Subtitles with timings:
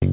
[0.00, 0.08] За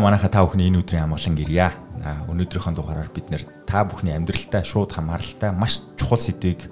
[0.00, 1.78] манайха та бүхний энэ өдрийн амгалан гэрья.
[2.26, 6.66] Өнөөдрийнхөө дугаараар бид нэр та бүхний амьдралтай шууд хамааралтай маш чухал сэдвийг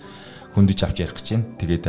[0.58, 1.46] хөндөж авч ярих гэж байна.
[1.62, 1.86] Тэгээд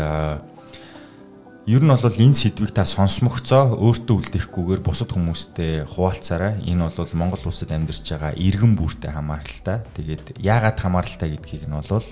[1.70, 6.66] ер нь бол энэ сэдвийг та сонсмогцоо өөртөө үлдээхгүйгээр бусад хүмүүстэй хуваалцаарай.
[6.66, 9.86] Энэ бол Монгол улсад амьдарч байгаа иргэн бүртээ хамааралтай.
[9.94, 12.10] Тэгээд яагаад хамааралтай гэдгийг нь бол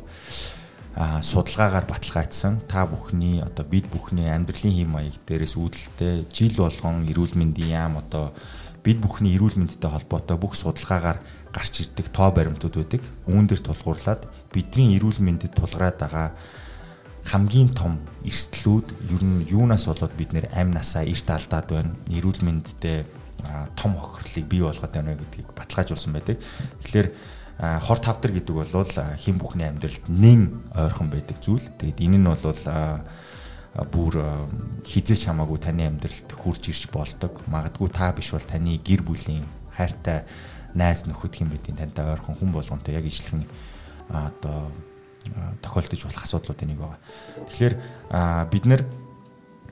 [0.94, 7.10] а судалгаагаар баталгаажсан та бүхний одоо бид бүхний амьдралын хэм маяг дээрээс үүдэлтэй жил болгон
[7.10, 8.38] эрүүл мэндийн яам одоо
[8.86, 11.18] бид бүхний эрүүл мэндтэй холбоотой бүх судалгаагаар
[11.50, 13.02] гарч ирдэг тоо баримтууд байдаг.
[13.26, 14.22] Үүн дээр тулгуурлаад
[14.54, 16.30] бидний эрүүл мэндэд тулгараад байгаа
[17.28, 21.92] хамгийн том эрсдлүүд ер нь юунаас болоод бид нэр амь насаа эрт алдаад байна.
[22.08, 23.04] Эрүүл мэндэд
[23.76, 26.40] том хохирлыг бий болгоод байна гэдгийг баталгаажуулсан байдаг.
[26.82, 27.08] Тэгэхээр
[27.84, 28.72] хор тавдар гэдэг бол
[29.20, 31.68] хэн бүхний амьдралд нэн ойрхон байдаг зүйл.
[31.76, 32.42] Тэгэд энэ нь бол
[33.92, 34.14] бүр
[34.88, 37.44] хизээч хамаагүй таны амьдралд хурж ирж болдог.
[37.52, 40.24] Магадгүй та биш бол таны гэр бүлийн хайртай
[40.74, 43.46] найз нөхөд хэм бэдийн тантай ойрхон хүн болгонтой яг ижилхэн
[44.10, 44.72] одоо
[45.62, 47.00] тохиолдож болох асуудлууд энийг байгаа.
[47.50, 47.76] Тэгэхээр
[48.52, 48.82] бид нэр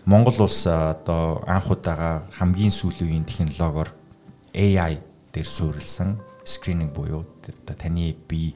[0.06, 3.90] Монгол улс одоо анх удаага хамгийн сүүлийн үеийн технологиор
[4.54, 5.02] AI
[5.34, 8.54] дээр суурилсан скрининг буюу одоо таны бие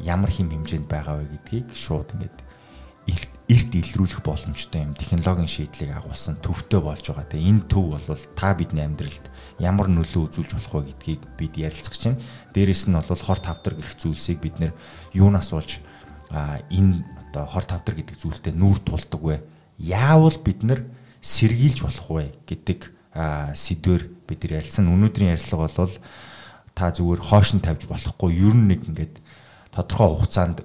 [0.00, 2.46] ямар хэм хэмжээнд байгаа вэ гэдгийг шууд ингээд
[3.46, 7.30] эрт илрүүлэх боломжтой юм технологийн шийдлийг агуулсан төвтэй болж байгаа.
[7.30, 9.22] Тэгээ энэ төв бол та бидний амьдралд
[9.62, 12.18] ямар нөлөө үзүүлж болох вэ гэдгийг бид ярилцах чинь.
[12.58, 14.74] Дээрээс нь бол хор тавдар гэх зүйлсийг бид нэр
[15.14, 15.78] юунаас болж
[16.30, 19.36] энэ одоо хор тавдар гэдэг зүйлтэй нүүр тулдаг вэ?
[19.78, 20.80] Яавал бид нар
[21.20, 22.80] сэргийлж болох вэ гэдэг
[23.54, 24.88] сэдвэр бид нар ярилцсан.
[24.88, 25.94] Өнөөдрийн ярилцлага бол
[26.76, 29.20] та зүгээр хоош нь тавьж болохгүй ер нь нэг ингээд
[29.72, 30.64] тодорхой хугацаанд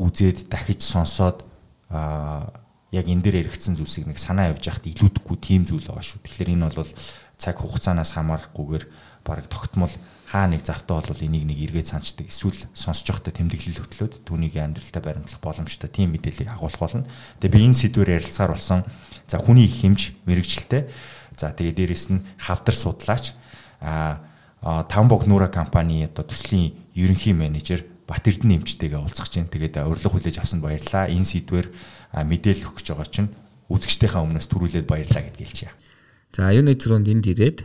[0.00, 1.44] үзээд дахиж сонсоод
[1.90, 6.24] яг энэ дээр эргэцсэн зүйлсийг нэг санаа явж яхад илүүдэхгүй тийм зүйл байгаа шүү.
[6.24, 6.92] Тэгэхээр энэ бол
[7.36, 8.84] цаг хугацаанаас хамаарахгүйгээр
[9.24, 9.92] бараг тогтмол
[10.30, 15.02] хаа нэг завтаа бол энийг нэг эргээд санчдаг эсвэл сонсож явахдаа тэмдэглэл хөтлөөд түүнийг амьдралтаа
[15.02, 17.02] баримтлах боломжтой тийм мэдээллийг агуулах болно.
[17.42, 18.86] Тэгээ би энэ сэдвээр ярилцахаар болсон.
[19.26, 20.86] За хүний хэмж мэрэгчлээ.
[21.34, 23.34] За тэгээ дээрэс нь хавдар судлаач
[23.82, 24.22] а
[24.62, 30.42] Тамбог нуура компани одоо төслийн ерөнхий менежер Бат Эрдэнэ эмчтэйгээ уулзах чинь тэгээд урилга хүлээж
[30.42, 31.08] авсанд баярлалаа.
[31.08, 31.66] Энэ сэдвэр
[32.12, 33.30] мэдээлэл өгч байгаа чинь
[33.70, 35.72] үзэгчдийнхээ өмнөөс төрүүлээд баярлалаа гэдгийг хэлчихье.
[36.34, 37.58] За юуны төрөнд энд ирээд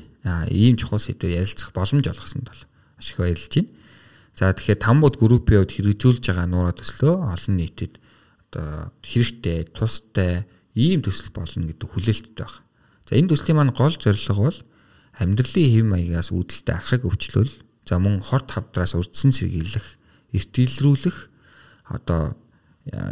[0.50, 2.62] ийм чухал сэдвээр ярилцах боломж олгосонд бол
[2.98, 3.70] маш их баярлж байна.
[4.36, 8.02] За тэгэхээр Тамбууд группийн хувьд хэрэгжүүлж байгаа нуура төслөө олон нийтэд
[8.52, 10.44] одоо хэрэгтэй, тустай
[10.76, 12.60] ийм төсөл болно гэдэг хүлээлттэй байна.
[13.08, 14.60] За энэ төслийн маань гол зорилго бол
[15.16, 17.54] амьдралын хэв маягаас үүдэлтэй архаг өвчлөл,
[17.86, 19.88] за мөн хорт хавдраас урдсан сэргийлэх
[20.34, 21.18] эртэлрүүлэх
[21.96, 22.36] одоо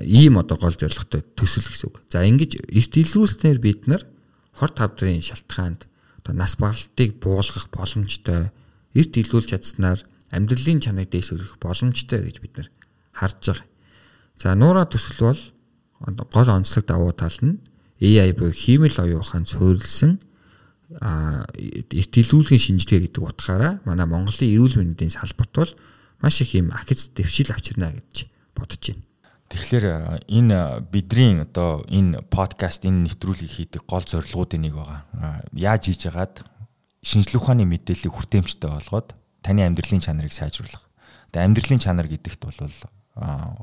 [0.04, 2.04] ийм одоо гол зорилготой төсөл гэсэн үг.
[2.10, 4.04] За ингэж эртэлрүүлснээр бид нар
[4.58, 5.88] хор тавдрын шалтгаанд
[6.24, 8.52] одоо нас баралтыг буулгах боломжтой
[8.96, 10.00] эрт илүүлж чадсанаар
[10.32, 12.70] амьдралын чанарыг дэвшүүлэх боломжтой гэж бид нар
[13.12, 13.68] харж байгаа.
[14.40, 15.42] За нуура төсөл бол
[16.32, 17.60] гол онцлог давуу тал нь
[18.00, 20.20] AI буюу хиймэл оюун ухаанд суурилсан
[21.02, 25.72] а эртэлүүлгийн шинжилгээ гэдэг утгаараа манай Монголын эрүүл мэндийн салбарт бол
[26.22, 29.04] маш их юм ахиц дэвшил авчирна гэж бодож байна.
[29.54, 35.46] Тэгэхээр энэ бидний одоо энэ подкаст энэ нэвтрүүлгийг хийдэг гол зорилгоудын нэг байгаа.
[35.54, 36.42] Яаж хийж яагаад
[37.06, 39.14] шинжлэх ухааны мэдээллийг хүртээмжтэй болгоод
[39.46, 40.90] таны амьдралын чанарыг сайжруулах.
[41.30, 42.58] Тэгээ амьдралын чанар гэдэгт бол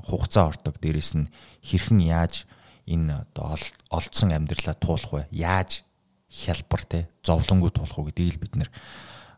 [0.06, 0.78] хугацаа ордог.
[0.78, 1.26] Дээрэс нь
[1.58, 2.46] хэрхэн яаж
[2.86, 3.58] энэ одоо
[3.90, 5.22] олдсон амьдралаа туулах вэ?
[5.34, 5.82] Яаж
[6.30, 8.70] хялбар те зовлонгоо туулах вэ гэдгийг л бид нэр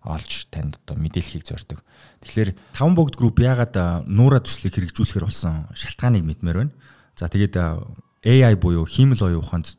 [0.04, 1.82] олж танд одоо мэдээллийг зорддог.
[2.26, 6.74] Тэгэхээр таван богд групп яагаад нуура төслийг хэрэгжүүлэхээр болсон шалтгааныг мэдмээр байна.
[7.14, 7.58] За тэгээд
[8.22, 9.74] AI буюу хиймэл оюун ухаанд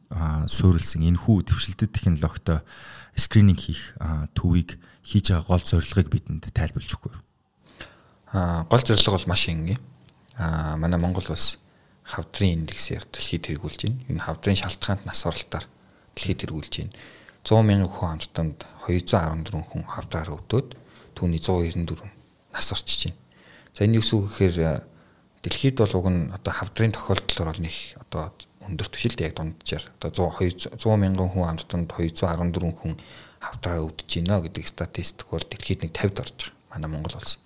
[0.51, 2.59] суурилсан энэхүү төвшөлтөд технологитой
[3.15, 3.95] скрининг хийх
[4.35, 7.15] төвийг хийж байгаа гол зорилгыг бидэнд тайлбарлаж өгөх.
[8.35, 9.79] Аа гол зорилго бол маш энгийн.
[10.35, 11.59] Аа манай Монгол улс
[12.03, 14.03] хавдрын индексээр дэлхийд тэргүүлж байна.
[14.11, 15.63] Энэ хавдрын шалтгаанд нас оролтоор
[16.15, 16.95] дэлхийд тэргүүлж байна.
[17.43, 20.77] 100 мянган хүн амттанд 214 хүн хавдраар өвдөд
[21.19, 22.07] түүний 194
[22.55, 23.19] нас орчиж байна.
[23.75, 24.87] За энэ юу гэхээр
[25.43, 28.31] дэлхийд бол уг нь одоо хавдрын тохиолдол бол нэг одоо
[28.63, 32.95] өндөр түвшилт яг дунджаар одоо 100 100 мянган хүн амттанд 214 хүн
[33.43, 36.71] хавдраар өвдөж байна гэдэг статистик бол дэлхийд нэг 50-д орж байгаа.
[36.71, 37.43] Манай Монгол улс.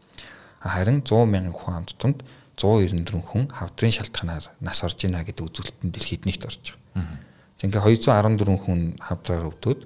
[0.62, 2.22] Харин 100 мянган хүн амттанд
[2.54, 7.27] 194 хүн хавдрын шалтгаанаар нас орж байна гэдэг үзүүлэлт нь дэлхийд нэгт орж байгаа.
[7.58, 9.80] Ингээ 214 хүн хавдраар өвдөд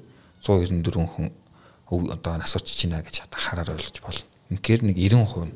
[0.44, 1.27] 194 хүн
[2.12, 4.27] одоо нас орчиж байна гэж хараар ойлгож болно.
[4.51, 5.53] Инхээр нэг 90% нь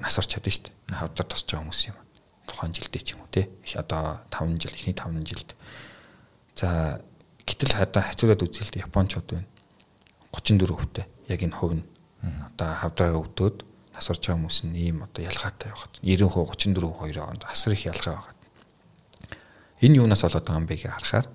[0.00, 1.00] нас орч чадсан шүү дээ.
[1.00, 1.96] Хавдар тосч байгаа хүмүүс юм.
[2.48, 3.48] Тухайн жилдээ ч юм уу те.
[3.76, 5.56] Одоо 5 жил, эхний 5 жилд.
[6.56, 7.00] За
[7.44, 9.48] гэтэл одоо хацуулаад үзэлт Япончууд байна.
[10.32, 11.06] 34%тэй.
[11.28, 11.84] Яг энэ хувь нь
[12.24, 13.64] одоо хавдраа өвдөд
[13.94, 18.16] нас орж байгаа хүмүүс нь ийм одоо ялгаатай байгаад 90% 34% хоёроо асар их ялгаа
[18.20, 18.33] байгаад.
[19.82, 21.26] Энэ юунаас болоод байгаа юм бэ гэж харахаар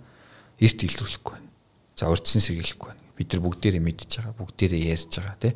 [0.60, 1.50] эрт илрүүлэхгүй байна.
[1.96, 3.04] За урдсан сэргийлэхгүй байна.
[3.16, 5.54] Бид нар бүгдээрээ мэдж байгаа, бүгдээрээ ярьж байгаа тий.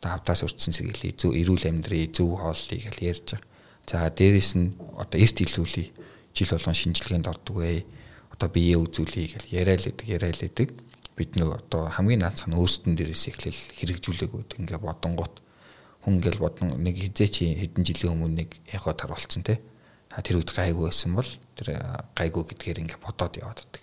[0.00, 3.48] Одоо хавдаас урдсан сэргийлээ, зөв эрүүл амьдрий, зөв хооллыг гэж ярьж байгаа.
[3.88, 5.88] За дээрэс нь одоо эрт илрүүлээ.
[6.36, 7.84] Жил болгон шинжилгээнд ордог бай.
[8.32, 10.68] Одоо биеэ үзүүлэе гэж яриалдаг, яриалдаг.
[11.16, 15.34] Бид нэг одоо хамгийн наацх нь өөрсдөн дээрээс эхлэл хэрэгжүүлээгүүд ингээ бодонгууд
[16.04, 19.58] хүн ингээл бодно нэг хизээ чи хэдэн жилийн өмнө нэг яхаа таруулсан те
[20.08, 21.68] тэр үед гайгүй байсан бол тэр
[22.16, 23.82] гайгүй гэдгээр ингээ бодоод яваад байдаг.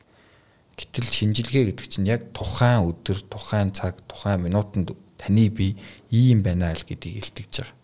[0.75, 5.79] Гэтэл шинжилгээ гэдэг чинь яг тухайн өдөр, тухайн цаг, тухайн минутанд таны бие
[6.11, 7.75] ийм байна л гэдгийг илтгэж байгаа.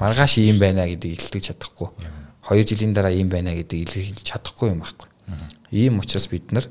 [0.00, 1.92] Маргааш ийм байна гэдгийг илтгэж чадахгүй.
[2.48, 5.08] 2 жилийн дараа ийм байна гэдгийг илтгэж чадахгүй юм байхгүй.
[5.70, 6.66] Ийм учраас бид нар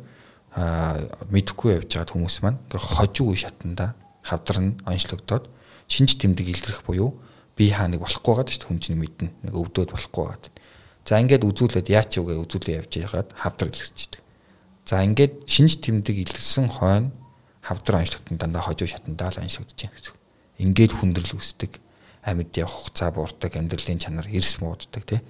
[1.29, 3.93] мэдэхгүй явж байгаа хүмүүс маань хожиг үе шатанда
[4.25, 5.45] хавдарна, онцлогдоод
[5.85, 7.21] шинж тэмдэг илрэх буюу
[7.53, 10.49] би хаа нэг болохгүй байгаа шүү хүн чинь мэднэ нэг өвдөд болохгүй байгаа.
[11.09, 14.21] За ингээд үзүүлээд яач үгээ үзүүлээ явж байгаад хавдар илэрчдэг.
[14.85, 17.09] За ингээд шинж тэмдэг илэрсэн хойно
[17.65, 20.17] хавдар онцлогдсон дандаа хожуу шатандаа л онцлогдож байна гэсэн.
[20.69, 21.81] Ингээд хүндрэл үүсдэг
[22.29, 25.25] амьд явах хугацаа буурдаг амьдралын чанар эрс мууддаг тий.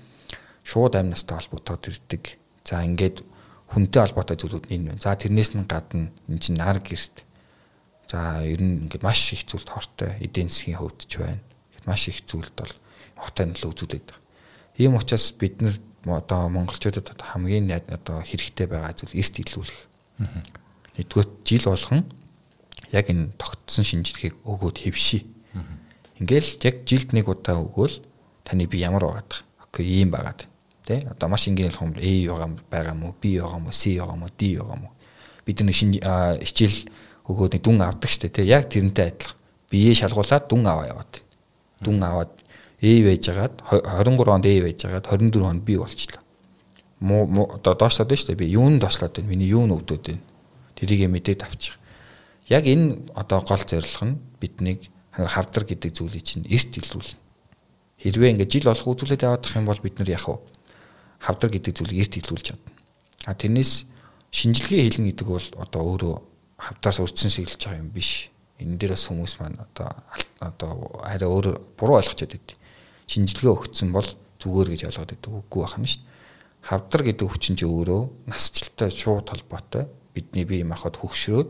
[0.68, 2.44] Шууд амьнастай холбогдоод ирдэг.
[2.68, 3.24] За ингээд
[3.72, 5.00] хүнтэй холбоотой зүйлүүд энэ байна.
[5.00, 7.24] За тэрнээс нь гадна энэ чинь нар гэрт
[8.10, 11.46] За ер нь ингээд маш их зүйлд хортой эдийн засгийн хөвд ч байна.
[11.86, 12.74] Маш их зүйлд бол
[13.22, 14.29] хотой нөлөө үзүүлээд байгаа.
[14.80, 15.76] Ийм учраас бид нар
[16.08, 19.80] одоо монголчуудад хамгийн одоо хэрэгтэй байгаа зүйл эрт илүүлэх.
[20.96, 22.02] Нэгдүгээр жил болгон
[22.96, 25.28] яг энэ тогтсон шинжилгээг өгөөд хэвший.
[26.18, 28.00] Ингээл яг жилд нэг удаа өгөөл
[28.48, 29.46] таны би ямар байгаад байгаа.
[29.68, 30.48] Окей, ийм байгаад.
[30.88, 31.04] Тэ?
[31.12, 31.94] Одоо маш энгийн хэлэх юм
[32.32, 34.96] A байгаа юм уу, B байгаа уу, C байгаа уу, D байгаа уу?
[35.46, 36.90] Бид нэг шинж хичээл
[37.30, 39.38] өгөөд дүн авдаг штэ тий яг тэрнтэй адилхан
[39.70, 41.14] биеэ шалгуулад дүн аваа яваад
[41.78, 42.34] дүн аваад
[42.82, 46.24] A байж байгаад 23 онд A байж байгаад 24 онд B болчихлоо.
[47.00, 49.30] Муу одоо доошлоод байна штэ би юунд дослоод байна?
[49.30, 50.24] Миний юу нүвдүүд байна?
[50.76, 51.80] Тэрийг мэдээд авчих.
[52.48, 57.20] Яг энэ одоо гол зорилго нь биднийг хавдар гэдэг зүйлийг чинь эрт илрүүлнэ.
[58.00, 60.24] Хэрвээ ингээд жил болох үзүүлээд явах юм бол бид нар яг
[61.20, 62.72] хавдар гэдэг зүйлийг эрт илрүүлж чадна.
[63.28, 63.86] А тэрнээс
[64.32, 66.16] шинжилгээ хийлгэн гэдэг бол одоо өөрөө
[66.56, 68.32] хавтаас урдсан сэглэж байгаа юм биш.
[68.60, 69.92] Энэ дээр бас хүмүүс маань одоо
[70.40, 72.56] одоо арай өөр буруу ойлгочод байд.
[73.10, 74.06] Шинжилгээ өгсөн бол
[74.38, 76.08] зүгээр гэж ойлгоод байдаг үгүй байх юм шүү дээ.
[76.70, 79.90] Хавдар гэдэг хүчин чи өөрөө насжилттай шууд холбоотой.
[80.14, 81.50] Бидний бие махбод хөгшрөөд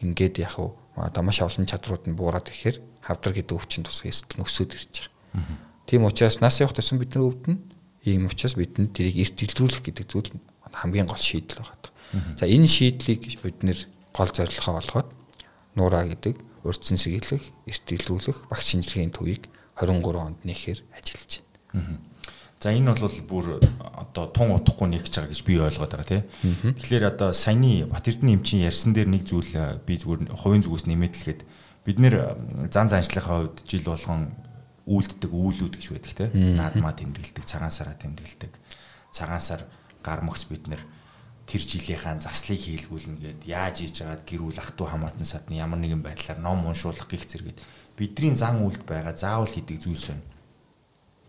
[0.00, 0.56] ингээд яг
[0.96, 5.60] одоо маш олон чадрууд нь буураад ирэхээр хавдар гэдэг өвчин тусгай эстэл нөсөөд ирж байгаа.
[5.86, 7.60] Тийм учраас нас явах тусам бид нар өвдөн.
[8.08, 10.30] Ийм учраас бидэнд тэрийг эрт илрүүлэх гэдэг зүйл
[10.72, 11.92] хамгийн гол шийдэл байгаа.
[12.36, 13.78] За энэ шийдлийг бид нэр
[14.12, 15.08] гол зорилгоо болгоод
[15.76, 19.48] нураа гэдэг урдсан сэглэх, эрт илрүүлэх багц шинжилгээний төвийг
[19.82, 21.42] 23 онд нэхээр ажиллаж
[21.74, 21.98] байна.
[22.62, 26.24] За энэ бол бүр одоо тун утахгүй нэгж байгаа гэж би ойлгоод байгаа тийм.
[26.78, 31.14] Тэгэхээр одоо саяны Бат Эрдэнэ эмчийн ярьсан дээр нэг зүйл би зүгээр хувийн зүгээс нэмээд
[31.18, 31.42] хэлгээд
[31.82, 32.14] бид нэр
[32.70, 34.30] зан заншлахаа хувьд жил болгон
[34.86, 36.30] үйлддэг үйлүүд гэж байдаг тийм.
[36.54, 38.54] Наадмаа тэмдэглэдэг, цагаан сараа тэмдэглэдэг.
[39.10, 39.66] Цагаан сар
[40.06, 40.82] гар мөхс бид нэр
[41.46, 46.02] тэр жилийнхаа заслыг хийлгүүлнэ гэд яаж хийж агаад гэрүүл ах トゥ хамаатан садны ямар нэгэн
[46.02, 47.58] байдлаар ном уншуулах гих зэрэгэд
[48.02, 50.26] бидний зан үйлд байгаа заавал хийдэг зүйлс байна.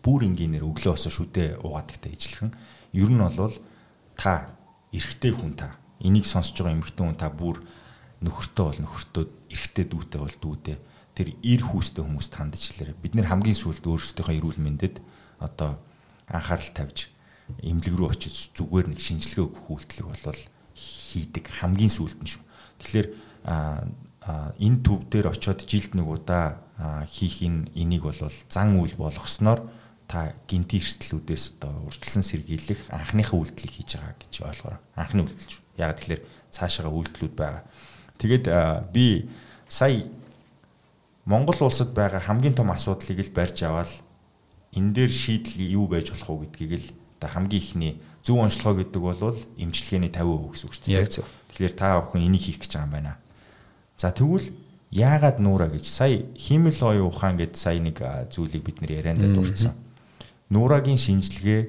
[0.02, 2.50] Бүр энгийнээр өглөө босоо шүдээ угаадагтай ижилхэн.
[2.98, 3.54] Ер нь бол
[4.18, 4.50] та
[4.90, 7.62] эрэгтэй хүн та энийг сонсож байгаа эмэгтэй хүн та бүр
[8.26, 10.78] нөхөртөө бол нөхөртөө эрэгтэй дүүтэй бол дүүдээ
[11.14, 12.98] тэр ир хүүстэй хүмүүст хандж илэрэ.
[12.98, 14.98] Бид нэр хамгийн сүүлд өөрсдийнхөө эрүүл мэндэд
[15.38, 15.78] одоо
[16.26, 17.14] анхаарал тавьж
[17.62, 20.42] эмнэлэг рүү очиж зүгээр нэг шинжилгээ өгөх үйлдэл бол
[20.74, 22.42] хийдэг хамгийн сүүлд нь шүү.
[22.82, 23.08] Тэгэхээр
[24.58, 26.63] энэ төв дээр очиод жилд нэг удаа
[27.08, 28.18] хийх энэ энийг бол
[28.50, 29.62] зан үйл болгосноор
[30.08, 34.80] та гинти эрсдлүүдээс одоо урьдчилан сэргийлэх анхныхаа үйлдэлийг хийж байгаа гэж ойлгоорой.
[34.98, 35.62] Анхны үйлдэл.
[35.78, 37.62] Яг тэгэхээр цаашаага үйлдэлүүд байгаа.
[38.18, 38.44] Тэгээд
[38.92, 39.30] би
[39.68, 40.06] сая
[41.24, 43.90] Монгол улсад байгаа хамгийн том асуудлыг л барьж аваад
[44.76, 49.00] энэ дээр шийдэл юу байж болох уу гэдгийг л одоо хамгийн ихний зөв онцлогоо гэдэг
[49.00, 51.00] бол эмчилгээний 50% гэсэн үг шүү дээ.
[51.00, 51.24] Яг зөв.
[51.48, 53.12] Тэгэхээр та бүхэн энийг хийх гэж байгаа юм байна.
[53.96, 54.48] За тэгвэл
[54.94, 57.98] яагаад нуура гэж сая химэл оюун ухаан гэдэг сая нэг
[58.30, 59.74] зүйлийг бид нэр ярианда дурдсан.
[60.54, 61.66] Нуурагийн шинжилгээ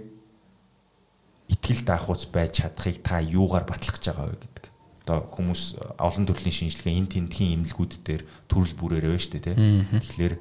[1.49, 4.65] итгэл даахууц байж чадахыг та юугаар батлах гэж байгаа вэ гэдэг.
[5.09, 5.61] Одоо хүмүүс
[5.97, 9.57] олон төрлийн шинжилгээ энэ тентхийн имлгүүд дээр төрөл бүрээр байна шүү дээ тий.
[10.05, 10.35] Тэгэхээр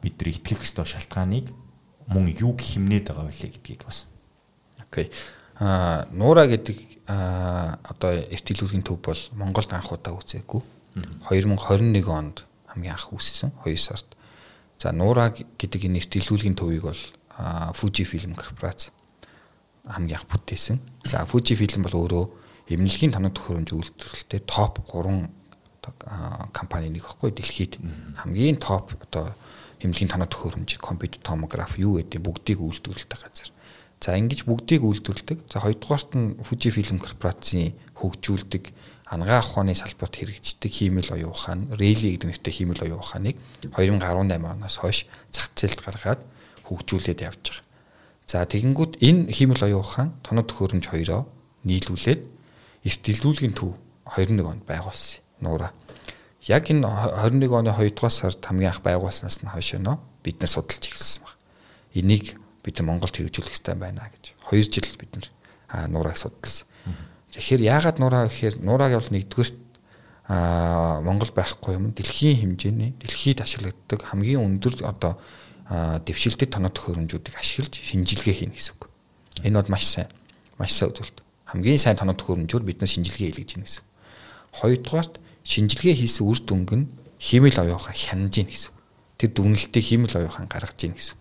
[0.00, 1.52] бид нар итгэх ёстой шалтгааныг
[2.08, 4.08] мөн юу хэмнээд байгаа вэ гэдгийг бас.
[4.80, 5.12] Окей.
[5.60, 10.79] А нуура гэдэг одоо эртгэлүүлгийн төв бол Монголд анх удаа үүсээгүй.
[11.28, 14.08] 2021 онд хамгийн анх үүссэн 2 сард.
[14.78, 17.02] За нуура гэдэг энэ эртгэлүүлгийн төвийг бол
[17.76, 18.90] Fuji Film корпорац
[19.86, 20.80] хамгийн анх бүтээсэн.
[21.06, 22.24] За Fuji Film бол өөрөө
[22.70, 25.28] эмнэлгийн танах төхөөрөмж үйлдвэрлэлтэй топ 3
[26.52, 27.80] компани нэг баггүй дэлхийд
[28.22, 29.34] хамгийн топ одоо
[29.80, 33.50] эмнэлгийн танах төхөөрөмж компьютер томограф юу гэдэг бүгдийг үйлдвэрлэдэг газар.
[34.00, 35.44] За ингэж бүгдийг үйлдвэрлэдэг.
[35.52, 38.72] За хоёрдугаарт нь Fuji Film корпорацийн хөгжүүлдэг
[39.10, 43.36] ангаа ухааны салбарт хэрэгждэг хиймэл оюун ухаан, Rally гэдэг нэртэй хиймэл оюун ухааныг
[43.74, 46.20] 2018 оноос хойш зах зээлд гаргаад
[46.70, 47.66] хөгжүүлээд явж байгаа.
[48.30, 51.26] За тэгэнгүүт энэ хиймэл оюун ухаан тоног төхөөрөмж хоёроо
[51.66, 52.22] нийлүүлээд
[52.86, 53.74] эрт дэлгүүлгийн төв
[54.06, 55.18] 21 онд байгуулсан.
[55.42, 55.74] Нуура.
[56.46, 60.54] Яг энэ 21 оны 2 дугаар сард хамгийн анх байгуулснаас нь хойш нөө бид нар
[60.54, 61.34] судалж эхэлсэн баг.
[61.98, 64.38] Энийг бид Монголд хэрэгжүүлэх хэрэгтэй байна гэж.
[64.54, 65.26] 2 жил бид нар
[65.90, 66.70] нуураг судалсан.
[67.30, 69.50] Тэгэхээр яагаад нураа гэхээр нурааг бол нэгдүгээр
[70.30, 75.18] а Монгол байхгүй юм дэлхийн хэмжээний дэлхийд ашиглагддаг хамгийн өндөр одоо
[76.06, 78.90] дэвшилтэд тоног төхөөрөмжүүдийг ашиглаж шинжилгээ хийнэ гэсэн үг.
[79.46, 80.10] Энэ бол маш сайн.
[80.58, 81.22] Маш сайн үзүүлэлт.
[81.50, 83.84] Хамгийн сайн тоног төхөөрөмжөөр бид нар шинжилгээ хийлгэж байна гэсэн.
[84.54, 85.14] Хоёрдугаарт
[85.46, 86.86] шинжилгээ хийсэн үр дүнг нь
[87.18, 88.74] химэл оюухан хянаж гин гэсэн.
[89.18, 91.18] Тэр дүгнэлтийг химэл оюухан гаргаж гин гэсэн.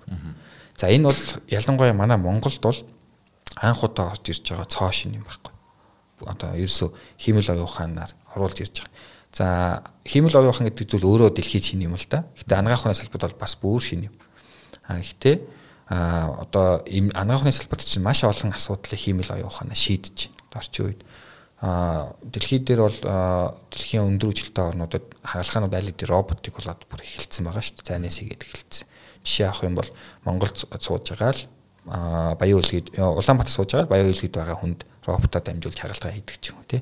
[0.78, 2.78] За энэ бол ялангуяа манай Монголд бол
[3.58, 5.59] анх удаа орж ирж байгаа цоо шин юм байхгүй
[6.26, 8.94] одоо ерөөсө химэл оюуханаар оруулж ирж байгаа.
[9.32, 12.26] За химэл оюухан гэдэг зүйл өөрөө дэлхийд шин юм л да.
[12.36, 14.16] Гэтэ анагаахны салбарт бол бас бүр шин юм.
[14.90, 15.38] А гэтээ
[15.90, 20.58] а одоо анагаахны салбарт чинь маш олон асуудлыг химэл оюуханаа шийдэж байна.
[20.58, 21.02] Орчин үед
[21.62, 23.00] а дэлхийд дээр бол
[23.70, 27.90] дэлхийн өндөр үжилтэй орнуудад хаалхаанууд аль хэдийн роботик болоод бүр эхэлсэн байгаа шүү дээ.
[27.90, 28.88] Зайнаас игээд эхэлсэн.
[29.28, 29.90] Жишээ авах юм бол
[30.24, 31.42] Монголд сууж байгаа л
[32.40, 36.62] Баян үлгэд Улаанбаатар сууж байгаа Баян үлгэд байгаа хүнд роботоо дамжуулж хагалгаа хийдэг ч юм
[36.62, 36.82] уу тий.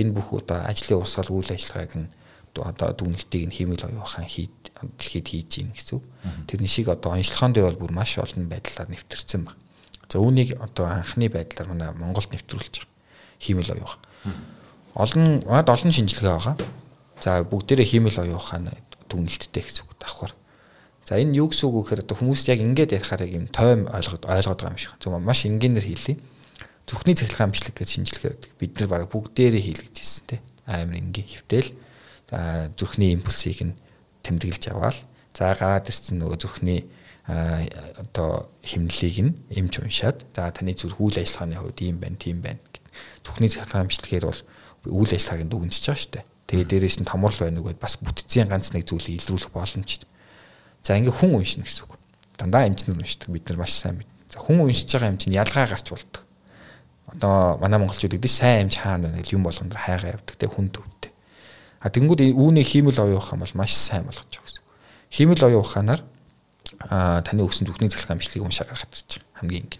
[0.00, 2.08] Энэ бүх одоо ажлын урсгал үйл ажиллагааг нь
[2.56, 6.00] одоо дүгнэлтийг нь хиймэл оюухан хийд дэлхийд хийж гин гэсэн.
[6.48, 9.56] Тэрний шиг одоо онцлогоон дээр бол бүр маш олон байдлаар нэвтэрсэн баг.
[10.08, 12.94] За үүнийг одоо анхны байдлаар манай Монголд нэвтрүүлж байгаа.
[13.40, 14.00] Хиймэл оюухан.
[14.94, 16.56] Олон мад олон шинжилгээ байгаа.
[17.20, 18.72] За бүгдээрээ хиймэл оюухан
[19.10, 20.32] дүгнэлттэй гэсэн үг давхар.
[21.04, 24.24] За энэ юу гэсэн үг вэ гэхээр одоо хүмүүс яг ингэж ярихаар юм тойм ойлгоод
[24.26, 24.94] ойлгоод байгаа юм шиг.
[24.98, 26.18] Зөв маш энгийнээр хэлье
[26.86, 28.52] зүрхний цахилгаан амжилт гэж шинжилгээ өгдөг.
[28.62, 30.38] Бид нар баг бүгдээрээ хийлгэж ирсэн те.
[30.70, 31.74] Амар энгийн хөвтэл
[32.78, 33.74] зүрхний импульсыг нь
[34.22, 34.94] тэмдэглэж аваад
[35.34, 36.86] за гараад ирсэн нөгөө зүрхний
[37.26, 42.62] одоо химнэлийг нь эмч уншаад за таны зүрх үйл ажиллагааны хувьд ийм байна, тийм байна
[42.62, 42.78] гэд.
[43.26, 44.42] Зүрхний цахилгаан амжилтгээр бол
[44.86, 46.24] үйл ажиллагааг нь дүгнэж байгаа шүү дээ.
[46.46, 50.06] Тэгээ дээрээс нь томрол байна уу гэд бас бүтцийн ганц нэг зүйлийг илрүүлэх боломжтой.
[50.86, 51.98] За ингээ хүн уншина гэсэн үг.
[52.38, 54.10] Дандаа эмчнэр уншдаг бид нар маш сайн мэд.
[54.30, 56.25] За хүн уншиж байгаа юм чинь ялгаа гарч болдог
[57.06, 61.12] одоо манай монголчууд гэдэг сайн амж хаана нэг юм болгонд хайгаа явдаг те хүн төвтэй.
[61.78, 64.64] А тэгэнгүүт үүнийг хиймэл оюун ухаан бол маш сайн болгож байгаа гэсэн.
[65.14, 66.02] Хиймэл оюун ухаанаар
[66.90, 69.78] а таны өгсөн зүгний цахилгаан амжилтыг уншаа гаргах гэж байгаа хамгийн ингэ.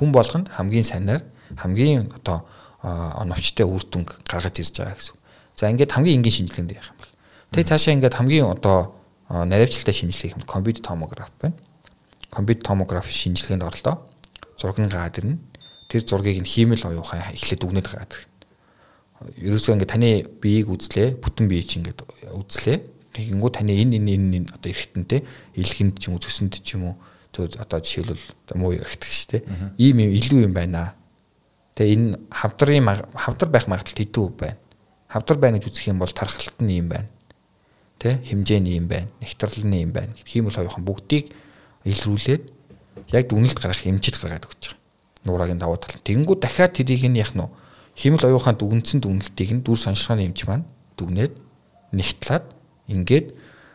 [0.00, 1.22] Хүн болгонд хамгийн сайнаар
[1.60, 2.48] хамгийн одоо
[2.80, 5.16] оновчтой үр дүн гаргаж ирж байгаа гэсэн.
[5.54, 7.12] За ингээд хамгийн энгийн шинжилгээнд ярих юм бол.
[7.52, 8.96] Тэгээ цаашаа ингээд хамгийн одоо
[9.28, 11.54] наривчлалтай шинжилгээ юм компьютер томограф байна.
[12.32, 14.08] Компьютер томограф шинжилгээнд орлоо.
[14.56, 15.51] Зураг нь гараад ирнэ
[15.92, 18.32] тэр зургийг нь хиймэл оюухан эхлээд үгнээд гараад ирнэ.
[19.44, 22.80] Ерөөсөө ингээд таны биеийг үзлээ, бүтэн бие чинь ингээд үзлээ.
[23.12, 25.20] Тэгэнгүү таны энэ энэ энэ одоо эргэтэнтэй
[25.60, 26.94] илгэнд ч юм уу төсөнд ч юм уу
[27.36, 29.42] одоо жишээлбэл муу эргэтэх шүү дээ.
[29.76, 30.96] Ийм юм илүү юм байна.
[31.76, 34.58] Тэгээ энэ хавдрын хавдар байх магадлал хэдэн үе байна.
[35.12, 37.08] Хавдар байна гэж үзэх юм бол тархалт нь юм байна.
[38.00, 39.12] Тэ хэмжээ нь юм байна.
[39.20, 40.16] Нэгтрал нь юм байна.
[40.16, 41.36] Гэх юм бол хоёрхан бүгдийг
[41.84, 42.44] илрүүлээд
[43.12, 44.81] яг дүнэлт гаргах эмчит гаргаад өгч байгаа
[45.24, 46.00] нуураагийн давуу тал.
[46.02, 47.46] Тэгэнгүүт дахиад тэрийг нь яах нь
[47.96, 50.64] химэл оюухан дүгнсэн дүгнэлтийг нь дүр саншгааны эмч маань
[50.96, 51.32] дүгнээд
[51.92, 52.44] нэгтлээд
[52.88, 53.26] ингээд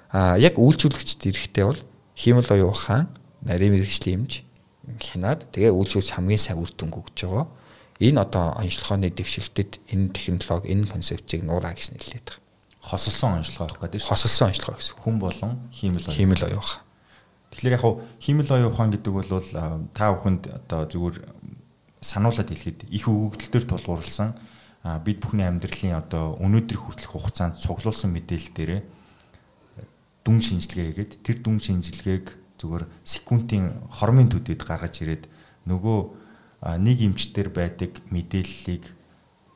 [0.09, 1.81] а яг үйлчлүүлэгчд эрэхтэй бол
[2.17, 3.07] химэл оюухан
[3.45, 4.47] нарийн мэрэгчлийн эмч
[4.99, 7.47] хянаад тэгээ үйлчлүүлж хамгийн сайн үр дүн өгч байгаа.
[7.99, 12.37] Энэ одоо онцлогооны дэвшилтэд энэ технологи, энэ концепцийг нуураа гэж нэрлэдэг.
[12.81, 14.05] Хосолсон онцлогоо авах гэдэг.
[14.05, 14.95] Хосолсон онцлогоо гэсэн.
[15.01, 16.15] Хүн болон химэл оюухан.
[16.15, 16.81] Химэл оюухан.
[17.51, 19.27] Тэгэхээр яг хуу химэл оюун ухаан гэдэг бол
[19.97, 21.17] та бүхэнд одоо зүгээр
[22.01, 24.37] сануулад хэлэхэд их өгөгдөлтөөр тулгуурласан
[25.03, 28.71] бид бүхний амьдралын одоо өнөөдөр хүртэлх хугацаанд цуглуулсан мэдээлэл дээр
[30.23, 32.27] дүн шинжилгээ хийгээд тэр дүн шинжилгээг
[32.61, 35.25] зүгээр секундын хормын төдөд гаргаж ирээд
[35.65, 35.99] нөгөө
[36.81, 38.93] нэг эмчтэр байдаг мэдээллийг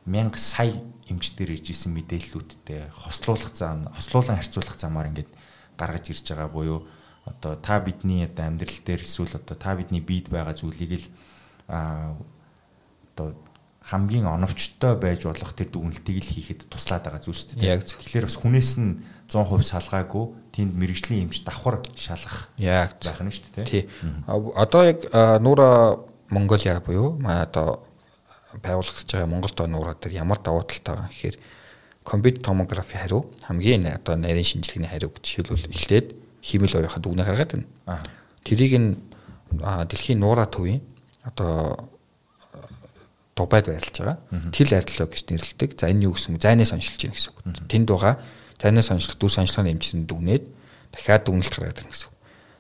[0.06, 0.74] 1000 сая
[1.10, 5.30] эмчтэр ирж исэн мэдээллүүдтэй хослуулах зам, хослуулан харьцуулах замаар ингээд
[5.78, 6.80] гаргаж ирж байгаа буюу
[7.26, 11.08] одоо та бидний одоо амьдрал дээр эсвэл одоо та бидний биед байгаа зүйлийг л
[11.72, 12.20] а
[13.16, 13.34] одоо
[13.88, 17.80] хамгийн оновчтой байж болох тэр дүгнэлтийг л хийхэд туслаад байгаа зүйл шүү дээ.
[17.80, 19.00] Тэгэхээр бас хүнээс нь
[19.32, 23.66] 100% салгаагүй тэнд мэрэгжлийн эмч давхар шалгах яг байх нь шүү дээ.
[23.66, 23.84] Тий.
[24.28, 25.08] Одоо яг
[25.40, 27.88] нуура Монголиа буюу манай одоо
[28.60, 31.38] байгуулагдаж байгаа Монголд нуураа дээр ямар давуу талтай байгаа гэхээр
[32.04, 36.08] компьютер томографи хариу хамгийн одоо нарийн шинжилгээний хариу гэж жишээлбэл эхлээд
[36.44, 38.04] химэл оюухад үгнэ гаргаад байна.
[38.44, 38.90] Тэрийг нь
[39.56, 40.84] дэлхийн нуураа төвийн
[41.24, 41.90] одоо
[43.36, 44.18] дубайд байрлаж байгаа.
[44.52, 45.80] Тэл арилоо гэж нэрлэдэг.
[45.80, 46.38] За энэ юу гэсэн?
[46.38, 47.40] Зайнаас оншилж байна гэсэн үг.
[47.70, 48.16] Тэнд байгаа
[48.62, 50.44] зайнаас онцлог дүр санчлагын эмчсэн дүгнээд
[50.94, 52.16] дахиад дүгнэлт гаргаад байна гэсэн үг.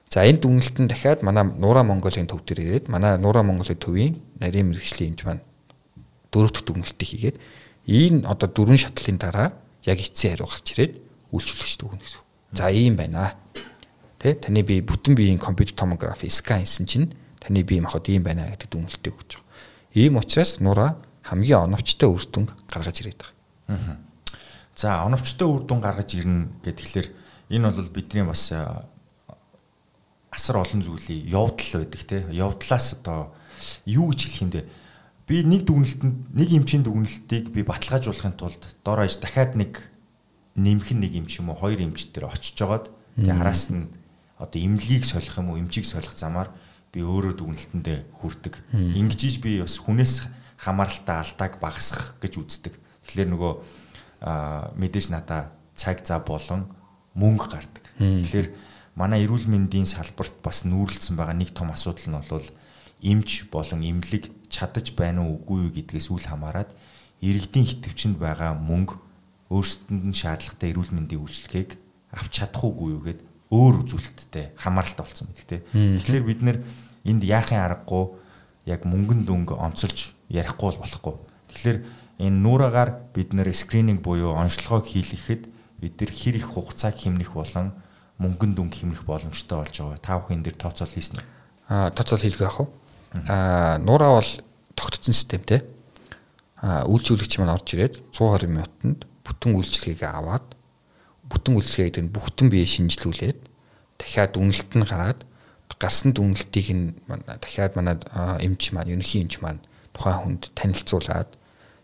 [0.10, 4.18] За энэ дүгнэлт нь дахиад манай Нуура Монголын төв дээр ирээд манай Нуура Монголын төвийн
[4.42, 5.46] нарийн мэрэгжлийн эмч маань
[6.34, 7.38] дөрөв дэх дүгнэлтийг хийгээд
[7.86, 9.50] энэ одоо дөрвөн шатлалын дараа
[9.86, 10.94] яг эцсийн хариу гарч ирээд
[11.32, 12.22] үйлчлүүлэгч дүгнэ гэсэн.
[12.58, 13.38] За ийм байна.
[14.18, 18.46] Тэ таны бие бүтэн биеийн компьютер томографи скан хийсэн чинь таны бие махбод ийм байна
[18.54, 19.50] гэдэг дүгнэлтийг өгч байгаа.
[19.98, 20.96] Ийм учраас Нуура
[21.26, 23.98] хамгийн оновчтой үр дүн гаргаж ирээд байгаа.
[24.78, 27.08] За оновчтой үр дүн гаргаж ирнэ гэхэлэр
[27.50, 28.54] энэ бол бидний бас
[30.32, 32.26] асар олон зүйлийн явдал байдаг те.
[32.32, 33.34] Явдлаас одоо
[33.86, 34.64] юу гэж хэлэх юм бэ?
[35.28, 39.92] Би нэг дүгнэлтэнд нэг эмчийн дүгнэлтийг би баталгаажуулахын тулд доор аж дахиад нэг
[40.56, 43.88] нэмэх нэг эмч юм уу хоёр эмч дээр очиж жагаад тэгээ хараас нь
[44.40, 46.52] одоо имлэгийг солих юм уу эмчийг солих замаар
[46.92, 48.54] би өөрөө дүгнэлтэндээ хүрдэг.
[48.76, 50.28] Ингэж би бас хүнээс
[50.60, 52.74] хамааралтай алдааг багасгах гэж үздэг.
[53.08, 53.54] Тэгэхээр нөгөө
[54.76, 56.68] мэдээж надаа цаг зав болон
[57.16, 57.86] мөнгө гардаг.
[57.98, 58.48] Тэгэхээр
[58.96, 62.48] манай эрүүл мэндийн салбарт бас нүүрлсэн байгаа нэг том асуудал нь бол
[63.02, 66.70] эмч болон эмнэлэг чадаж байна уу үгүй юу гэдгээс үл хамааран
[67.24, 69.00] иргэдийн хитвчэнд байгаа мөнгө
[69.50, 71.72] өөрсдөнд нь шаардлагатай эрүүл мэндийн үйлчлэгийг
[72.14, 73.20] авч чадах уугүй юу гэд
[73.52, 75.64] өөр үзүүлэлттэй хамааралтай болсон мэт те.
[75.74, 76.58] Тэгэхээр бид нэр
[77.06, 78.04] энд яахын аргагүй
[78.66, 81.16] яг мөнгөн дүнг онцолж ярихгүй бол болохгүй.
[81.50, 81.78] Тэгэхээр
[82.22, 85.50] энэ нуураагаар бид нэр скрининг буюу онцлогоог хийлгэхэд
[85.82, 87.74] бид нар хэр их хугацааг хэмнэх болон
[88.22, 89.98] мөнгөн дүнг хэмнэх боломжтой болж байгаа.
[89.98, 91.26] Та бүхэн энэ дэр тооцоол хийсэн үү?
[91.74, 92.68] Аа тооцоол хийлгэх яах вэ?
[93.26, 94.32] Аа нураа бол
[94.78, 95.66] тогтцсон системтэй.
[96.62, 100.54] Аа үйлчлүүлэгч маань орж ирээд 120 минутанд бүтэн үйлчлэгийг аваад
[101.26, 103.40] бүтэн үйлчлэгээ гэдэг нь бүхтэн бие шинжилүүлээд
[103.98, 105.26] дахиад үнэлт нь гараад
[105.80, 107.96] гарсан дүнэлтийг нь дахиад манай
[108.44, 109.62] эмч маань ерөнхий эмч маань
[109.94, 111.38] тухайн хүнд танилцуулаад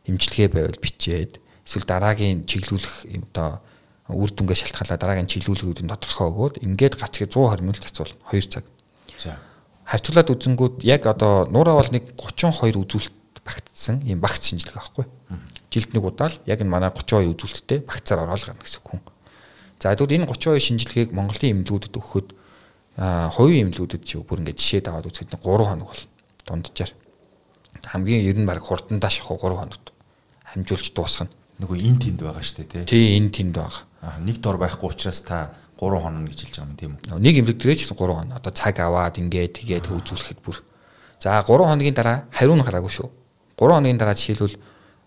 [0.07, 3.61] эмчилгээ байвал бичээд эсвэл дараагийн чиглүүлэх одоо
[4.07, 8.63] үр дүнгээ шалтгаалаад дараагийн чиглүүлгүүдийн тодорхой өгөөд ингээд гацгийг 120 минут цацуул 2 цаг.
[9.19, 9.35] За.
[9.83, 15.05] Харьцуулаад үзэнгүүт яг одоо нуураа бол нэг 32 үзүүлэлт багтсан юм багц шинжилгээ байхгүй.
[15.67, 19.03] Жилд нэг удаа л яг энэ манай 32 үзүүлэлттэй багцаар ороод гарна гэсэн хүн.
[19.79, 22.27] За тэгвэл энэ 32 шинжилгээг Монголын эмнэлгүүдэд өгөхөд
[22.97, 26.03] хувийн эмнэлгүүдэд ч бүр ингээд жишээ даваад үзэхэд 3 хоног бол
[26.49, 26.91] дунджаар.
[27.85, 29.93] Хамгийн ер нь баг хурдандаа шахуу 3 хоногт
[30.49, 31.29] хамжуулж дуусгана.
[31.61, 32.89] Нөгөө эн тэнд байгаа шүү дээ тий.
[32.89, 33.85] Тий эн тэнд байгаа.
[34.01, 37.21] Аа нэг дор байхгүй учраас та 3 хоног гэж хэлж байгаа юм тийм үү?
[37.21, 38.33] Нэг эмнэлэг дээрээ ч 3 хоног.
[38.33, 40.57] Одоо цаг аваад ингээд тэгээд үзүүлэхэд бүр.
[41.21, 43.09] За 3 хоногийн дараа хариу нь гараагүй шүү.
[43.61, 44.57] 3 хоногийн дараа жишээлбэл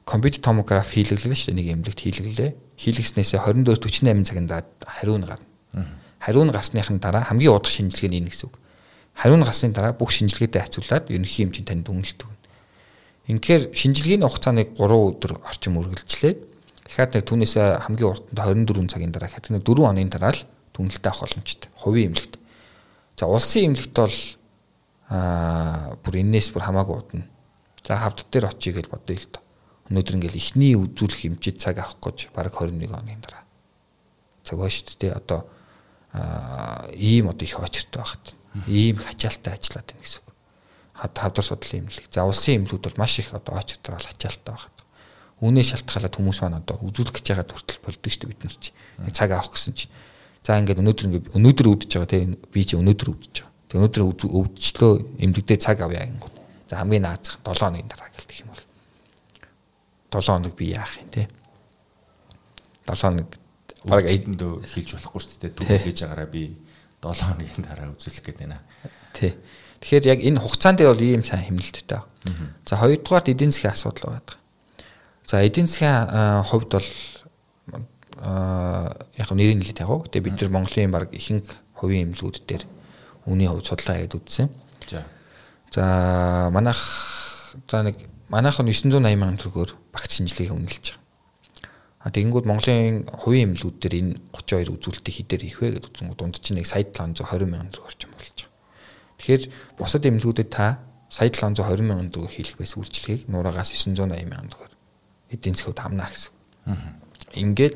[0.07, 2.51] компьютер томограф хийлгэлээ шүү дээ нэг эмнэлэгт хийлгэлээ.
[2.79, 5.47] Хийлгэснээсээ 24-48 цагийн дараа хариу нь гарна.
[6.21, 8.61] Хариу нь гарсныхын дараа хамгийн удах шинжилгээ нь гэсэн үг.
[9.17, 12.41] Хариу нь гарсны дараа бүх шинжилгээтэй хацуулаад ерөнхий эмчийн танд дүгнэлт өгнө.
[13.33, 16.39] Инхээр шинжилгээний хугацааныг 3 өдөр орчим үргэлжлээд
[16.91, 20.43] дахиад нэг түүнээсээ хамгийн уртанд 24 цагийн дараа хатаг нэг 4 хоногийн дараа л
[20.75, 21.71] дүнэлтээ авах боломжтой.
[21.79, 22.35] Хувийн эмнэлэгт.
[23.17, 24.19] За улсын эмнэлэгт бол
[25.09, 27.25] аа бүр энээс бүр хамаагүй удна.
[27.87, 29.43] За хавд дээр очие гэж бодъё л доо.
[29.91, 33.47] Өнөөдөр ингээл ихний үзүүлэх хэмжээд цаг авах гэж баг 21 хоногийн дараа.
[34.43, 35.15] Цаг ба шүү дээ.
[35.15, 35.47] Одоо
[36.97, 38.35] ийм одоо их очиртой байхад.
[38.67, 40.31] Ийм хачаалтай ажиллаад байна гэсэн үг
[41.01, 42.13] хавдар судлалын эмнэлэг.
[42.13, 44.69] За улсын эмнэлгүүд бол маш их одоо очир дараал ачаалттай байна.
[45.41, 48.73] Үүнээс шалтгаалаад хүмүүс маань одоо үзүүлэх гэж байгаа хүртэл болдог шүү дээ бид нар чи.
[49.17, 49.93] Цаг авах гэсэн чинь.
[50.45, 53.53] За ингээд өнөөдөр ингээд өнөөдөр өвдөж байгаа тийм би чи өнөөдөр өвдөж байгаа.
[53.71, 54.93] Тэг өнөөдөр өвдөжлөө
[55.25, 56.33] эмнэлэгдээ цаг авъя гингүү.
[56.69, 58.65] За хамгийн наазах 7 хоногийн дараа гэлдэг юм бол
[60.13, 61.29] 7 хоног би яах юм те.
[62.85, 63.29] 7 хоног
[63.85, 65.57] баг эдэндөө хийж болохгүй шүү дээ.
[65.57, 66.57] Түг хийж байгаараа би
[67.01, 68.61] 7 хоногийн дараа үзүүлэх гээд байна.
[69.17, 69.33] Тий.
[69.81, 72.05] Тэгэхээр яг энэ хугацаан дээр бол ийм сайн хэмнэлттэй байна.
[72.69, 74.37] За хоёрдугаар эдийн засгийн асуудал байдаг.
[75.25, 76.89] За эдийн засгийн хувьд бол
[79.17, 80.13] яг нэрийн нэлээд яг.
[80.13, 81.49] Тэгээ бид нар Монголын баг ихэнх
[81.81, 82.65] хувийн эмнэлгүүд дээр
[83.25, 84.49] үүний хувьд судалгаа хийгээд үзсэн.
[84.93, 85.09] За.
[85.73, 85.85] За
[86.53, 86.77] манайх
[87.65, 87.97] за нэг
[88.29, 91.00] манайхан 980 мянган төгрөгөөр багц шинжилгээг үнэлж байгаа.
[92.01, 96.57] Тэгэнгүүт Монголын хувийн эмнэлгүүд дээр энэ 32 үзүүлэлтийг хідээр хийх вэ гэдэг үзэн дунд чинь
[96.57, 99.21] нэг сая 720 мянган төгрөг орчим болж байгаа.
[99.21, 99.43] Тэгэхээр
[99.77, 100.81] бусад эмнэлгүүдэд та
[101.13, 104.73] сая 720 мянган төгрөг хийх байсан үйлчлэгийг нураагаас 980 мянган төгрөг
[105.29, 106.33] эдийн засгууд амнаа гэсэн.
[107.37, 107.75] Ингээд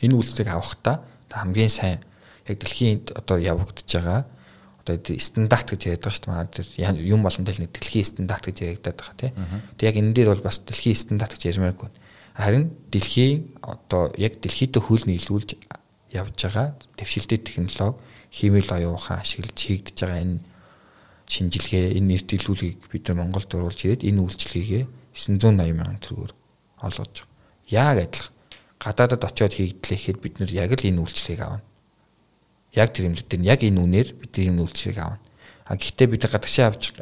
[0.00, 2.00] энэ үйлчлэгийг авахдаа хамгийн сайн
[2.48, 4.24] яг дэлхийд одоо явагдаж байгаа
[4.86, 7.04] одоо стандарт гэж яриад байгаа шүү дээ.
[7.04, 9.34] Юм л нэг дэлхийн стандарт гэж яриад байгаа тийм.
[9.76, 11.90] Тэг яг энэ дээр бол бас дэлхийн стандарт гэж ярмааргүй.
[12.36, 15.56] Харин дэлхийн одоо яг дэлхийдээ хөл нийлүүлж
[16.12, 17.96] явж байгаа дэвшилтэй технологи
[18.28, 20.44] химэл оюухан ашиглаж хийгдэж байгаа энэ
[21.32, 24.84] шинжилгээ энэ нэрт илүүлгийг бид нар Монголд оруулж ирээд энэ үйлчлэгээ
[25.16, 26.32] 980 мянган төгрөгөөр
[26.84, 27.32] олгож байгаа.
[27.72, 28.32] Яг адилхан.
[28.84, 31.64] Гадаадад очиод хийгдлээ гэхэд бид нар яг л энэ үйлчлэгийг авна.
[32.76, 35.24] Яг тэр юмлэг дээр яг энэ үнээр бид энэ үйлчлэгийг авна.
[35.64, 36.92] А гэхдээ бид гадагшаа авч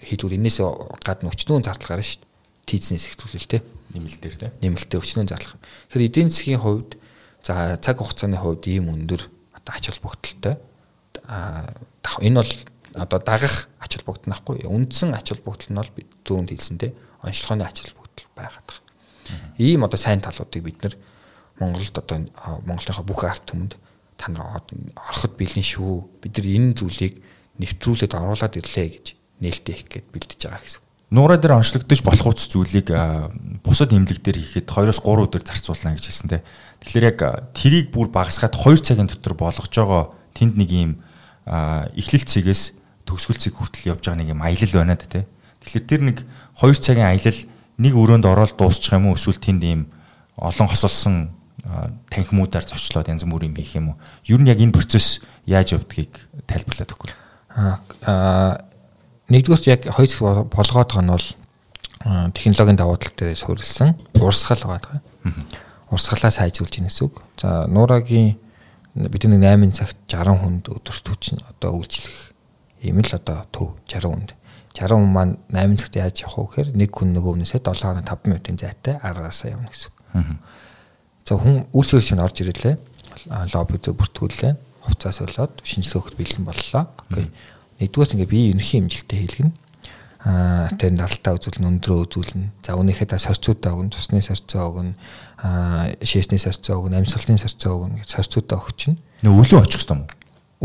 [0.00, 0.58] хийлгүүр энээс
[1.04, 2.32] гадна өчнөө зардал гарна шүү дээ.
[2.66, 3.62] Тийзнээс хэвчүүлэл те
[3.94, 4.52] нэмэлтээр тийм.
[4.60, 5.56] Нэмэлтээр өчнөө зарлах.
[5.88, 7.00] Тэгэхээр эдийн засгийн хувьд
[7.44, 9.22] за цаг хугацааны хувьд ийм өндөр
[9.56, 10.56] одоо ач холбогдолтой.
[12.20, 12.52] Энэ бол
[12.94, 14.66] одоо дагах ач холбогдол нөхгүй.
[14.68, 16.90] Үндсэн ач холбогдол нь бол бид түрүүнд хэлсэнтэй
[17.24, 19.56] онцлогооны ач холбогдол байгаад байна.
[19.56, 20.94] Ийм одоо сайн талуудыг бид нар
[21.58, 22.28] Монголд одоо
[22.64, 23.74] Монголынхаа бүх ард түмэнд
[24.16, 24.62] та нар
[24.94, 26.20] ороход бэлэн шүү.
[26.22, 27.14] Бид нар энэ зүйлийг
[27.58, 29.06] нэвтрүүлээд оруулаад ирлээ гэж
[29.42, 32.92] нээлттэй их гээд бэлдэж байгаа гэсэн нуураа дээр онцлогдож болох уц зүйлийг
[33.64, 36.44] бусад имлэг дээр хийхэд 2-оос 3 өдөр зарцуулна гэж хэлсэн те.
[36.84, 37.18] Тэгэхээр яг
[37.56, 40.92] тэрийг бүр багасгаад 2 цагийн дотор болгож байгаа тэнд нэг юм
[41.48, 42.62] эхлэл цэгээс
[43.08, 45.24] төгсгөл цэг хүртэл явж байгаа нэг юм аялал байна те.
[45.64, 46.18] Тэгэхээр тэр нэг
[46.60, 47.40] 2 цагийн аялал
[47.80, 49.88] нэг өрөөнд ороод дуусчих юм уу эсвэл тэнд ийм
[50.36, 51.32] олон хосолсон
[52.12, 54.00] танхимуудаар зочлоод янз бүрийн хийх юм уу?
[54.28, 56.12] Ер нь яг энэ процесс яаж явдгийг
[56.44, 57.16] тайлбарлаад өгөх.
[58.04, 58.67] Аа
[59.28, 61.28] нэгдүгээр яг хоёр хэсэг болгоод байгаа нь бол
[62.32, 65.02] технологийн давуу тал дээр суурилсан урсгал байгаа.
[65.92, 67.20] Урсгалаа сайжруулж ийн гэсэн үг.
[67.36, 68.40] За нурагийн
[68.94, 72.32] бид нэг 8 цагт 60 хүнд өдөрт хүчин одоо үйлчлэх
[72.84, 74.30] ийм л одоо төв 60 хүнд.
[74.72, 78.28] 60 хүн маань 8 цагт яаж явах вэ гэхээр нэг хүн нөгөө өмнөөсөө 7 5
[78.32, 79.96] минутын зайтай араасаа явна гэсэн үг.
[81.28, 82.76] За хүн үйлчлэгч нь орж ирэлээ.
[83.52, 84.52] Лобби дээр бүртгүүллээ.
[84.88, 86.84] Хувцас болоод шинжилгээ өгөх бэлэн боллоо.
[87.10, 87.28] Окей
[87.78, 89.52] Нэгдүгээр ингээ би ерөнхий хэмжилтээ хийлгэнэ.
[90.26, 92.46] Аа тэр далтаа үзүүлнэ, өндрөө үзүүлнэ.
[92.66, 94.94] За үнийхээ та сорцуудаа өгнө, цусны сорцоо өгнө,
[95.46, 98.98] аа шээсний сорцоо өгнө, амьсгалын сорцоо өгнө гэж сорцуудаа өгч чинь.
[99.22, 100.10] Нөө өлөө очих юм уу?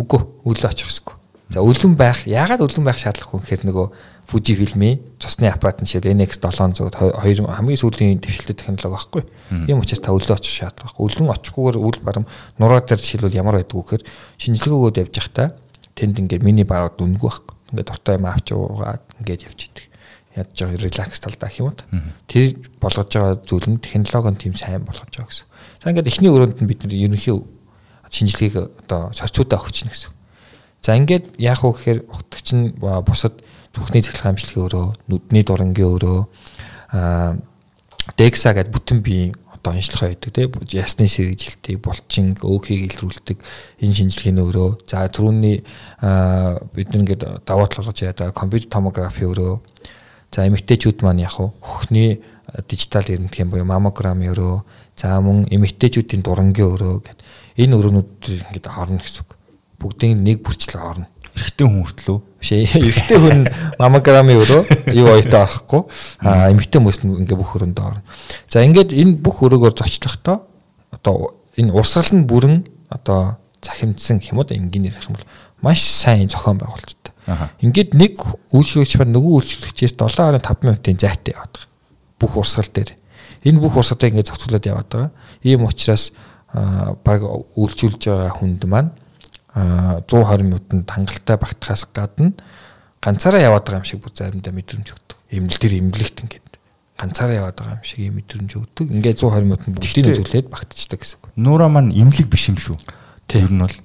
[0.01, 1.21] Үгүй, өлөө очих хэрэггүй.
[1.53, 3.87] За өлөн байх, яагаад өлөн байх шаардлагагүй гэхээр нөгөө
[4.25, 9.23] Fuji фильмийн цусны аппарат нь шил NX 700 хоёр хамгийн сүүлийн дэвшилтэй технологи байхгүй.
[9.67, 11.03] Ийм учраас та өлөө очих шаардлагагүй.
[11.11, 12.25] Өлөн очихгүйгээр үл барам
[12.57, 14.03] нураа дээр жишээлбэл ямар байдгүй гэхээр
[14.39, 15.47] шинжилгээ өгөөд явж байхдаа
[15.95, 17.55] тэнд ингээд миний барууд үнгүй байхгүй.
[17.73, 19.85] Ингээд дуртай юм авч уугаад ингээд явж идэг.
[20.33, 21.77] Ядж байгаа релакс талдаа гэх юм уу.
[22.27, 25.47] Тэр болгож байгаа зүйл нь технологи нь тийм сайн болгож байгаа гэсэн.
[25.81, 27.37] За ингээд эхний өрөөнд нь бид нар ерөнхий
[28.13, 30.11] шинжилгээг одоо сорцуудаа өгч гэнэ гэсэн.
[30.81, 33.41] За ингээд яах вэ гэхээр ухтагч нь бусад
[33.73, 36.19] зүрхний цэглэх амжилтгийн өрөө, нүдний дурангийн өрөө,
[36.93, 37.37] аа
[38.17, 43.39] декса гэдэг бүтэн биеийн одоо онцлогоо өгдөг тийм ясны сэргийлтийг булчин өөхийг илрүүлдэг
[43.79, 44.83] энэ шинжилгээний өрөө.
[44.83, 45.63] За түрүүний
[46.75, 49.63] бид нэгээд даваа талгаж яадаг компьютер томографи өрөө.
[50.35, 52.19] За эмэгтэйчүүд маань яг хөхний
[52.67, 54.67] дижитал юм буюу маммограмын өрөө.
[54.99, 57.19] За мөн эмэгтэйчүүдийн дурангийн өрөө гэд.
[57.63, 59.39] Энэ өрөөнүүд ингээд хорно гэсэн үг.
[59.79, 63.47] Бүгдийн нэг бүрчлэг хорно эрэгтэй хүн хүртлөө биш эрэгтэй хүн
[63.79, 64.61] мамограмын өрөө
[64.93, 65.81] юу оётой орохгүй
[66.21, 68.05] а эмэгтэй хүмүүс нь ингээ бүх өрөөнд орно.
[68.49, 70.45] За ингээд энэ бүх өрөөгөөр зочлохдоо
[70.93, 75.27] одоо энэ урсгал нь бүрэн одоо захимдсан хэмэд энгийнээр их юм бол
[75.61, 77.13] маш сайн зохион байгуулалттай
[77.63, 78.19] ингээд нэг
[78.51, 81.71] үйлчлэгч ба нөгөө үйлчлэгчээс 7.5 минутын зайтай яваад байгаа.
[82.19, 82.91] Бүх урсгал дээр.
[83.47, 85.11] Энэ бүх урсгалыг ингээд зохицуулаад яваад байгаа.
[85.43, 86.11] Ийм учраас
[87.03, 88.91] баг үйлчүүлж байгаа хүнд маань
[89.53, 92.33] 120 минутанд хангалттай багтахаас гадна
[93.03, 95.17] ганцаараа яваад байгаа юм шиг бүр заримдаа мэдрэмж өгдөг.
[95.29, 96.53] Имэл тэр имлэгт ингээд
[96.97, 98.87] ганцаараа яваад байгаа юм шиг ийм мэдрэмж өгдөг.
[98.95, 101.25] Ингээд 120 минутанд бүгдийг үзүүлээд багтчихдаг гэсэн үг.
[101.35, 102.79] Нуура маань имлэг биш юм шүү.
[103.27, 103.75] Тэр нь бол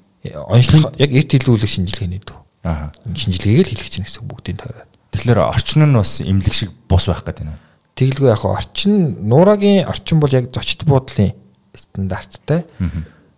[0.49, 2.39] онцлог яг эрт хэлүүлэг шинжилгээний дүү.
[2.65, 2.93] Аа.
[3.13, 4.91] Шинжилгээг л хэлэх чинь гэсэн бүгдийн тойроод.
[5.13, 7.59] Тэгэхээр орчин нь бас имлэг шиг бус байх гэдэг нь.
[7.99, 11.35] Тэгэлгүй яг орчин нуурагийн орчин бол яг зочд буудлын
[11.75, 12.67] стандарттай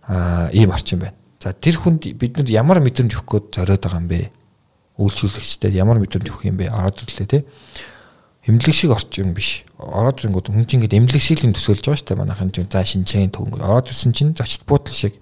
[0.05, 1.17] аа ийм орчин байна.
[1.41, 4.29] За тэр хүнд бид нар ямар мэдрэмж өгөх гээд зориод байгаа юм бэ?
[5.01, 6.69] Үйлчлүүлэгчдад ямар мэдрэмж өгөх юм бэ?
[6.69, 7.49] Ороод ирлээ те.
[8.45, 9.65] Эмнэлэг шиг орчин биш.
[9.81, 12.21] Ороод ирэнгүүт хүн чинь ингээд эмнэлэг шиг л төсөөлж байгаа шүү дээ.
[12.21, 15.17] Манайхан чинь за шинжээний төв ингээд ороод ирсэн чинь зочд буудал шиг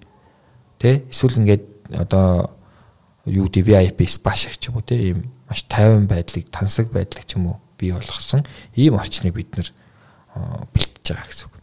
[0.75, 1.07] те.
[1.07, 1.63] Эсвэл ингээд
[1.95, 2.51] одоо
[3.23, 4.99] юу гэдэг VIP spa шиг ч юм уу те.
[4.99, 8.43] Ийм маш тайван байдлыг, тансаг байдлыг ч юм уу бий болгосон
[8.75, 9.71] ийм орчныг бид нэр
[10.75, 11.55] бэлтэж байгаа гэсэн үг.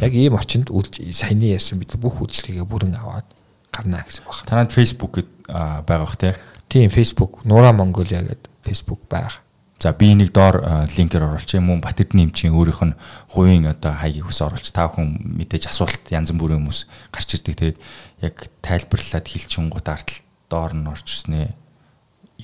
[0.00, 0.72] Яг ийм орчинд
[1.12, 3.28] саяны яасан бид бүх үйлчлэгээ бүрэн аваад
[3.72, 4.44] гарна гэсэн баг.
[4.44, 6.36] Танад Facebook гэд байгаа бах тий.
[6.68, 9.40] Тийм Facebook Нура Монголиа гэдэг Facebook байгаа.
[9.82, 11.82] За би энийг доор линкээр оруулчих юм уу?
[11.82, 12.98] Батэрд нэмчин өөрийнх нь
[13.34, 17.58] хувийн одоо хаягийг ус оруулж та хүн мэдээж асуулт янз бүрийн хүмүүс гарч ирдэг.
[17.58, 17.78] Тэгээд
[18.22, 21.50] яг тайлбарлаад хэлчин гут артал доор нь орж ирснээ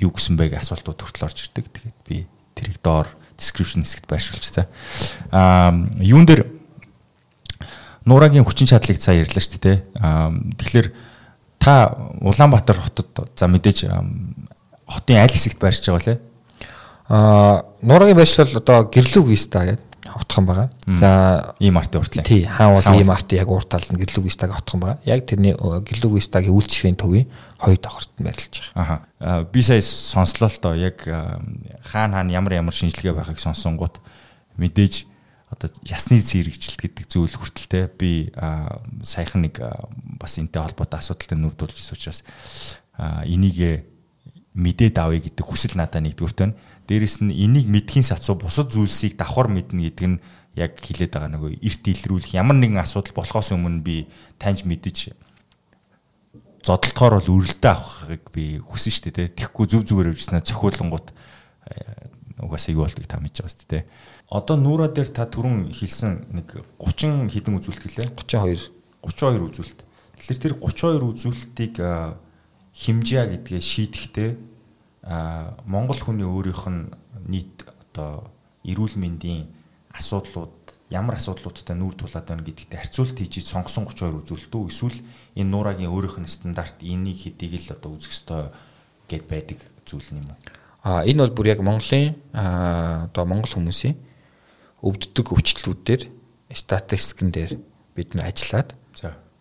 [0.02, 1.70] юу гэсэн бэ гэх асуултууд хүртэл орж ирдэг.
[1.70, 2.26] Тэгээд би
[2.58, 3.06] тэрийг доор
[3.38, 4.66] description хэсэгт байршуулж за.
[5.30, 5.70] Аа
[6.02, 6.42] юун дээр
[8.02, 9.78] Нурагийн хүчин чадлыг цаа ярьлаа шүү дээ.
[10.02, 10.88] Аа тэгэхээр
[11.58, 13.90] та Улаанбаатар хотод за мэдээж
[14.86, 16.20] хотын аль хэсэгт байрч байгаа лээ?
[17.08, 20.70] Аа нурагийн байшил бол одоо гэрлүг виста гэдэг хотхон байгаа.
[20.86, 22.24] За ийм артын уртлаа.
[22.24, 25.00] Тий, хаан бол ийм арт яг урт талд нь гэрлүг вистаг хотхон байгаа.
[25.04, 29.04] Яг тэрний гэрлүг вистагийн үйлчлэхийн төвийн хоёр давхарт нь байрлаж байгаа.
[29.20, 29.44] Аха.
[29.52, 34.00] Би сая сонслоо л доо яг хаан хаан ямар ямар шинжилгээ байхыг сонсонгууд
[34.56, 35.07] мэдээж
[35.48, 38.28] одоо ясны зэрэгжилт гэдэг зүйл хүртэлтэй би
[39.02, 39.60] саяхан нэг
[40.20, 42.20] бас энтэй холбоотой асуудалтай нүр тулж ирсэн учраас
[43.24, 43.88] энийг
[44.58, 46.58] мэдээд авъя гэдэг хүсэл надад нэгдүгüрт байна.
[46.90, 50.20] Дээрэс нь энийг мэдхийн сацуу бусад зүйлсийг давхар мэднэ гэдэг нь
[50.58, 53.96] яг хилээд байгаа нөгөө эрт илрүүлэх ямар нэгэн асуудал болохоос өмнө би
[54.42, 55.14] таньж мэдэж
[56.66, 59.36] зодтолтохоор бол өрөлдөө авахыг би хүсэн шүү дээ.
[59.38, 63.84] Тэгэхгүй зүв зүгээр явжснаа цохиулангууд э, угаасаа юу болдгийг та мэдж байгаа шүү дээ.
[64.28, 68.08] Одоо нуура дээр та түрүүн хэлсэн нэг 30 хэдэн үзүүлэлт гэлээ.
[68.12, 69.80] 32 32 үзүүлэлт.
[70.20, 71.74] Тэгэхээр тэр 32 үзүүлэлтийг
[72.76, 74.30] химжээ гэдгээ шийдэхдээ
[75.64, 76.92] Монгол хүний өөрийнх нь
[77.24, 78.28] нийт одоо
[78.68, 79.48] эрүүл мэндийн
[79.96, 84.98] асуудлууд ямар асуудлуудтай нүүр тулаад байна гэдэгт харьцуулт хийж сонгосон 32 үзүүлэлт үү эсвэл
[85.40, 88.52] энэ нуурагийн өөрийнх нь стандарт энийг хэдийг л одоо үзэх ёстой
[89.08, 90.38] гэд байдаг зүйл юм уу?
[90.84, 94.07] А энэ бол бүр яг Монголын одоо монгол хүмүүсийн
[94.82, 96.02] өвддөг өвчлөлүүдээр
[96.54, 97.52] статистикэн дээр
[97.94, 98.74] бид нар ажиллаад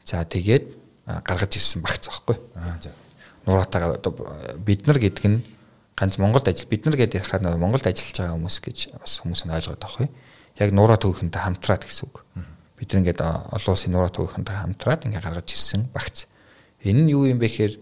[0.08, 0.66] за тэгээд
[1.08, 2.38] гаргаж ирсэн багц аахгүй.
[2.56, 2.92] Аа за.
[3.46, 4.00] Нуратаага
[4.60, 5.44] бид нар гэдэг нь
[5.96, 9.56] ганц Монголд ажил бид нар гэдэг ярахаар Монголд ажиллаж байгаа хүмүүс гэж бас хүмүүс нь
[9.56, 10.10] ойлгоод юм.
[10.58, 12.26] Яг нураа төвхөнтэй хамтраад гэсэн үг.
[12.76, 16.28] Бид нар ингээд олон улсын нураа төвхөнтэй хамтраад ингээд гаргаж ирсэн багц.
[16.84, 17.74] Энэ нь юу юм бэ гэхээр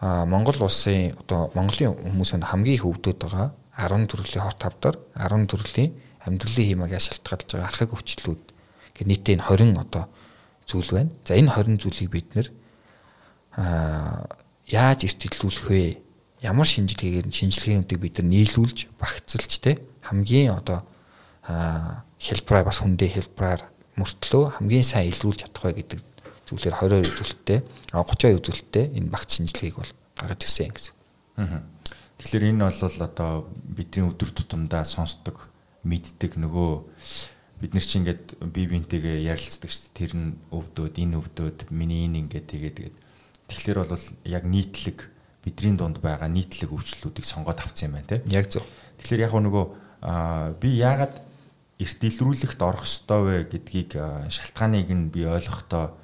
[0.00, 5.44] Монгол улсын одоо Монголын хүмүүс нь хамгийн их өвдөд байгаа 10 төрлийн хот тавдар 10
[5.50, 5.92] төрлийн
[6.26, 8.42] амьдралын хиймагийн шалтгаалж байгаа архаг өвчлүүд
[8.96, 10.04] гэх нийтээ энэ 20 одоо
[10.68, 11.12] зүйл байна.
[11.24, 12.48] За энэ 20 зүйлийг бид нэр
[14.68, 16.10] яаж эртэлүүлэх вэ?
[16.40, 19.76] ямар шинжилгээгээр шинжилгээнүүдийг бид нар нийлүүлж багцлж те
[20.08, 20.84] хамгийн одоо
[22.16, 23.60] хэлбраар бас хүндээ хэлбраар
[24.00, 26.00] мөртлөө хамгийн сайн илрүүлж чадах бай гэдэг
[26.48, 27.58] зүйлээр 22 үзүүлэлттэй
[27.92, 30.94] 32 үзүүлэлттэй энэ багц шинжилгээг бол гаргаж ирсэн гэсэн.
[32.16, 33.30] Тэгэхээр энэ бол одоо
[33.68, 35.49] бидний өдөр тутамдаа сонсдог
[35.84, 36.70] мэддэг нөгөө
[37.60, 39.96] бид нар чи ингээд бие биентэйгээ ярилцдаг шүү дээ.
[39.96, 42.96] Тэр нь өвдөөд, энэ өвдөөд, миний энэ ингээд тэгээд тэгээд
[43.48, 44.98] тэгэхээр бол яг нийтлэг
[45.44, 48.24] бидний дунд байгаа нийтлэг өвчлөлүүдийг сонгоод авсан юм байна те.
[48.28, 48.64] Яг зөв.
[49.00, 49.64] Тэгэхээр яг нөгөө
[50.60, 51.20] би яагаад
[51.80, 53.96] эрт илрүүлэхт орох ёстой вэ гэдгийг
[54.28, 55.96] шалтгааныг нь би ойлгохдоо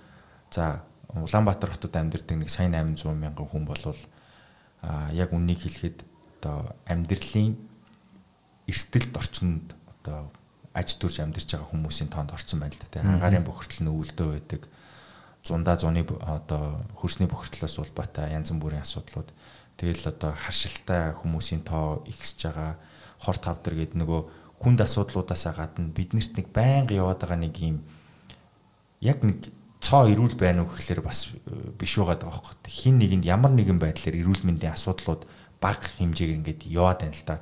[0.53, 3.97] за Улаанбаатар хотод амьдардаг нэг сая 800 мянган хүн болвол
[5.13, 6.05] яг үннийг хэлэхэд
[6.41, 7.57] одоо амьдралын
[8.67, 10.31] эрсдэлт орчинд одоо
[10.77, 13.03] аж төрж амьдарч байгаа хүмүүсийн тоонд орсон байна л да.
[13.03, 14.63] Хангарын бохирдол нь өвөлдөө байдаг
[15.47, 19.31] зундаа зуны одоо хөрсний бохирдлоос улбаатай янз бүрийн асуудлууд
[19.79, 22.77] тэгэл одоо харшилтай хүмүүсийн тоо ихсэж байгаа
[23.23, 24.21] хор тавдар гэдэг нөгөө
[24.61, 27.79] хүнд асуудлуудаасаа гадна биднэрт нэг байнга яваад байгаа нэг юм
[29.01, 29.49] яг нэг
[29.81, 32.57] цоо ирүүл байна уу гэхэлэр бас э, биш байгаа байхгүй.
[32.67, 35.29] Хин нэгэнд ямар нэгэн байдлаар ирүүл мэндийн асуудлууд
[35.63, 37.39] бага хэмжээгээр ингээд яваад байна л да.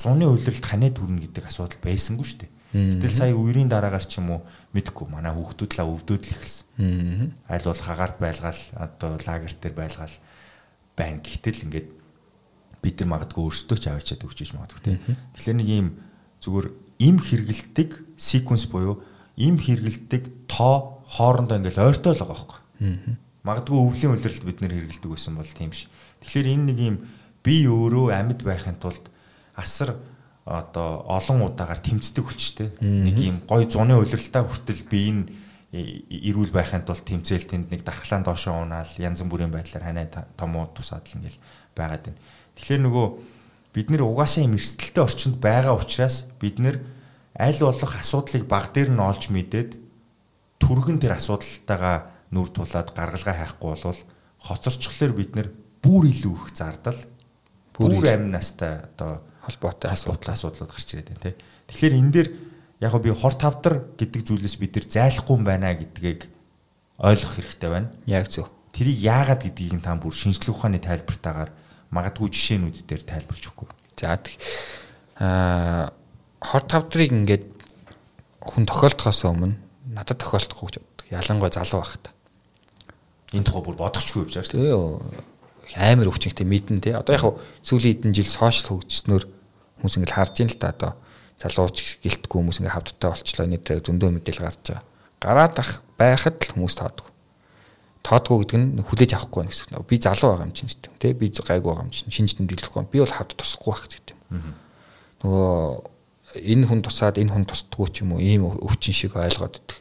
[0.00, 2.50] Зуны үйлрэлт ханаа төрнө гэдэг асуудал байсангүй шүү дээ.
[2.72, 4.40] Гэтэл сая үерийн дараагаар ч юм уу
[4.72, 7.36] мэдхгүй манай хүүхдүүд л өвдөд л эхэлсэн.
[7.50, 10.16] Аль бол хагаард байлгаал одоо лагерт дээр байлгаал
[10.96, 11.20] байна.
[11.20, 11.88] Гэтэл ингээд
[12.80, 14.98] бид нар магадгүй өөрсдөө ч аваачаад өгч иж магадгүй тийм.
[15.36, 15.88] Тэгэхээр нэг ийм
[16.40, 16.66] зүгээр
[17.04, 19.04] им хэрэгэлдэг секвенс буюу
[19.36, 22.60] им хэрэгэлдэг тоо хоорондоо ингээл ойртой л байгаа байхгүй.
[23.44, 25.88] Магадгүй өвлийн үлрэлт бид нэр хэрэгэлдэг байсан бол тийм ш.
[26.24, 26.96] Тэгэхээр энэ нэг ийм
[27.44, 29.10] би өөрөө амьд байхын тулд
[29.60, 30.00] асар
[30.48, 32.68] одоо олон удаагаар тэмцдэг хүчтэй.
[32.80, 35.22] Нэг юм гой зуны улиралтай хүртэл би энэ
[35.70, 41.06] ирүүл байхын тулд тэмцээл тэнд нэг дархлаан доошоо унаал янз бүрийн байдлаар ханаа томуу тусаад
[41.06, 41.38] л ингээл
[41.78, 42.20] байгаад байна.
[42.58, 43.06] Тэгэхээр нөгөө
[43.78, 46.82] бид нэр угаасаа юм эрсдэлтэй орчинд байгаа учраас бид нэр
[47.38, 49.78] аль болох асуудлыг баг дээр нь олж мэдээд
[50.58, 51.96] түргэн тэр асуудалтайгаа
[52.34, 54.00] нүр тулаад гаргалгаа хайхгүй болвол
[54.42, 56.98] хоцорчлохлоор бид нэр бүр илүү их зардал
[57.78, 61.34] бүр амь настай одоо холбоотой асуудал асуудлууд гарч ирээд байна тий.
[61.68, 62.28] Тэгэхээр энэ дээр
[62.80, 66.28] яг би хор тавдар гэдэг зүйлээс бид нар зайлахгүй юм байна гэдгийг
[67.00, 67.88] ойлгох хэрэгтэй байна.
[68.06, 68.48] Яг зөв.
[68.72, 71.50] Тэрийг яагаад гэдгийг нь та бүр шинжлэх ухааны тайлбартаагаар
[71.92, 73.68] магадгүй жишээнүүд дээр тайлбарч өгөхгүй.
[74.00, 74.16] За
[75.20, 75.92] аа
[76.40, 77.44] хор тавдрыг ингээд
[78.40, 79.60] хүн тохиолдохоос өмнө
[79.92, 81.06] надад тохиолдохгүй гэж боддог.
[81.12, 82.08] Ялангуяа залуу байхад.
[83.36, 85.29] Энэ тухай бүр бодохчгүй явж байгаа шүү дээ.
[85.76, 86.94] Амар өвчнөтэй мэдэн тий.
[86.96, 87.24] Одоо яг
[87.62, 89.24] сүүлийн хэдэн жил сошиал хөгжснөөр
[89.80, 90.92] хүмүүс ингээд харж ин л та одоо
[91.40, 94.84] залууч гэлтгүй хүмүүс ингээд хавдтай болчлоо нэг зөндөө мэдээлэл гарч байгаа.
[95.20, 97.06] Гараад ах байхад л хүмүүс таадаг.
[98.00, 99.84] Тоодгүй гэдэг нь хүлээж авахгүй байх гэсэн.
[99.84, 100.92] Би залуу байгаа юм чинь гэдэг.
[100.96, 102.88] Тэ би гайгүй байгаа юм чинь шинж тэмдэглэхгүй.
[102.88, 104.54] Би бол хавд тусахгүй байх гэдэг юм.
[105.20, 106.00] Нөгөө
[106.48, 109.80] энэ хүн тусаад энэ хүн тусдаггүй ч юм уу ийм өвчин шиг ойлгоод идэх.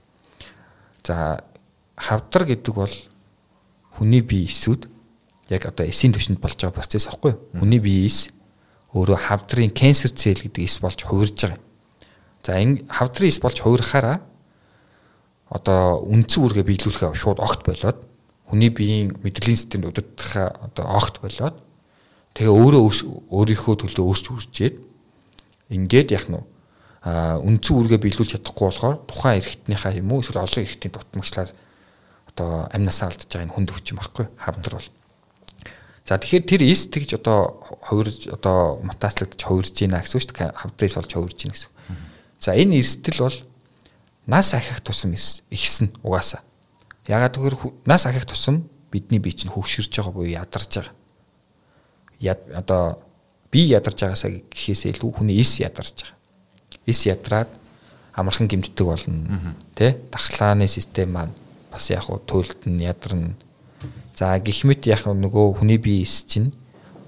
[1.04, 1.44] За
[1.96, 2.96] хавдар гэдэг бол
[3.96, 4.88] хүний бие эсүүд
[5.50, 7.42] яг одоо эсийн түвшинд болж байгаа процесс аахгүй юу?
[7.58, 8.30] Хүний бие эс
[8.94, 11.62] өөрөө хавдрын канцер цэл гэдэг эс болж хувирж байгаа.
[12.46, 14.22] За энэ хавдрын эс болж хувирахаараа
[15.50, 17.98] одоо үндсэн үргээ биелүүлэхээ шууд огт болоод
[18.46, 21.58] хүний биеийн мэдрэлийн системд удирдахаа одоо огт болоод
[22.38, 22.84] тэгээ өөрөө
[23.34, 24.76] өөрийнхөө төлөө өөрч үржээд
[25.74, 26.38] ингээд яг нь
[27.06, 31.50] үндсэн үргээ биелүүлж чадахгүй болохоор тухайн эрхтнийхаа юм уу эсвэл олон эрхтний дутмагчлаар
[32.30, 34.90] одоо амнасаа алдаж байгаа энэ хүнд өвчин байхгүй хавдар бол.
[36.10, 40.58] За тэгэхээр тэр эс тэгж одоо хувирж одоо мутацлагдж хувирж байна гэсэн үг шүү дээ.
[40.58, 41.70] Хавдрыг олж хувирж байна гэсэн.
[42.42, 43.38] За энэ эстэл бол
[44.26, 46.42] нас ахих тусам ихсэн угаасаа.
[47.06, 50.98] Ягаад гэвэл нас ахих тусам бидний бие чинь хөгшөрж байгаа буюу ядарч байгаа.
[52.18, 53.06] Яд одоо
[53.54, 56.18] би ядарч байгаасаа гэхээсээ илүү хүний эс ядарч байгаа.
[56.90, 57.54] Эс ядраад
[58.18, 59.54] амархан гимтдэг болно.
[59.78, 60.02] Тэ?
[60.10, 61.38] Дахлааны систем маань
[61.70, 63.38] бас яг хуу туйлдна ядарна.
[64.20, 66.52] За гихмит яг нөгөө хүний бие эс чинь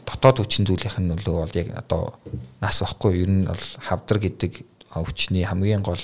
[0.08, 2.16] дотоод хүчин зүйлийнх нь бол яг одоо
[2.64, 4.64] нас واخгүй ер нь бол хавдар гэдэг
[4.96, 6.00] өвчний хамгийн гол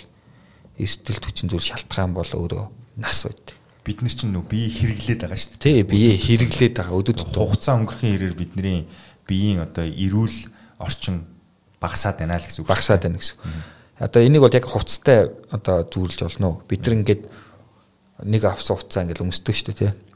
[0.76, 3.56] эрсдэлт хүчин зүйл шалтгаан бол өөрөө нас үед.
[3.88, 5.64] Бид нар чинь нөө бие хэрэглээд байгаа шүү дээ.
[5.64, 7.00] Тий, бие хэрэглээд байгаа.
[7.00, 8.84] Өдөрт хугацаа өнгөрөхийн хэрээр бидний
[9.24, 11.24] биеийн одоо эрүүл орчин
[11.80, 12.72] багасаад байна л гэсэн үг.
[12.76, 13.48] Багасаад байна гэсэн үг.
[14.04, 16.60] Одоо энийг бол яг хувцастай одоо зүүрлж болно.
[16.68, 17.24] Бид нар ингээд
[18.28, 20.07] нэг авсан хувцас ингээд өмсдөг шүү дээ, тий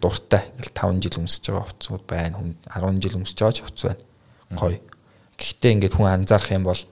[0.00, 2.38] Дуртай ингээл 5 жил өмсөж байгаа хуцууд байна.
[2.38, 4.02] Хүн 10 жил өмсөж байгаа ч хуц байна.
[4.54, 4.78] Гоё.
[5.36, 6.82] Гэхдээ ингээд хүн анзаарах юм бол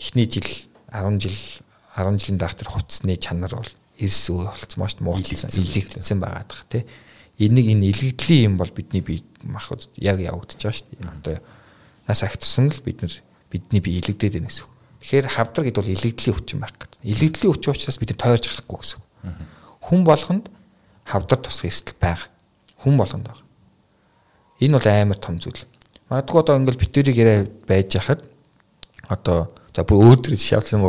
[0.00, 0.48] эхний жил
[0.88, 1.38] 10 жил
[1.96, 6.64] 10 жилийн дараа тэр хуцсны чанар бол эрс өөр болцсон маш муутсан илэгдсэн байгаа дах
[6.70, 6.86] тий.
[7.36, 9.68] Энийг энэ илэгдлийн юм бол бидний бие мах
[10.00, 11.10] яг явагдаж байгаа шүү дээ.
[11.20, 11.36] Одоо
[12.08, 13.12] нас ахт тусам л бид нар
[13.50, 14.68] бидний бие илэгдээд байна гэсэн.
[15.04, 17.00] Тэгэхээр хавдар гэдэг бол илэгдлийн хүчин байх гэдэг.
[17.04, 19.00] Илэгдлийн хүчин учраас бид тойрч харахгүй гэсэн
[19.80, 20.46] хүн болгонд
[21.10, 22.30] хавдар тусах эрсдэл байгаа.
[22.80, 23.46] Хүн болгонд байгаа.
[24.60, 25.66] Энэ бол амар том зүйл.
[26.08, 28.24] Магадгүй одоо ингээл битэрийг яриа байж хахад
[29.10, 30.82] одоо за бүр өөдрөж шавлан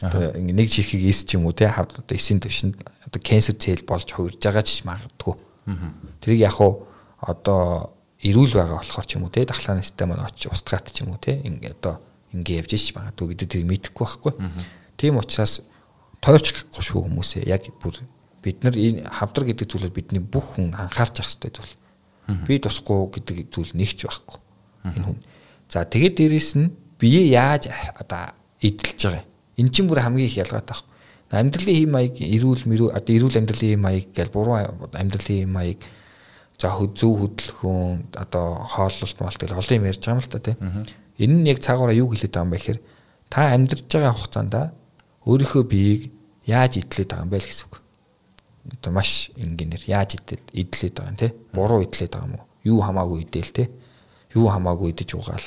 [0.00, 3.56] одоо ингээ нэг чихийг эс ч юм уу те хавд одоо эсийн төвшөнд одоо канцер
[3.60, 5.36] цэл болж хувирж байгаа ч магадгүй.
[6.24, 6.88] Тэрийг яг уу
[7.20, 7.92] одоо
[8.24, 11.20] эрүүл байгаа болохоор ч юм уу те дахлааны систем маань очиж устгаат ч юм уу
[11.20, 12.00] те ингээ одоо
[12.32, 14.32] ингээ явж ич магадгүй бид тэрийг мэдэхгүй байхгүй.
[14.96, 15.60] Тийм учраас
[16.24, 18.00] тойрч гахгүй шүү хүмүүсээ яг бүр
[18.42, 21.74] бид нар энэ хавдар гэдэг зүйлээр бидний бүх хүн анхаарч явах хэрэгтэй зүйл.
[22.48, 24.38] Би тусахгүй гэдэг зүйл нэгч байхгүй.
[24.96, 25.18] Энэ хүн.
[25.68, 27.68] За тэгээд дээрэс нь бие яаж
[28.00, 28.32] одоо
[28.64, 29.28] эдэлж байгаа юм.
[29.60, 30.88] Эн чинь бүр хамгийн их ялгаатай байхгүй.
[31.30, 35.80] Амьдралын хэм маяг эрүүл мэрүү одоо эрүүл амьдралын хэм маяг гэл буруу амьдралын хэм маяг
[36.56, 40.58] за зөв хөдөлгөөн одоо хооллолт мал тэгэл олон юм ярьж байгаа юм л та тийм.
[41.20, 42.80] Энэ нь яг цаагаараа юу хэлээд байгаа юм бэ гэхээр
[43.30, 44.54] та амьдарч байгаа хугацаанд
[45.28, 46.02] өөрийнхөө биеийг
[46.44, 47.79] яаж идлээд байгаа юм бэ гэсэн үг
[48.68, 51.34] одоо маш ингээнээр яаж идээд идлээд байгаа юм те.
[51.52, 52.46] Буруу идлээд байгаа юм уу?
[52.64, 53.70] Юу хамаагүй идээл те.
[54.34, 55.46] Юу хамаагүй идэж угаал.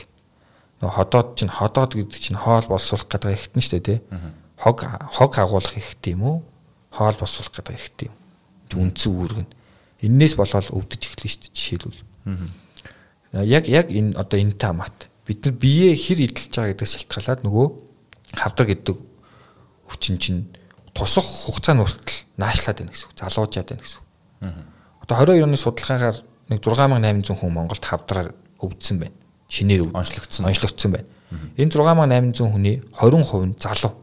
[0.81, 3.95] Нөгөө ходоод чинь ходоод гэдэг чинь хоол боловсруулах гэдэг ихтэн дээ те.
[4.57, 6.37] Хог хог агуулах ихтэй юм уу?
[6.89, 8.17] Хоол боловсруулах гэдэг ихтэй юм.
[8.73, 9.51] Үндсэн үүрэг нь
[10.03, 12.01] эннээс болоод өвдөж эхэлнэ дээ жишээлбэл.
[13.47, 17.67] Яг яг энэ одоо энэ тамат бид нар бие хэр идэлж байгаа гэдгээс шалтгаалаад нөгөө
[18.35, 18.97] хавдар гэдэг
[19.87, 20.51] өвчин чинь
[20.93, 23.17] тусах хугацааны хүртэл наашлаад байна гэсэн үг.
[23.17, 24.07] Залуужаад байна гэсэн үг.
[25.03, 26.17] Одоо 22 оны судалгаагаар
[26.49, 28.29] нэг 6800 хүн Монголд хавдраар
[28.61, 29.17] өвдсөн байна.
[29.49, 30.45] Шинээр онцлогдсон.
[30.47, 31.07] Онцлогдсон байна.
[31.57, 33.93] Энэ 6800 хүний 20% нь залуу.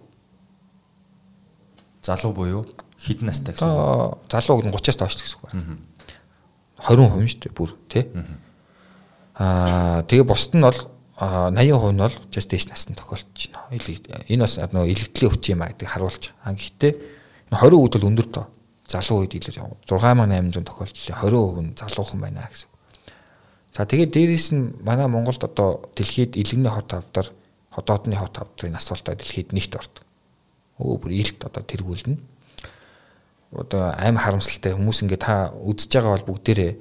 [2.03, 2.67] Залуу буюу
[2.99, 4.19] хэдэн настай гэсэн үг?
[4.29, 5.79] Залуу нь 30-аас доош гэсэн үг байна.
[6.81, 8.05] 20% шүү дээ бүр тий.
[9.39, 10.77] Аа тэгээ бусд нь бол
[11.21, 14.25] 80% нь бол дэш насны тохиолдож байна.
[14.25, 16.33] Энэ бас нөгөө илэгдлийн өвчин юм а гэдэг харуулж.
[16.41, 16.93] А гэхдээ
[17.53, 18.47] 20% бол өндөр тоо.
[18.89, 22.71] Залуу үед илүү 6800 тохиолдлын 20% нь залуухан байна гэсэн.
[23.77, 27.29] За тэгээд дээрээс нь манай Монголд одоо дэлхийд илэгний хот авдар
[27.71, 30.05] ходоодны хот авдрын асуултаа дэлхийд нэгт ордог.
[30.81, 32.17] Өө бүр илт одоо тэргүүлнэ.
[33.53, 36.73] Одоо аим харамсалтай хүмүүс ингээд та үзэж байгаа бол бүгдээрээ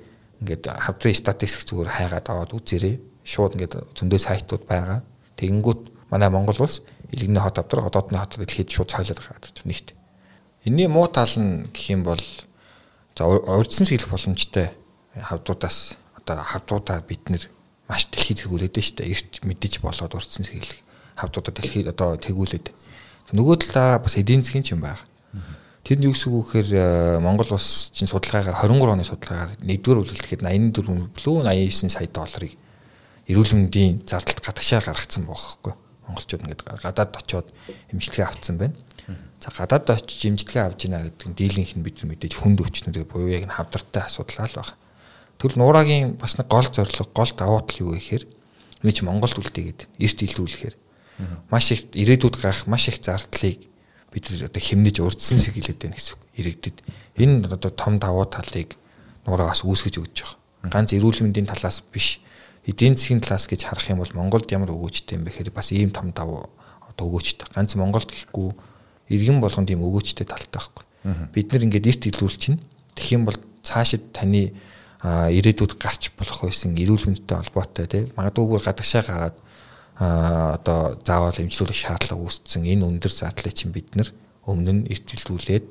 [0.41, 2.95] ингээд хавдрын статистик зүгээр хайгаад аваад үзээрэй.
[3.29, 5.05] Шууд ингээд зөндөө сайтууд байгаа.
[5.37, 6.81] Тэгэнгүүт манай Монгол улс
[7.13, 9.93] илэгний хот авдар ходоодны хот дэлхийд шууд цойлоод байгаа гэж нэгт.
[10.65, 12.21] Энийн муу тал нь гэх юм бол
[13.13, 14.73] за урьдчилан сэглэх боломжтой
[15.13, 17.45] хавдруудаас одоо хавдруудаа бид нэр
[17.85, 19.13] маш дэлхийд тэргүүлээд байна шүү дээ.
[19.13, 20.81] Эрт мэдэж болоод урдсан сэглэх
[21.15, 22.73] хавдруудаа дэлхийд одоо тэргүүлээд.
[23.37, 25.01] Нөгөө талаараа бас эдийн засгийн ч юм байна.
[25.83, 26.83] Тэр нь юу гэсэн үг гэхээр э,
[27.23, 32.53] Монгол улс чинь судалгаагаар 23 оны судалгаагаар нэгдүгээр үйлчлэхэд 84 билүү 89 сая долларыг
[33.29, 35.73] эрүүл мэндийн зардалд гадагшаа гаргацсан байхгүй.
[36.09, 37.47] Монголчууд ингээд гадаад очиод
[37.93, 38.75] эмчилгээ авцсан байна.
[39.37, 43.05] За гадаад очиж эмчилгээ авч ийна гэдэг нь дийлэнх нь бид нар мэдээж хүнд өвчнүүдийг
[43.05, 44.73] буюу яг хавдартай асуудал л байна.
[45.37, 48.25] Тэгвэл нуурагийн бас нэг гол зорилго, гол давуу тал юу гэхээр
[48.83, 50.75] энэ чи Монголд үлдээгээд эрт илрүүлэхээр
[51.47, 53.63] маш их ирээдүйд гарах маш их зардлыг
[54.11, 56.23] бид одоо хэмнэж урдсан сэгэлээд байна гэсэн үг.
[56.35, 56.77] Ирээдүйд
[57.23, 58.75] энэ одоо том давуу талыг
[59.23, 60.71] нуураагаас үүсгэж өгч байгаа.
[60.73, 62.19] Ганц эрүүл мэндийн талаас биш
[62.69, 65.89] эдийн засгийн талаас гэж харах юм бол Монголд ямар өгөөжтэй юм бэ гэхээр бас ийм
[65.89, 66.49] том давуу
[66.85, 67.49] одоо өгөөжтэй.
[67.49, 68.53] Ганц Монголд гэхгүй
[69.09, 70.85] иргэн болгонд ийм өгөөжтэй талтай байхгүй.
[71.33, 72.61] Бид нар ингээд эрт илрүүл чинь
[72.93, 74.53] тэгэх юм бол цаашид таны
[75.01, 79.37] ирээдүйд гарч болох байсан эрүүл мэндтэй холбоотой тийм магадгүй гадагшаа гараад
[79.99, 84.11] одоо заавал эмчлүүлэх шаардлага үүссэн энэ өндөр зардлыг чинь бид нар
[84.43, 85.65] өмнө нь эртэлдүүлээд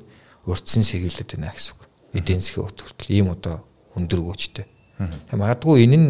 [0.49, 1.81] урдсан сэгэлээд байна гэсэн үг.
[2.17, 3.61] Эдийн засгийн хүртэл ийм одоо
[3.93, 4.65] өндөр өгөөжтэй.
[5.29, 6.09] Магадгүй энэ нь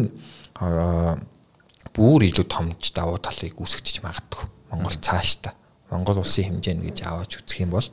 [0.60, 4.44] бүр илүү томч давуу талыг үүсгэж магадгүй.
[4.70, 5.56] Монгол цаашдаа
[5.90, 7.88] Монгол улсын хэмжээнд гэж аваач үзэх юм бол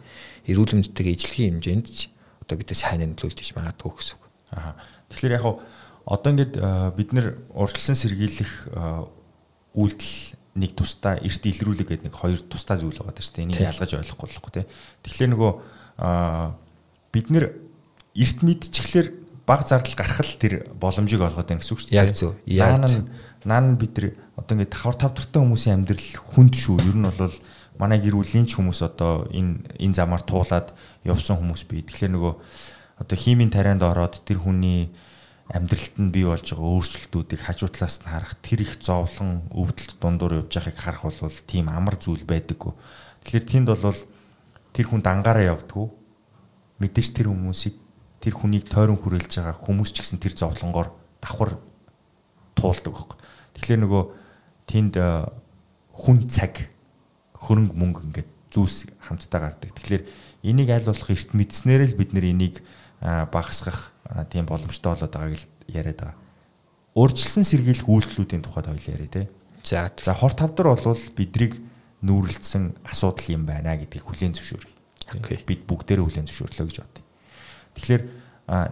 [0.45, 2.13] эрүүл мэндтэйгээ ижлэгийн хэмжээнд ч
[2.45, 4.26] одоо бид сайн нөлөөлж магадгүй гэсэн үг.
[4.53, 4.78] Аа
[5.09, 5.45] Тэгэхээр яг
[6.03, 6.53] одоо ингээд
[6.95, 8.51] бид нэр урьдчилан сэргийлэх
[9.72, 10.15] үйлдэл
[10.59, 13.45] нэг тусдаа эрт илрүүлэг гэдэг нэг хоёр тусдаа зүйл байгаа шүү дээ.
[13.47, 14.65] Энийг ялгаж ойлгохгүй болохгүй тий.
[15.07, 15.51] Тэгэхээр нөгөө
[17.15, 17.45] бид нэр
[18.20, 19.07] эрт мэдчихлэр
[19.47, 22.03] баг зардал гарах л тэр боломжийг олгоод байна гэсэн үг шүү дээ.
[22.03, 22.35] Яг зөв.
[22.43, 22.83] Наан
[23.47, 26.83] наан бид нар одоо ингээд тавар тавдартай хүмүүсийн амьдрал хүнд шүү.
[26.83, 27.35] Ер нь бол
[27.79, 30.75] манай гэр бүлийн ч хүмүүс одоо энэ энэ замаар туулаад
[31.07, 31.79] явсан хүмүүс бий.
[31.79, 32.33] Тэгэхээр нөгөө
[33.07, 34.91] одоо химийн тарианд ороод тэр хүний
[35.47, 40.43] амьдралд нь бий болж байгаа өөрчлөлтүүдийг хажуу талаас нь харах тэр их зовлон өвдөлт дундуур
[40.43, 42.75] явж байгааг харах бол тийм амар зүйл байдаггүй.
[43.23, 43.95] Тэгэхээр тэнд бол
[44.75, 45.87] тэр хүнд ангаараа явдггүй.
[46.83, 47.86] Мэдээж тэр хүмүүсийг
[48.22, 50.89] тэр хүнийг тойрон хүрээлж байгаа хүмүүс ч гэсэн тэр зовлонгоор
[51.22, 51.57] давхар
[52.57, 53.18] туулдаг байхгүй.
[53.57, 54.03] Тэгэхээр нөгөө
[54.68, 55.26] тэнд э,
[55.93, 56.70] хүн цаг
[57.38, 59.70] хөрөнгө мөнгө ингээд зүйлс хамтдаа гардаг.
[59.74, 60.03] Тэгэхээр
[60.49, 62.55] энийг аль болох эрт мэдснээр л бид нэр энийг
[63.01, 63.93] багасгах
[64.32, 66.18] тийм боломжтой болоод байгааг л яриад байгаа.
[66.97, 69.30] Өөрчлөсөн сэргийлэх үйлдэлүүдийн тухайд хоёул яриа те.
[69.61, 69.91] За.
[70.01, 71.61] За хор тавдар бол бидрийг
[72.01, 74.74] нүүрэлтсэн асуудал юм байна гэдгийг хүлээн зөвшөөрье.
[75.45, 77.03] Бид бүгдээрээ хүлээн зөвшөөрлөө гэж бодъё.
[77.78, 78.03] Тэгэхээр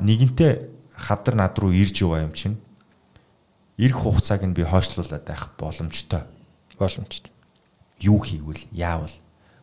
[0.01, 0.51] нэгэнтээ
[0.97, 2.58] хавдар над руу ирж байгаа юм чинь
[3.78, 6.26] ирэх хугацааг нь би хойшлуулад байх боломжтой.
[6.76, 7.32] Боломжтой.
[8.01, 9.14] Юу хийвэл яавал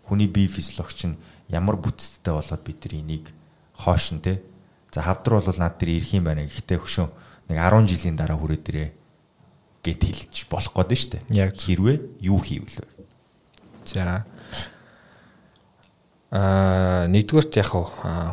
[0.07, 1.20] хүний бие физиологч нь
[1.51, 3.24] ямар бүтцтэй болоод бид нар энийг
[3.76, 4.40] хоош нь те
[4.93, 6.45] За хавдар бол над дээр ирэх юм байна.
[6.45, 7.09] Гэхдээ хөшөө
[7.49, 8.88] нэг 10 жилийн дараа хүрээд ирээ
[9.80, 11.18] гэд хэлж болох гээд нь штэ.
[11.32, 12.88] Яг хэрвээ юу хийвэл вэ?
[13.88, 14.28] За
[16.33, 17.70] аа нэгдүгээрт яг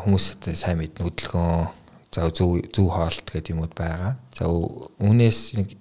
[0.08, 1.68] хүмүүстэй сайн мэднэ хөдөлгөөн
[2.16, 4.16] за зөв зөв хоолт гэдэг юмуд байгаа.
[4.32, 5.76] За үүнээс нэг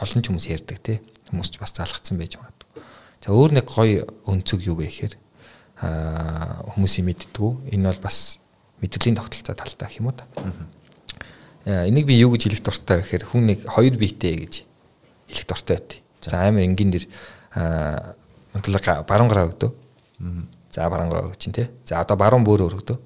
[0.00, 0.98] олон ч хүмүүс ярьдаг тий.
[1.28, 2.80] Хүмүүс ч бас залхацсан байж магадгүй.
[3.20, 5.14] За өөр нэг гоё өнцөг юу вэ гэхээр
[5.84, 7.76] аа хүмүүсийн мэддгүү.
[7.76, 8.40] Энэ бол бас
[8.80, 10.24] мэдрэлийн тогтолцоо талтай гэх юм уу та.
[11.68, 14.54] Э, энийг би юу гэж хэлэх дуртай гэхээр хүн нэг хоёр биетэй гэж
[15.28, 16.00] хэлэх дуртай байт.
[16.24, 17.04] За амар энгийн дэр
[18.56, 19.70] онтлог баруун гараа өгдөө.
[20.70, 21.68] За гараа өгч чинь тий.
[21.84, 22.98] За одоо баруун бөөрө өргөдөө.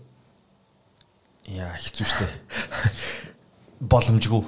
[1.52, 2.26] Яа хэцүү шттэ.
[3.82, 4.42] Боломжгүй.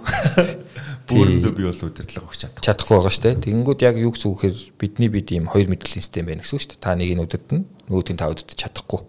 [1.11, 2.65] Бөөрөндөө би бол удирдлага өгч чадахгүй.
[2.65, 3.35] Чадахгүй байгаа штэ.
[3.43, 6.65] Тэгэнгүүт яг юу гэсэн үг гэхээр бидний бид ийм хоёр мэдрэлийн систем байна гэсэн үг
[6.65, 6.79] штэ.
[6.79, 9.03] Та нэг нь удирдна, нөгөөдгийг та удирдах чадахгүй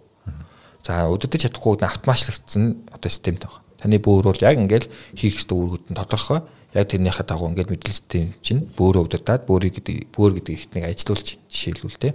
[0.86, 3.66] За өдөрдөж чадахгүй нь автоматчлагдсан одоо системтэй байна.
[3.82, 4.86] Таны бөөр бол яг ингээл
[5.18, 6.46] хийх ёстой үүргүүд нь тодорхой.
[6.78, 11.42] Яг тэрнийхээ дагуу ингээд мэдлэл систем чинь бөөрөө удирдаад бөөрийг гэдэг бөөр гэдэг ихтнийг ажилуулж
[11.50, 12.14] жишээлбэл те.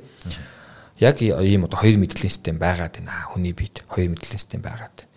[1.01, 3.24] Яг ийм одоо хоёр мэдрэлийн систем байгаад байна.
[3.32, 5.09] Хүний биед хоёр мэдрэлийн систем байгаад.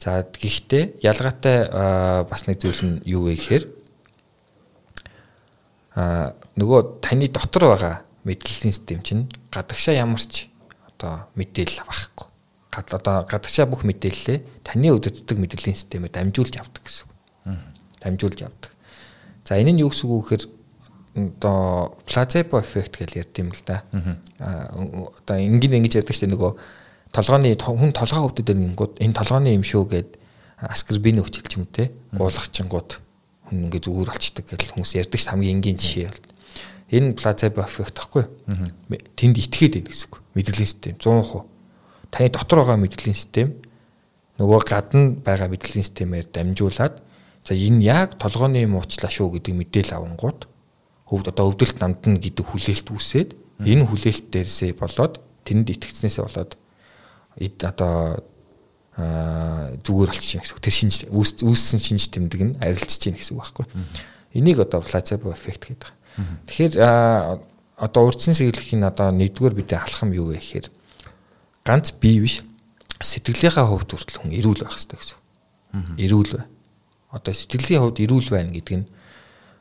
[0.00, 1.68] За гэхдээ ялгаатай
[2.24, 3.64] бас нэг зүйл нь юу вэ гэхээр
[5.96, 10.48] а нөгөө таны дотор байгаа мэдрэлийн систем чинь гадагшаа ямар ч
[10.88, 12.28] одоо мэдээлэл авахгүй
[12.76, 17.16] одоо гадагшаа бүх мэдээллээ таны өдөртдөг мэдээллийн системээр дамжуулж авдаг гэсэн үг.
[18.04, 18.72] Дамжуулж авдаг.
[19.44, 20.44] За энэ нь юу гэсэн үг гэхээр
[21.16, 23.82] одоо плацебо эффект гэж ярьд юм л да.
[24.38, 26.52] Аа одоо ингээд ингэж ярьдаг чинь нөгөө
[27.16, 30.10] толгойн хүн толгой хөвдөд нэгнгууд энэ толгойн юм шүү гэд
[30.60, 33.00] аскорбин өвчлж юм те уулгачингууд
[33.48, 36.28] хүн ингээ зүгээр болчдөг гэж хүмүүс ярьдаг хамгийн энгийн жишээ бол.
[36.92, 38.28] Энэ плацебо эффект тахгүй.
[39.16, 40.20] Тэнд итгээд байна гэсэн үг.
[40.36, 41.48] Мэдрэлийн систем 100%.
[42.12, 43.48] Таны дотор байгаа мэдрэлийн систем
[44.36, 47.00] нөгөө гадна байгаа мэдрэлийн системээр дамжуулаад
[47.46, 50.46] за энэ яг толгойн юм уучлаа шүү гэдэг мэдээлэл авангууд
[51.06, 53.30] хөвд одоо өвдөлт намдна гэдэг хүлээлт үүсээд
[53.62, 56.52] энэ хүлээлт дээрсээ болоод тэнд итгэцнээсээ болоод
[57.62, 58.22] одоо
[58.96, 60.60] зүгээр болчих юм гэсэн.
[60.60, 63.66] Тэр шинж үүссэн шинж тэмдэг нь арилжиж чинь гэсэн үг байхгүй.
[64.32, 65.92] Энийг одоо плацебо эффект гэдэг.
[66.48, 66.74] Тэгэхээр
[67.76, 70.72] одоо урдсан сэглэхийн одоо нэгдүгээр бидний алхам юу вэ гэхээр
[71.60, 72.40] ганц бие биш
[73.04, 75.20] сэтгэлийнхаа хувьд хүртэл хүн эрүүл байх хэрэгтэй гэсэн.
[76.00, 76.46] Эрүүл бай.
[77.12, 78.88] Одоо сэтгэлийн хувьд эрүүл байна гэдэг нь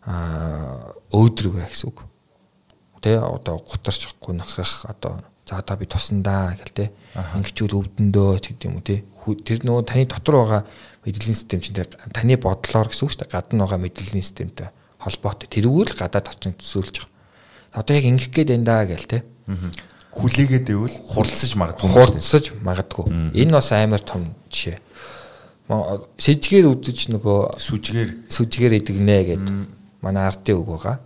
[0.05, 2.05] өөдрөг байх гэсэн үг.
[3.01, 8.77] Тэ одоо гутарчихгүй нахрах одоо за одоо би тусандаа гэл тэ ингэчүүл өвдөндөө гэдэг юм
[8.77, 9.05] уу тэ.
[9.45, 10.61] Тэр нөгөө таны дотор байгаа
[11.05, 13.33] мэдрэлийн систем чинь таны бодлоор гэсэн үг шүү дээ.
[13.33, 14.69] Гадна байгаа мэдрэлийн системтэй
[15.01, 15.49] холбоотой.
[15.49, 17.13] Тэрүүл гадаад орчин төсөөлж байгаа.
[17.77, 19.25] Одоо яг ингэх гээд байна да гэл тэ.
[20.15, 23.05] Хүлээгээд байвал хурцсаж магадгүй хурцсаж магадгүй.
[23.35, 24.79] Энэ бас амар том жишээ.
[25.65, 28.09] Сэжгээр үдэж нөгөө сүжгээр.
[28.31, 29.45] сүжгээр идэгнэ гэд
[30.05, 30.99] манай артын үг байгаа.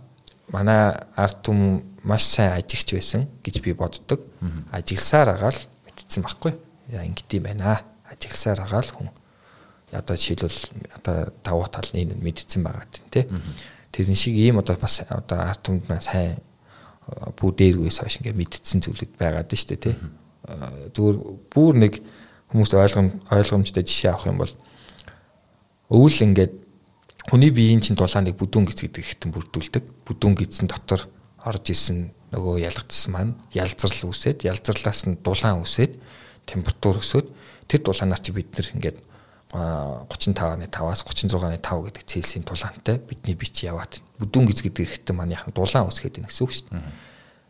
[0.52, 4.20] Манай арт түм маш сайн ажигч байсан гэж би боддог.
[4.70, 5.56] Ажигласаар агаал
[5.88, 6.52] мэдсэн байхгүй.
[6.92, 7.80] Яа ингэт юм байна.
[8.12, 9.08] Ажигласаар агаал хүн
[9.92, 10.60] одоо жишээлбэл
[11.00, 13.24] одоо давуу тал нь мэдсэн байгаа тийм тий.
[13.92, 16.38] Тэрэн шиг ийм одоо бас одоо арт түмд маань сайн
[17.36, 19.96] бүр дээргээс хойш ингээ мэдсэн зүйлүүд байгаад дээ тий.
[20.94, 21.16] Зүгээр
[21.50, 21.98] бүр нэг
[22.52, 24.52] хүмүүс ойлгом ойлгомжтой жишээ авах юм бол
[25.90, 26.54] өвөл ингээд
[27.28, 29.84] хүний биеийн чинь дулааныг бүдүүн гиз гэдэг ихтэн бүрдүүлдэг.
[30.08, 31.04] Бүдүүн гизэн дотор
[31.44, 35.98] орж исэн нөгөө ялгдсан маань ялзрал үсээд ялзрлаас нь дулаан үсээд
[36.46, 37.26] температур өсөөд
[37.66, 38.98] тэр дулаанаар чи бид нэр ингээд
[39.50, 45.50] 35.5-аас 36.5 гэдэг Цельсийн дулаантай бидний бие чи яваад бүдүүн гиз гэдэг ихтэн маань яхан
[45.50, 46.86] дулаан үсгээд байна гэсэн үг шүү дээ.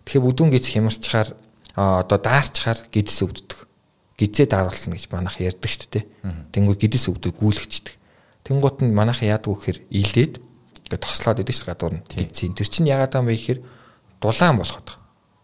[0.09, 1.29] Тэгэхээр бүдүүн гиз хямарчаар
[1.77, 3.69] одоо даарчаар гидс өвддөг.
[4.17, 6.05] Гизээ дааруулна гэж манайх ярьдаг шүү дээ.
[6.57, 8.00] Тэнгүү гидс өвдөг гүйлгчдэг.
[8.45, 12.57] Тэнгуут нь манайхан яадаг вэ гэхээр илээд ингээд тослоод идэв ш гадуур нь гидсийн.
[12.57, 13.61] Тэр чинь яагаад юм бэ гэхээр
[14.21, 14.97] дулаан байгаа.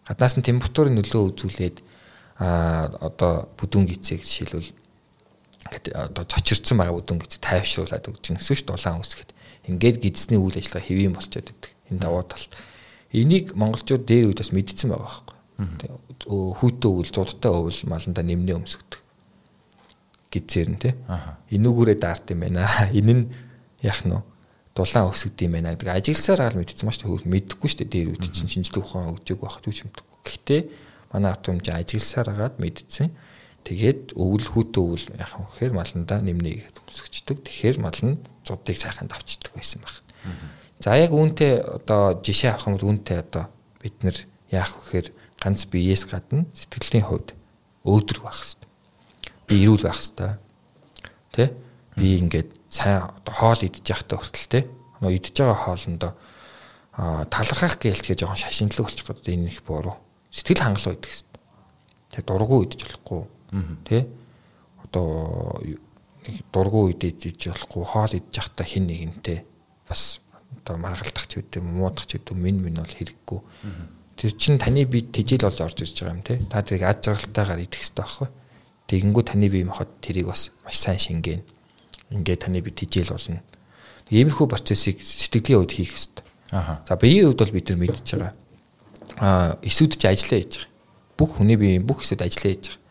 [0.07, 1.77] Гаднаас нь температурын нөлөө үзүүлээд
[2.39, 4.73] а одоо бүдүүн гизээ жишээлбэл
[5.67, 9.33] ингээд одоо цочирдсан байгаа бүдүүн гизээ тайвшруулад өгч гэнэ гэсэн ш дулаан үсгэхэд.
[9.67, 11.73] Ингээд гидсний үйл ажиллагаа хэвийн болчиход идэг.
[11.91, 12.53] Энэ давуу талт.
[13.11, 15.37] Энийг монголчууд дээр үед бас мэдсэн байгаа байхгүй.
[16.27, 19.01] Хүүтэн өвөл, зудтай өвөл маланда нэмнээ өмсгдөг.
[20.37, 20.93] Гидсээр нь тий.
[21.57, 22.69] Энүүгээрээ даарт юм байна.
[22.99, 23.25] Энэ нь
[23.81, 24.13] яах нь
[24.77, 28.29] дулаан өсгд юм байна гэдэг ажигласаар гал мэдсэн маш төгөл мэдэхгүй шүү дээ дээр үед
[28.29, 30.07] чинь шинжлэх ухаан өгжөөг байх ч мэдгүй.
[30.21, 30.61] Гэхдээ
[31.17, 33.09] манай авто хэмжээ ажигласаар агаад мэдсэн.
[33.65, 37.39] Тэгээд өвөл хүүтэн өвөл яах вэ гэхээр маландаа нэмнэ гэдэг өмсгчдөг.
[37.41, 39.97] Тэгэхээр мал нь зудыг сайхан давчдаг байсан баг.
[40.79, 43.49] За яг үүнтэй одоо жишээ авах юм бол үүнтэй одоо
[43.81, 44.17] бид нэр
[44.53, 45.09] яах вэ гэхээр
[45.41, 47.35] ганц биеэс гадна сэтгэлийн хувьд
[47.83, 48.66] өөдрөг байх хэрэгтэй.
[49.47, 50.33] Би эрүүл байх хэрэгтэй.
[51.33, 51.55] Тэ?
[51.97, 54.61] Би ингээд сайн хоол идэж явахдаа хүртэл те
[55.01, 56.13] нөө идэж байгаа хоолндоо
[57.29, 59.97] талархах гээл тэгээ жоохон шашинлаг болчих гээд энэ их буруу.
[60.33, 61.41] Сэтгэл хангалуун идэх хэрэгтэй.
[62.17, 63.23] Тэг дургу идэж болохгүй.
[63.85, 64.09] Тэ?
[64.89, 65.61] Одоо
[66.53, 69.45] дургу идэж болохгүй хоол идэж явахдаа хин нэгэнтэй
[69.85, 70.21] бас
[70.65, 73.41] одоо маргалдах ч үгүй муудах ч үгүй мэн мэн бол хэрэггүй.
[74.17, 76.41] Тэр чин таны бие тэжээл болж орж ирж байгаа юм те.
[76.49, 78.29] Та тэрийг аж жаргалтайгаар идэх хэрэгтэй байхгүй.
[78.87, 81.43] Тэгэнгүү таны бие махад тэрийг бас маш сайн шингээн
[82.11, 83.43] ингээд таны би тижэл болно.
[84.11, 86.25] Иймэрхүү процессыг сэтгэлийн хувьд хийх хэрэгтэй.
[86.55, 86.83] Аа.
[86.87, 88.33] За биеийн хувьд бол бид нар мэдж байгаа.
[89.19, 90.71] Аа эсүүд чи ажиллаа хийж байгаа.
[91.19, 92.85] Бүх хүний биеийн бүх эсүүд ажиллаа хийж байгаа.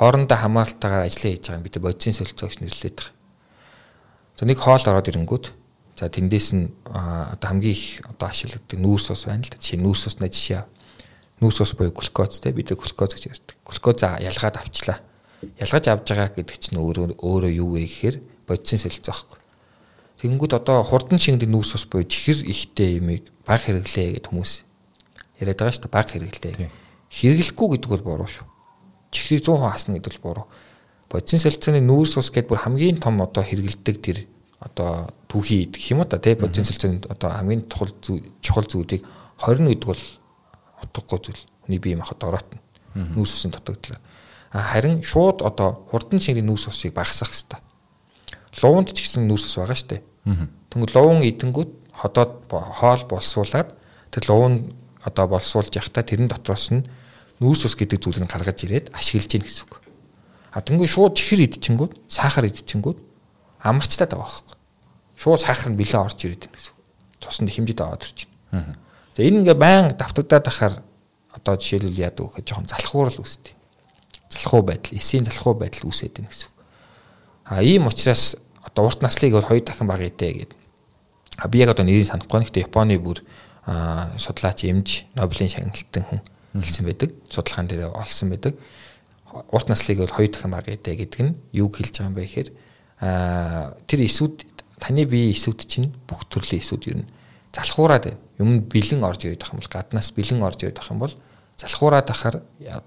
[0.00, 3.12] Хоорондоо хамааралтайгаар ажиллаа хийж байгаа бид бодисын солилцоогч нэрлээд байгаа.
[4.40, 5.46] За нэг хоол ороод ирэнгүүт
[6.00, 9.60] за тэндээс нь одоо хамгийн их одоо ашигладаг нүүрс ус байна л да.
[9.60, 10.64] Жишээ нүүрс уснаа жишээ.
[11.38, 13.54] Нүүрс ус буюу глюкоз те бид глюкоз гэж ярьдаг.
[13.62, 14.98] Глюкоз ялгаад авчлаа.
[15.58, 18.16] Ялгаж авж байгаа гэдэг чинь өөрөө өөрөө юу вэ гэхээр
[18.48, 19.38] бодисын солилцоо байхгүй.
[20.24, 24.52] Тэгэнгүүт одоо хурдан шингэдэг нүүрс ус буюу чихэр ихтэй юмыг баг хэрэглээ гэд хүмүүс
[25.40, 26.54] яриад байгаа шүү дээ баг хэрэглээ.
[27.12, 28.46] Хэрэглэхгүй гэдэг бол буруу шүү.
[29.12, 30.46] Чихрийг 100% хасна гэдэг бол буруу.
[31.12, 34.18] Бодисын солилцооны нүүрс ус гэдэг бүр хамгийн том одоо хэрэглэдэг тэр
[34.64, 37.92] одоо түүхий гэх юм уу та тий бодисын солилцооны одоо хамгийн чухал
[38.40, 39.04] чухал зүйлийг
[39.44, 40.02] 20 гэдэг бол
[40.82, 41.42] утгагүй зүйл.
[41.66, 42.58] Хүний бие махад ороотно.
[42.94, 44.00] Нүүрс усын дутагдлаа.
[44.54, 47.60] Харин шууд одоо хурдан шингэдэг нүүрс усыг багасгах хэрэгтэй
[48.62, 50.02] луунд ч гэсэн нүүрс ус байгаа шүү дээ.
[50.70, 53.74] Тэнгүүд луван идэнгүүд ходоод хоол болсуулаад
[54.14, 54.54] тэр луван
[55.02, 56.86] одоо болсуулж явахдаа тэрэн дотроос нь
[57.42, 59.82] нүүрс ус гэдэг зүйлийг гаргаж ирээд ашиглаж гин гэсэн үг.
[60.54, 62.98] А тэнгүүд шууд чихэр идчихэнгүүд сахар идчихэнгүүд
[63.58, 64.56] амарчлаад байгаа байхгүй.
[65.18, 66.78] Шууд сахар нь бэлэн орж ирээд гэсэн үг.
[67.18, 68.78] Цуснд хэмжээд аваад ирж байна.
[69.18, 70.74] За энэ ингээ баян давтагдаад ахаар
[71.34, 73.54] одоо жишээлбэл яадаг вэ гэхэд жоохон залхуурал үүсдэг.
[74.34, 76.50] Залхуу байдал, эсийн залхуу байдал үүсээд байна гэсэн.
[77.46, 80.58] А ийм учраас одоо урт наслыг бол хоёр дахин бага идэ гэдэг.
[81.38, 83.22] А би яг одоо нэрийг санахгүй нэгтэй Японы бүр
[84.18, 86.20] судлаач эмж Нобелийн шагналтан хүн
[86.58, 87.10] хэлсэн байдаг.
[87.30, 88.58] Судалгаан дээр олсон байдаг.
[89.50, 92.50] Урт наслыг бол хоёр дахин бага идэ гэдэг нь юу хэлж байгаа юм бэ гэхээр
[93.86, 94.46] тэр эсүүд
[94.80, 97.10] таны биеийн эсүүд чинь бүх төрлийн эсүүд ер нь
[97.52, 98.20] залхуураад байна.
[98.38, 101.14] Юм бэлэн орж ирээд байх юм бол гаднаас бэлэн орж ирээд байх юм бол
[101.64, 102.36] залхуураад ахаар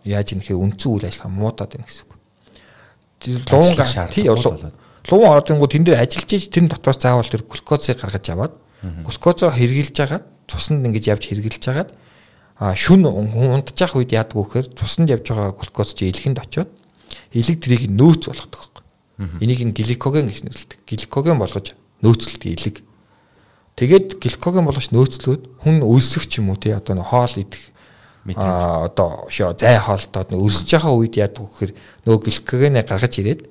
[0.05, 2.13] яаж юм гэхээр үндсэн үйл ажиллагаа муудаад байна гэсэн үг.
[3.49, 3.73] Луун
[4.13, 4.29] тий
[5.09, 8.53] луун ордонгууд тэн дээр ажиллаж иж тэр дотоос заавал тэр глюкозыг гаргаж аваад
[9.07, 11.89] глюкозоо хэрглэж агаад цуснд ингэж явж хэрглэж агаад
[12.57, 16.69] шүн унтж явах үед яадаг гэхээр цуснд явж байгаа глюкоз чи элхэнд очиод
[17.33, 18.83] элэг трийг нөөц болгодог байхгүй.
[19.41, 20.79] Энийг нь гликоген гэж нэрлэдэг.
[20.85, 22.75] Гликоген болгож нөөцлөлт элэг.
[23.77, 27.73] Тэгээд гликоген болгож нөөцлөөд хүн өлсөх ч юм уу тий одоо хоол идэх
[28.35, 31.71] а одоо зай хоолтоод өсөж байгаа үед яадаг вэ гэхээр
[32.03, 33.41] нөгөө гликогенээ гаргаж ирээд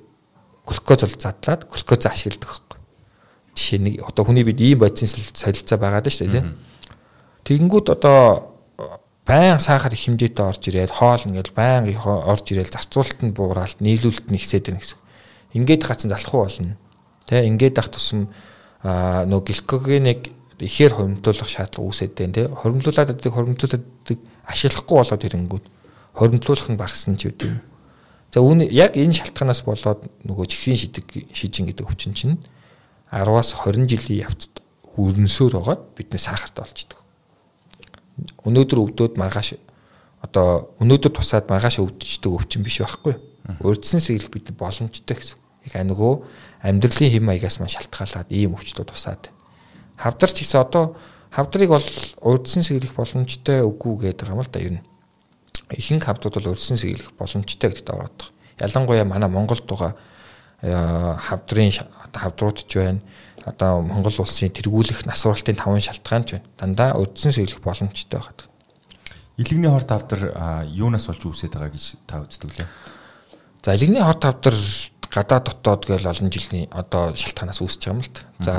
[0.68, 2.80] глюкоз бол задлаад глюкоз ашигладаг байхгүй.
[3.56, 6.58] Жишээ нэг одоо хүний бид ийм бодисын солилцоо байгаа даа шүү дээ тийм.
[7.46, 8.52] Тэгэнгүүт одоо
[9.24, 14.28] баян сахар их хэмжээтэй орж ирээд хоол ингээл баян орж ирээд зарцуулалт нь бууралт нийлүүлэлт
[14.28, 15.00] нь ихсээд байна гэсэн.
[15.56, 16.76] Ингээд гацсан залхуу болно.
[17.24, 18.28] Тэ ингээд ах тусам
[18.82, 20.30] нөгөө гликогеныг
[20.62, 22.46] ихээр хоримтлуулах шаардлага үүсээд байна тий.
[22.46, 25.66] Хоримтлуулаад байдаг хоримтлуулаад байдаг ашиглахгүй болоод ирэнгүүт
[26.16, 27.52] хоримтлуулах нь багассан ч үгүй.
[28.32, 32.38] За үүн яг энэ шалтгаанаас болоод нөгөө чихрийн шидэг шижин гэдэг өвчин чинь
[33.10, 34.60] 10-аас 20 жилийн явцад
[34.96, 36.98] хүрнсөөр байгаад бидний сахарт олждаг.
[38.48, 39.60] Өнөөдөр өвдөд маргааш
[40.24, 43.14] одоо өнөөдөр тусаад маргааш өвдчихдэг өвчин биш байхгүй.
[43.62, 45.38] Урдсан сэглэх бид боломжтой гэсэн.
[45.68, 46.12] Яг анигөө
[46.64, 49.30] амьдралын хэм маягаас маань шалтгаалаад ийм өвчлүүд тусаад.
[50.00, 50.96] Хавдар ч гэсэн одоо
[51.36, 51.88] хавдрыг бол
[52.24, 54.84] урдсан сэглэх боломжтой үгүй гэдэг юм л да ер нь
[55.70, 58.64] ихэнх хавдрууд бол өрсөн сэглэх боломжтой гэдэгт ороод байгаа.
[58.64, 59.92] Ялангуяа манай Монголд байгаа
[60.62, 61.72] э, хавдрын
[62.14, 63.00] хавдрууд ч байна.
[63.44, 66.46] Одоо Монгол улсын тэргүүлэх насваралтын таван шалтгаан ч байна.
[66.56, 68.48] Дандаа өрсөн сэглэх боломжтой байгаа.
[69.36, 70.32] Илэгний хорт хавдар
[70.70, 72.68] юунаас болж үүсээд байгаа гэж та үздэг лээ.
[73.60, 74.56] За илэгний хорт хавдар
[75.10, 78.22] гадаа дотоод гэж олон жилийн одоо шалтгаанаас үүсэж байгаа юм л та.
[78.40, 78.52] За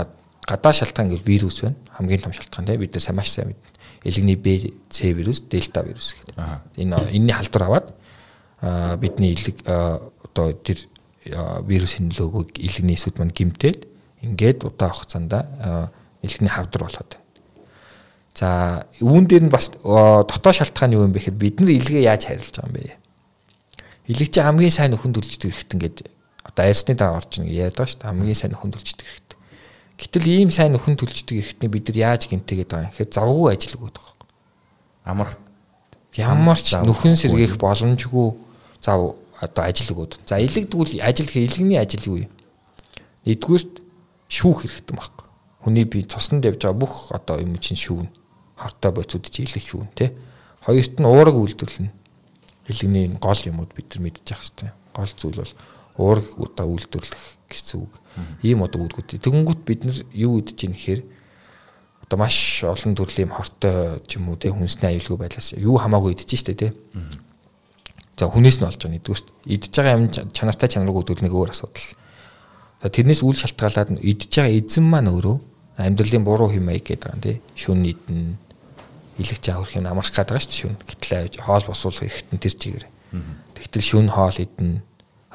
[0.48, 1.76] гадаа шалтгаан гэж вирус байна.
[1.98, 3.76] Хамгийн том шалтгаан тийм бид нар маш сайн мэднэ
[4.08, 6.80] элэгний B C вирус, дельта вирус гэдэг.
[6.80, 7.88] Энэ энэний халдвар аваад
[9.02, 10.80] бидний элэг одоо тэр
[11.68, 13.84] вирусын нөлөөгөө элэгний эсүүд маань гимтээд
[14.24, 15.34] ингээд удаан хугацаанд
[16.24, 17.18] элэгний хавдар болоод.
[18.34, 22.30] За үүн дээр нь бас дотоод шалтгаан юу юм бэ гэхэд бид нар илгээ яаж
[22.30, 22.96] харилцаж байгаа юм бэ?
[24.08, 25.98] Илэг чи хамгийн сайн нөхөнд үлждэг хэрэгт ингээд
[26.46, 28.10] одоо арьсны дараа орж ийн яриад байгаа шүү дээ.
[28.14, 29.32] Хамгийн сайн нөхөнд үлждэг хэрэгт.
[29.98, 33.76] Гэтэл ийм сайн нөхөн төлждөг эрхтний бид нар яаж гинтэйгээд байгаа юм гэхээр завгүй ажил
[33.82, 34.30] өгöd байгаа юм.
[35.10, 35.34] Амарх
[36.14, 38.38] ямар ч нөхөн сэргийх боломжгүй
[38.78, 40.22] зав одоо ажил өгöd.
[40.26, 42.32] За илэгдвэл ажил гэх илэгний ажил юу юм?
[43.26, 43.82] Нэгдүгürt
[44.30, 45.26] шүүх хэрэгтэй байхгүй.
[45.66, 48.10] Хүний бие цуснд явж байгаа бүх одоо юм чинь шүүн.
[48.58, 50.14] Хортой боцууд чи илэх шүүн тий.
[50.62, 51.92] Хоёрт нь уураг үйлдвэрлэнэ.
[52.70, 54.74] Илэгний гол юмуд бид нар мэдчих хэвээр.
[54.94, 55.54] Гол зүйл бол
[55.98, 57.94] уураг одоо үйлдвэрлэх гэсэн үг.
[58.42, 59.22] Ийм одоо үүргүүд.
[59.22, 61.02] Тэгэнгүүт бид нар юу үдэж ийн гэхээр
[62.08, 66.32] одоо маш олон төрлийн хортой ч юм уу те хүнсний аюулгүй байлаас юу хамаагүй идэж
[66.40, 66.74] штэ те.
[68.18, 71.90] За хүнээс нь олж байгаа нэгдүгээр идэж байгаа юм чанартай чанаргүй нэг өөр асуудал.
[72.82, 75.38] Тэрнээс үл шалтгаалаад идэж байгаа эзэн маань өөрөө
[75.78, 77.42] амьдралын буруу хэм маяг гэдэг юм те.
[77.54, 78.40] Шүн идэн
[79.22, 80.76] илэг хөрх юм амарх гээд байгаа шүү дээ шүн.
[80.88, 82.86] Гэтэл хоол босуулах хэрэгтэн тэр чигээр.
[83.54, 84.82] Тэгтэл шүн хоол идэн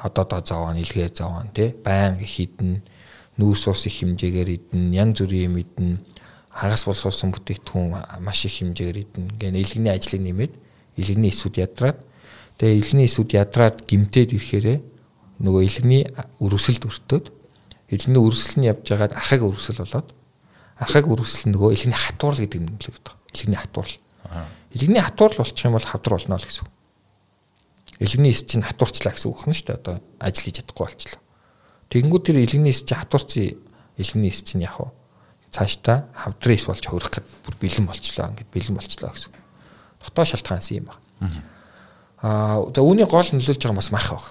[0.03, 2.83] одоодоо зовоон илгээ зовоон тий байн их хідэн
[3.39, 5.89] нүүрс ус их хэмжээгээр идэн янз бүрийн юм идэн
[6.51, 10.53] хагас болсуулсан бүтээгдэхүүн маш их хэмжээгээр идэн гэн илгэний ажлыг нэмээд
[10.99, 11.97] илгэний эсүүд ядраад
[12.59, 14.77] тэгээ илгэний эсүүд ядраад гимтээд ирэхээрээ
[15.41, 16.03] нөгөө илгэний
[16.43, 17.25] өрөсөлд өртөөд
[17.89, 20.07] илгэний өрөсөл нь явж байгаад ахыг өрөсөл болоод
[20.77, 23.13] ахыг өрөсөл нөгөө илгэний хатуурл гэдэг юм л гэдэг.
[23.33, 23.95] Илгэний хатуурл.
[24.73, 26.67] Илгэний хатуурл болчих юм бол хавдар болно л гэсэн
[27.99, 29.77] үг элэгний эс чинь хатуурчлаа гэсэн үг байна шүү дээ.
[29.77, 31.21] Одоо ажил хийж чадахгүй болчлоо.
[31.93, 33.57] Тэгэнгүүт тэр элэгний эс чинь хатуурцсан
[33.97, 34.77] элэгний эс чинь яг
[35.53, 38.33] цаашдаа хавдрын эс болж хөрөх гэд бүр бэлэн болчлоо.
[38.33, 39.33] Ингээд бэлэн болчлоо гэсэн.
[40.01, 41.43] Дотоо шалтгаанс юм байна.
[42.23, 44.25] Аа тэгээ үүний гол нөлөөлж байгаа бас мах баг.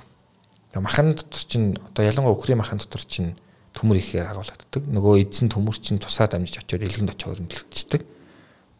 [0.74, 3.38] Тэгээ махан дотор чинь одоо ялангуяа өхрийн махан дотор чинь
[3.76, 4.82] төмөр ихээр агуулдаг.
[4.82, 8.02] Нөгөө эзэн төмөр чинь тусаа дамжиж очиод илгэнд очиод өрнөлдчихдэг.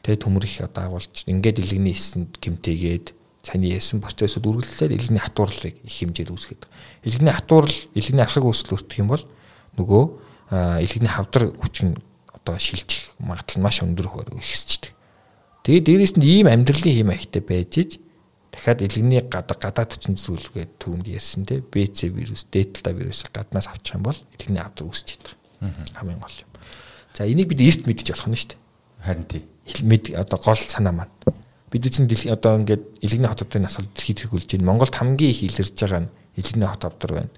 [0.03, 5.74] Тэгээ төмөр их одоо агуулж ингээд илгэний эсэнд гимтээгээд цаний ясан процессыг үргэлжлээд илгэний хатуурлыг
[5.82, 6.62] их хэмжээд үүсгэж.
[7.03, 9.24] Илгэний хатуурл илгэний архаг үүсэл өртөх юм бол
[9.76, 10.05] нөгөө
[10.86, 11.99] илгэний хавдар хүчин
[12.30, 14.07] одоо шилжих магадлал маш өндөр
[14.38, 14.95] ихсчдэг.
[15.66, 17.90] Тэгээ дээрээс нь ийм амьдралын хэм маягтай байж иж
[18.55, 23.99] дахиад илгэний гадаа гадаад хүчин зүйлгээд түрүүнд ярьсан те БЦ вирус, дельта вирус гаднаас авчих
[23.99, 25.34] юм бол илгэний хавдар үүсч байдаг.
[25.99, 26.51] Хамгийн гол юм.
[27.14, 28.61] За энийг бид эрт мэдчих болох нь шүү дээ.
[29.03, 29.43] Харин тий.
[29.82, 31.14] Мэд одоо гол санаа маань.
[31.73, 34.68] Бид чинь одоо ингээд илгэний хот хотын асуулт дэлхийд хэрэгүүлж байна.
[34.68, 37.33] Монголд хамгийн их илэрж байгаа нь илгэний хот хавдар байна.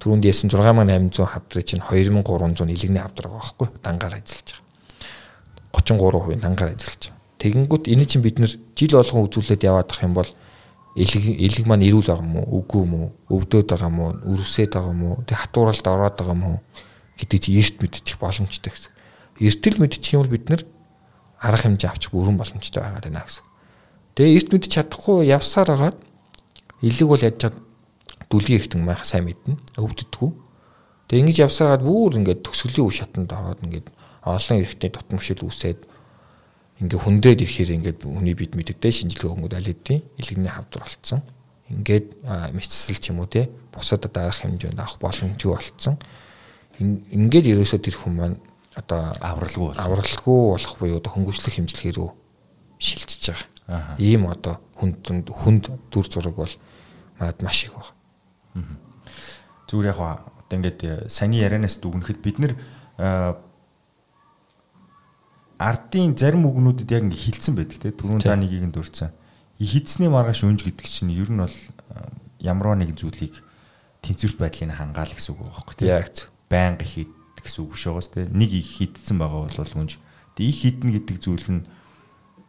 [0.00, 4.64] Түрүүнд ярьсан 6800 хавдрын чинь 2300 илгэний хавдар байгаа байхгүй дангаар ажиллаж байгаа.
[5.76, 7.20] 33% дангаар ажиллаж байгаа.
[7.40, 10.30] Тэгэнгүүт энэ чинь бид нэр жил болгон үзүүлээд яваад ах юм бол
[10.96, 14.72] элэг элэг маань ирүүл байгаа юм уу үгүй юм уу өвдөд байгаа юм уу үрвсэд
[14.72, 16.58] байгаа юм уу тэг хатууралд ороод байгаа юм уу
[17.20, 18.92] гэдэг чи эрт мэдчих боломжтой гэсэн.
[19.36, 20.64] Эртэл мэдчих юм бол бид нэр
[21.36, 23.49] арга хэмжээ авчих бүрэн боломжтой байгаа даа гэсэн.
[24.20, 25.96] Тэгээ эрт мэдчих чадахгүй явсаар хагаад
[26.84, 27.56] элэг бол яаж чад
[28.28, 30.30] дүлгийн ихтэн майх сайн мэднэ өвддөггүй.
[31.08, 33.88] Тэгээ ингэж явсараад бүр ингээд төсгөлийн үе шатанд ороод ингээд
[34.28, 35.80] олон эрэгтэй дотмошил үсээд
[36.84, 41.24] ингээ хүндээд ирэхээр ингээд хүний бид мэддээ шинжилгээ өнгөд аль хэдийн илэгний хавдар болцсон.
[41.72, 42.06] Ингээд
[42.52, 45.96] мэсцэл ч юм уу те бусад дараах хэмжээнд авах боломжгүй болцсон.
[46.76, 48.36] Ингээд ерөөсөө тэр хүн маань
[48.76, 52.10] одоо авралгүй авралгүй болох буюу одоо хөнгөвчлөх хэмжлэгээр рүү
[52.76, 53.49] шилжиж байгаа.
[53.98, 56.54] Ийм одоо хүнд хүнд дүр зураг бол
[57.18, 58.66] манад маш их байна.
[59.70, 62.52] Зүгээр яг одоо ингээд э, саяны ярианаас дүгнэхэд бид нэр
[62.98, 63.34] э,
[65.62, 69.14] ардын зарим үгнүүдэд яг ингээд хилцсэн байдаг те түрүүн та нэгийг нь дурдсан.
[69.62, 71.94] Хидсний маргааш өнж гэдэг чинь ер нь бол э,
[72.42, 73.38] ямар нэгэн зүйлийг
[74.02, 75.86] тэнцвэрт байдлыг хангаал гэсэн үг байхгүй те.
[75.86, 76.10] Яг
[76.50, 78.26] байнга хид гэсэн үг шүү дээ.
[78.34, 80.02] Нэг их хидсэн байгаа бол өнж.
[80.34, 81.62] Тэг их хиднэ гэдэг зүйл нь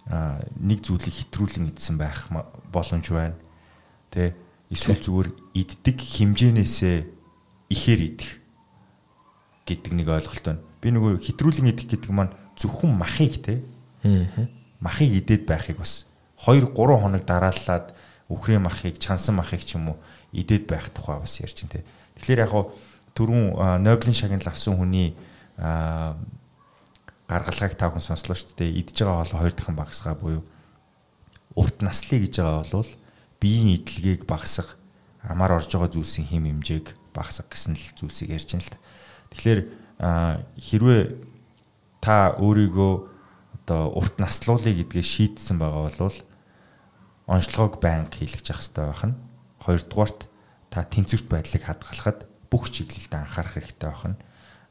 [0.10, 2.28] нэг зүйлийг хэтрүүлэн идсэн байх
[2.74, 3.38] боломж байна.
[4.10, 4.34] Тэ
[4.74, 6.98] эсвэл зүгээр иддэг хэмжээнээсээ
[7.70, 8.32] ихээр идэх
[9.66, 10.64] гэдэг нэг ойлголт байна.
[10.82, 13.62] Би нөгөө хитрүүлэн идэх гэдэг маань зөвхөн махыг те
[14.82, 16.10] махыг идээд байхыг бас
[16.42, 17.94] 2 3 хоног дарааллаад
[18.28, 19.98] үхрийн махыг чансан махыг ч юм уу
[20.34, 21.86] идээд байх тухай бас ярьж байна те.
[22.18, 22.54] Тэгэхээр яг
[23.14, 25.14] түрүүн Нобелийн шагнал авсан хүний
[27.32, 28.84] гаргалгааг тав хүн сонслоо шүү дээ.
[28.84, 30.44] Идж байгаа хоолой хоёр дахин багасгаа буюу
[31.56, 32.92] урт наслыг гэж байгаа бол
[33.40, 34.76] биеийн идэлгийг багасгах
[35.24, 38.80] амар орж байгаа зүйлсийн хэм хэмжээг багасгах гэсэн л зүйлсийг ярьж байна л та.
[39.32, 39.62] Тэгэхээр
[40.60, 41.04] хэрвээ
[42.04, 42.94] та өөрийгөө
[43.64, 46.20] одоо урт наслуулъя гэдгээ шийдсэн байгаа бол
[47.32, 49.16] онцлогоог байнга хийлгэж явах хэрэгтэй байх нь.
[49.64, 50.20] Хоёрдугаарт
[50.68, 52.20] та тэнцвэрт байдлыг хадгалахад
[52.52, 54.20] бүх чиглэлд анхаарах хэрэгтэй байх нь.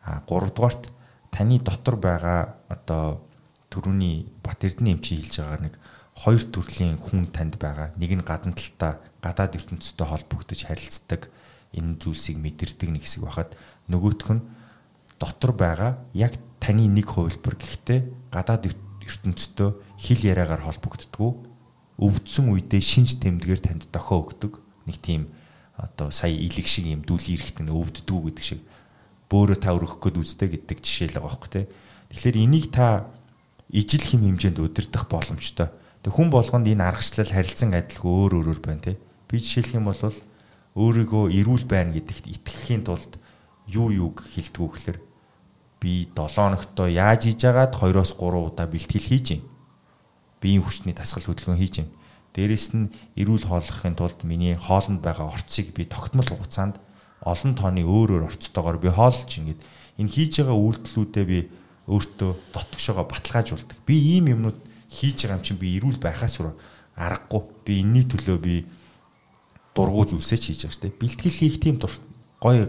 [0.04, 0.92] А гуравдугаарт
[1.30, 3.22] таны дотор байгаа одоо
[3.70, 5.74] төрөний Бат Эрдэнэ эмчийн хэлж байгаа нэг
[6.14, 7.94] хоёр төрлийн хүн танд байгаа.
[7.96, 11.30] Нэг нь гадна талтай гадаад ертөнцтэй холбогдож харилцдаг.
[11.72, 13.54] Энэ зүйлсийг мэдэрдэг нэг хэсэг байхад
[13.86, 14.42] нөгөөх нь
[15.22, 17.54] дотор байгаа яг таны нэг хувилбар.
[17.56, 18.68] Гэхдээ гадаад
[19.06, 21.30] ертөнцтэй хил яриагаар холбогддгүү
[22.00, 24.56] өвдсөн үедээ шинж тэмдгээр танд дохио өгдөг
[24.88, 25.28] нэг тийм
[25.76, 28.60] одоо сая илэг шиг юм дүүлийн эрэхтэн өвддгүү гэдэг шиг
[29.30, 31.66] бөөрө та өргөх гээд үздэг гэдэг жишээ л байгаа байхгүй тий.
[32.10, 33.06] Тэгэхээр энийг та
[33.70, 35.70] ижил хим хэмжээнд удирдах боломжтой.
[36.02, 38.96] Тэг хүн болгонд энэ аргачлал харилцан адилгүй өөр өөрөөр байна тий.
[39.30, 40.02] Би жишээлх юм бол
[40.74, 43.22] өөрийгөө эрүүл байна гэдэгт итгэхийн тулд
[43.70, 44.98] юу юуг хилдэг вэ гэхээр
[45.78, 49.42] би 7 хоногтой яаж хийж агаад 2-оос 3 удаа бэлтгэл хийж гин.
[50.42, 51.88] Биеийн хүчний дасгал хөдөлгөөн хийж гин.
[52.34, 56.78] Дээрэс нь эрүүл хооллохын тулд миний хоолнд байгаа орцыг би тогтмол хугацаанд
[57.24, 59.60] олон тооны өөр өөр орцтойгоор би хооллож ингээд
[60.00, 61.38] энэ хийж байгаа үйлдэлүүдээ би
[61.90, 63.78] өөртөө дотгошоогоо баталгаажуулдаг.
[63.84, 64.58] Би ийм юмнууд
[64.88, 66.56] хийж байгаа юм чинь би эрүүл байхаас өөр
[66.96, 67.42] аргагүй.
[67.66, 68.54] Би энэний төлөө би
[69.74, 71.00] дургу зүйлсээ ч хийж байгаа шүү дээ.
[71.00, 71.76] Бэлтгэл хийх тийм
[72.40, 72.64] гоё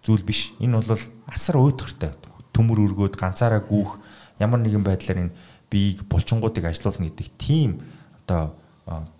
[0.00, 0.54] зүйл биш.
[0.62, 2.16] Энэ бол асар уйтгартай.
[2.56, 4.00] Төмөр өргөөд ганцаараа гүүх
[4.40, 5.36] ямар нэгэн байдлаар энэ
[5.68, 7.84] биеийг булчингуудыг ажилуулна гэдэг тийм
[8.24, 8.56] одоо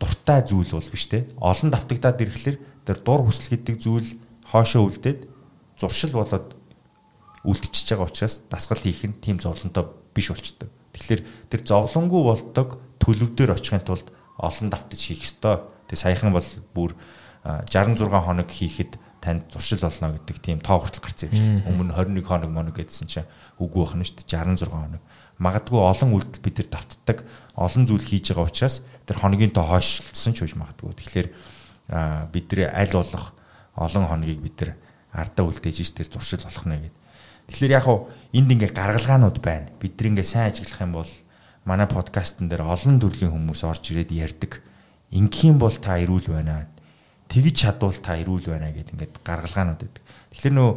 [0.00, 1.28] дуртай зүйл бол биш те.
[1.38, 4.08] Олон давтагдаад ирэхлээр тэр дур хүсэл гэдэг зүйл
[4.50, 5.30] хоошоо үлдээд
[5.78, 6.58] зуршил болоод
[7.46, 10.68] үлдчихэж байгаа учраас дасгал хийх нь тийм зовлонтой биш болчтой.
[10.92, 15.64] Тэгэхээр тэр зовлонгүй болдог төлөвдөр очихын тулд олон давтаж хийх ёстой.
[15.88, 16.44] Тэг саяхан бол
[16.74, 16.92] бүр
[17.46, 21.68] 66 хоног хийхэд танд зуршил болно гэдэг тийм тоо хүртэл гарсан юм шиг.
[21.70, 25.00] Өмнө 21 хоног моног гэдсэн чинь үгүй байна шүү дээ 66 хоног.
[25.40, 27.18] Магадгүй олон үйлдэл бид нар давтдаг
[27.56, 30.92] олон зүйл хийж байгаа учраас тэр хоногийн тоо хойшлсон ч үж магадгүй.
[30.92, 31.28] Тэгэхээр
[32.32, 33.32] бид нар аль болох
[33.80, 34.70] олон хоногийг бид нар
[35.12, 36.96] ардаа үлдээж ш тэр зуршил болох нэ гэд.
[37.50, 38.06] Тэгэхээр яг уу
[38.36, 39.72] энд ингээ гаргалгаанууд байна.
[39.80, 41.10] Бид нар ингээ сайн ажиглах юм бол
[41.64, 44.62] манай подкастн дээр олон төрлийн хүмүүс орж ирээд ярьдаг.
[45.10, 46.70] Ингийн бол та ирүүл байна.
[47.26, 50.04] Тэгж чадвал та ирүүл байна гэд ингээд гаргалгаанууд байдаг.
[50.30, 50.70] Тэгэхээр нөө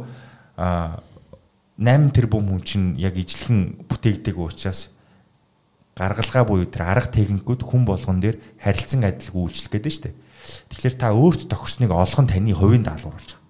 [1.78, 4.94] 8 тэрбум хүн чинь яг ижлэхэн бүтээгдэг учраас
[5.98, 10.14] гаргалгаа буюу тэр арга техникүүд хүн болгон дээр харилцан адилгүй үйлчлэх гэдэг нь шүү дээ.
[10.68, 13.42] Тэгэхээр та өөрт тохирсныг олгон таны хувийн даалгавар болж байгаа.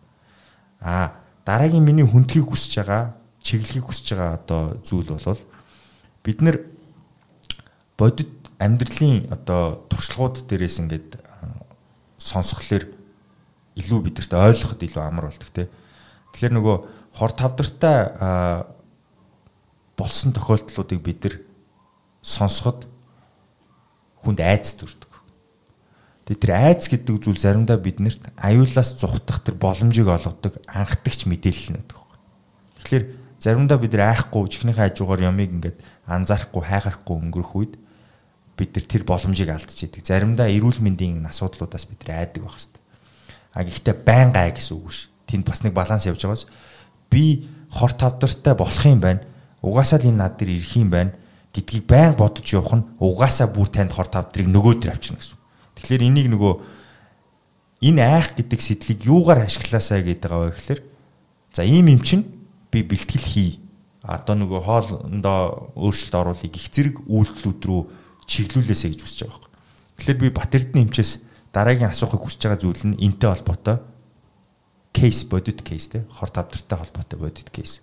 [0.81, 1.07] Аа
[1.45, 5.43] дараагийн миний хүндхийг хүсэж байгаа, чиглэлийг хүсэж байгаа одоо зүйл бол
[6.25, 6.57] бид нэр
[7.99, 11.11] бодит амьдралын одоо туршлагууд дээрээс ингээд
[12.19, 12.85] сонсхолоор
[13.77, 15.69] илүү бидэрт ойлгоход илүү амар болдог те.
[16.33, 16.77] Тэгэхээр нөгөө
[17.19, 17.99] хор тавдартай
[19.99, 21.35] болсон тохиолдлуудыг бид нар
[22.23, 22.87] сонсоход
[24.25, 25.14] хүнд айц төрдөг.
[26.25, 32.01] Тэгээ тэр айц гэдэг зүйл заримдаа биднэрт аюулаас зүхтах тэр боломжийг олгодог анхдагч мэдээлэл байдаг.
[32.81, 33.05] Тэгэхээр
[33.37, 37.73] заримдаа бид айхгүй чихнийхээ хажуугаар ямиг ингээд анзаарахгүй хайхарахгүй өнгөрөх үед
[38.57, 40.01] бид тэр боломжийг алдчихэдэг.
[40.01, 42.81] Заримдаа эрүүл мэндийн асуудлуудаас бид айдаг байх хэвээр.
[43.53, 45.13] А гэхдээ байнга ай гэсэн үг ш.
[45.29, 46.49] Тэнд бас нэг баланс явж байгаас
[47.13, 49.21] би хор тавдартай болох юм байна.
[49.61, 51.13] Угаасаа л энэ над дээр ирэх юм байна
[51.55, 55.39] гэдгийг байн бодож явах нь угаасаа бүр танд хор тавдрыг нөгөө төр авчирна гэсэн.
[55.85, 56.55] Тэгэхээр энийг нөгөө
[57.85, 60.81] энэ айх гэдэг сэтлийг юугаар ашиглаасаа гэдэг байгаа вэ гэхээр
[61.53, 62.25] за ийм юм чинь
[62.73, 63.61] би бэлтгэл хий.
[64.01, 67.81] Одоо нөгөө хоолндоо өөрчлөлт оруулах их зэрэг үйлдэлүүд рүү
[68.25, 69.53] чиглүүлээсэ гэж үсэж байгаа байхгүй.
[70.01, 71.13] Тэгэхээр би Батэрдны эмчээс
[71.53, 73.79] дараагийн асуухыг хүсэж байгаа зүйл нь энтэй холбоотой
[74.93, 77.81] кейс бодит кейс те хор тавдартай холбоотой бодит кейс.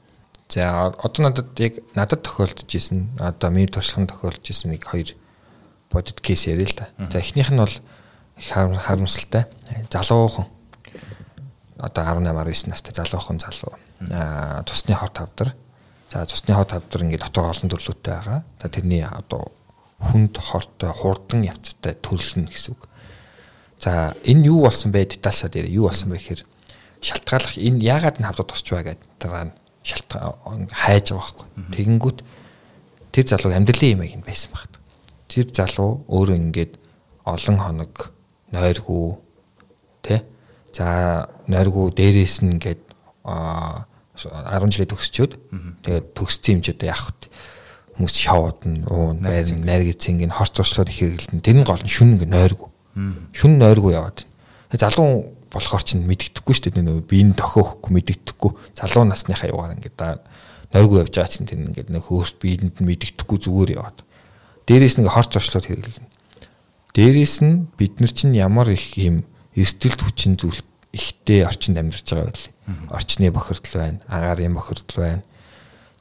[0.50, 5.16] За одоо надад яг надад тохиолдож исэн одоо миний туршлаганд тохиолдож исэн нэг хоёр
[5.92, 6.90] бодит кейс яриа л да.
[7.10, 7.72] За эхнийх нь бол
[8.42, 9.46] их харамсалтай.
[9.90, 10.46] Залуухан
[11.78, 13.78] одоо 18 19 настай залуухан залуу.
[14.12, 15.56] Аа цусны хот тавдар.
[16.10, 18.44] За цусны хот тавдар ингээд дотор олон төрлөөтэй байгаа.
[18.62, 19.52] За тэрний одоо
[20.00, 22.90] хүнд хортой хурдан явцтай төрлөн гэсэн үг.
[23.80, 25.70] За энэ юу болсон бэ детальсаад ярэ.
[25.70, 26.46] Юу болсон бэ гэхээр
[27.02, 31.48] шалтгааллах энэ яагаад энэ хавцад тусч байгаа гэдэг нь шалтгаан хайж байгаа байхгүй.
[31.74, 32.20] Тэгэнгүүт
[33.10, 34.78] тэр залуу амьдралын юм аяг байсан багт.
[35.26, 36.74] Тэр залуу өөрөө ингээд
[37.26, 38.14] олон хоног
[38.52, 39.16] нойргүй
[40.04, 40.24] тэ?
[40.76, 42.82] За нойргүй дээрээс нь ингээд
[43.24, 43.88] 10
[44.72, 45.34] жилээ төгсчөөд
[45.84, 47.32] тэгээд төгссөн яах вэ?
[47.96, 51.92] Хүмүүс шавууд нь уу байр найргиц ингээд хорц уршлууд их хэрэгэлтэн тэр нь гол нь
[51.92, 52.70] шүн ингээд нойргүй
[53.32, 54.28] шүн нойргүй яваад.
[54.72, 56.84] Залуу болохоор ч мэддэхгүй шүү дээ.
[56.88, 60.00] Нөгөө биеийн тохиохгүй мэддэхгүй залуу насныхаа югаар ингээд
[60.76, 64.04] нойргүй явж байгаа чинь тэр ингээд нэг хөөс биеинд нь мэддэхгүй зүгээр яваад.
[64.68, 66.11] Дээрээс нэг хорц орчлоод хэрэглэнэ
[66.96, 69.24] дээрээс нь бид нар чинь ямар их юм
[69.56, 70.62] эрсдэлт хүчин зүйл
[70.92, 72.46] ихтэй орчинд амьдарч байгаа байл
[72.92, 75.24] орчны бохирдол байна агаарын бохирдол байна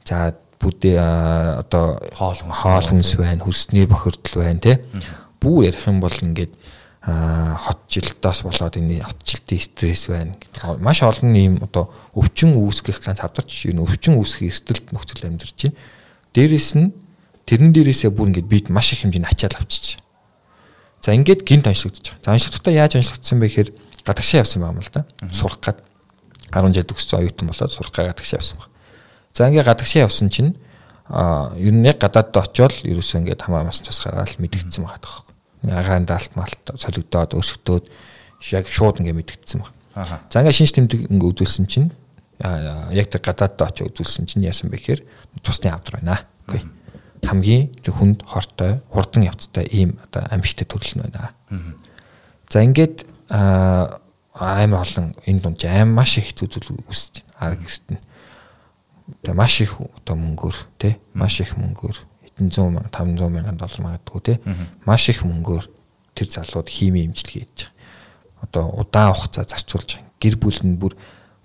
[0.03, 0.99] за бүдээ
[1.63, 4.77] одоо хоол хоол хүнс байна хөрсний бохирдол байна тий
[5.41, 6.53] бүү ярих юм бол ингээд
[7.01, 10.37] хот жилдээс болоод энэ хот жилтийн стресс байна.
[10.77, 15.77] Маш олон ийм одоо өвчин үүсгэх ганц хавдарч энэ өвчин үүсгэх эрсдэлт нөхцөл амьдарч байна.
[16.37, 16.93] Дээрээс нь
[17.49, 19.97] тэрэн дээрээсээ бүр ингээд бид маш их хэмжээний ачаал авчиж.
[21.01, 22.25] За ингээд гинт онцлогдож байгаа.
[22.25, 23.69] За онцлогдоо яаж онцлогдсон бэ гэхээр
[24.05, 25.05] гадагшаа явсан юм л да.
[25.33, 25.81] Сурах гад
[26.53, 28.71] 10 жил төгссөн оюутан болоод сурах гад гадагшаа явсан байна.
[29.33, 30.55] За ингээд гадагшаа явсан чинь
[31.09, 35.31] а ер нь яг гадаадд очиод ерөөсөө ингээд хамаамаас тус гараад мэдгдсэн байгаа тоххой
[35.69, 37.85] агаан даалт малт солигдоод өрсөлдөөд
[38.57, 39.73] яг шууд ингээ мэдгдсэн баг.
[40.33, 41.93] За ингээ шинж тэмдэг ингээ үзүүлсэн чинь
[42.41, 45.01] яг тэр гадаадд очиж үзүүлсэн чинь яасан бэ гэхээр
[45.45, 46.25] цусны авдар байна.
[46.49, 46.65] Окей.
[47.21, 51.33] Хамгийн хүнд хортой, хурдан явцтай ийм одоо амьжтай төрөл нь байна.
[52.49, 53.05] За ингээд
[54.33, 57.55] амар олон энэ дунд аим маш их зүзүүл үсэж байна.
[57.55, 58.01] Арга гэрт нь.
[59.21, 61.97] Тэгээ маш их одоо мөнгөөр тий маш их мөнгөөр
[62.39, 64.33] 100 мянга 500 мянган доллар магадгүй те
[64.85, 65.67] маш их мөнгөөр
[66.15, 67.75] тэр залууд хими имчилгээ хийж байгаа.
[68.41, 70.09] Одоо удаан хугацаа зарцуулж байгаа.
[70.21, 70.93] Гэр бүл нь бүр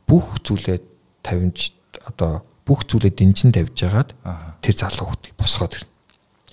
[0.06, 0.78] бүх зүйлээ
[1.22, 1.74] тавьж
[2.06, 4.10] одоо бүх зүйлээ дэнжин тавьж агаад
[4.60, 5.90] тэр залуу хүүхдийг босгоод ирнэ.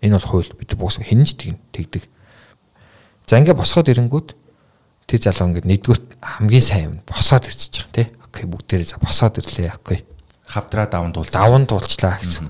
[0.06, 2.04] Энэ бол хууль бид бус хинж тэгнэ тэгдэг.
[3.26, 4.30] За ингээ босгоод ирэнгүүт
[5.10, 8.08] тэр залуу ингээ нэгдүгээр хамгийн сайн юм босоод ирчихэж байгаа тий.
[8.22, 9.74] Окей бүгдээрээ за босоод ирлээ.
[9.74, 10.06] Окей.
[10.46, 11.42] Хавдраа даван дуулцлаа.
[11.42, 12.48] Даван дуулцлаа гэсэн.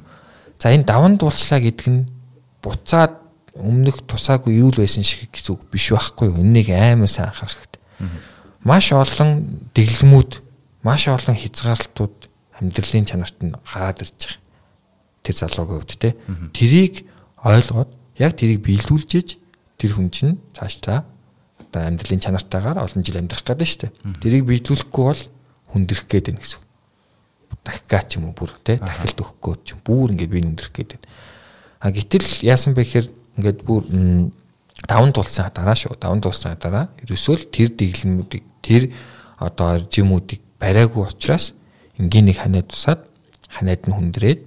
[0.59, 2.11] За энэ даван дуулчлаа гэдэг нь
[2.59, 6.41] буцаад өмнөх тусаагүй юу л байсан шиг гэсэн үг биш байхгүй юу?
[6.41, 7.81] Энийг сайн анхаарах хэрэгтэй.
[8.65, 10.31] Маш олон дэглэмүүд,
[10.81, 12.22] маш олон хязгаарлалтууд
[12.59, 14.41] амьдралын чанарт нь гараад ирж байгаа.
[15.23, 16.15] Тэр залуугийн хувьд те.
[16.53, 17.07] Тэрийг
[17.41, 19.29] ойлгоод яг тэрийг биелүүлж иж
[19.79, 21.07] тэр хүн чинь цаашдаа
[21.59, 23.93] одоо амьдралын чанартаагаар олон жил амьдрах гэдэг нь шүү дээ.
[24.21, 25.23] Тэрийг биелүүлэхгүй бол
[25.73, 26.67] хүндрэх гээд байна гэсэн үг.
[27.63, 31.07] дахигаа ч юм уу бүр тий дахилт өгөхгүй ч бүр ингээд би өндрөх гээд байна.
[31.79, 33.07] А гэтэл яасан бэ гэхээр
[33.39, 33.83] ингээд бүр
[34.83, 35.95] даван тулсан дараа шүү.
[35.95, 38.83] Даван тулсан дараа ерөөсөө л тэр дэглэмүүдийг тэр
[39.39, 41.55] одоо жимүүдийг бариагүй учраас
[41.99, 43.05] энгийн нэг ханаад тусаад
[43.49, 44.41] ханаад нь хүндрээд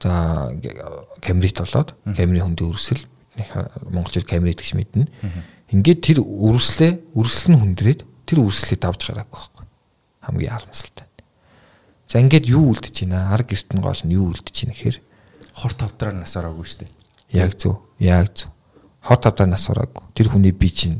[0.00, 0.54] за
[1.20, 3.04] камерит болоод камерын хөндөө өрсөл
[3.90, 5.06] монголчууд камерит гэж мэднэ.
[5.70, 9.64] Ингээд тэр өрслөө өрсөл нь хүндрээд тэр өрслийг давж гараагүй байхгүй.
[10.26, 11.06] Хамгийн харамсалтай.
[12.10, 13.30] За ингээд юу үлдэж байна?
[13.30, 14.98] Ар гэрт нь гол нь юу үлдэж байна гэхээр
[15.54, 16.90] хор тавдраар нас ороогүй шүү дээ.
[17.38, 17.78] Яг зөв.
[18.02, 18.50] Яг зөв.
[18.98, 20.10] Хор тавдраар нас ороогүй.
[20.18, 20.98] Тэр хүний бие чинь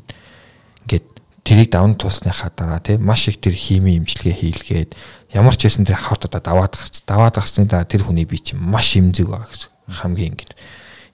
[0.86, 1.19] ингээд
[1.50, 4.90] тэрийг давн туусныхаа дараа тийм маш их тэр хими имчилгээ хийлгээд
[5.34, 8.62] ямар ч байсан тэр хот одоо даваад гарч даваад гарсны дараа тэр хүний бие чинь
[8.62, 10.54] маш имзэг байгаа гэсэн хамгийн ингээд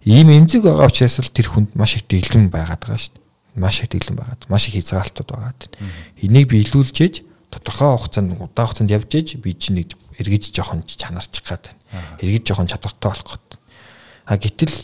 [0.04, 3.24] ийм имзэг байгаа учраас л тэр хүнд маш их дэглэм байгаад байгаа шүү дээ
[3.56, 5.56] маш их дэглэм байгаад маш их хязгаарлалтууд байгаа.
[6.20, 7.14] Энийг биелүүлж ээж
[7.48, 12.20] тодорхой хугацаанд удаан хугацаанд явж ээж би чинь нэг эргэж жоохон чанарчих гад байна.
[12.20, 13.50] Эргэж жоохон чадвартай болох гээд.
[14.28, 14.76] А гэтэл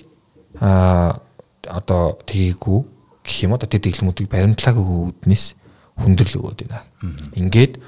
[0.61, 1.21] а
[1.69, 2.81] одоо тгийгүү
[3.23, 5.47] гэх юм одоо тэр дэглэмүүдийг баримтлаагүй үүднээс
[5.99, 6.83] хүндрэл өгөөд байна.
[7.39, 7.79] Ингээд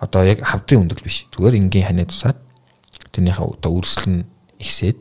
[0.00, 1.24] одоо яг хавдрын хүндрэл биш.
[1.32, 2.38] Зүгээр энгийн ханаа тусаад
[3.12, 4.28] тэрнийхээ одоо үрсэл нь
[4.60, 4.98] ихсээд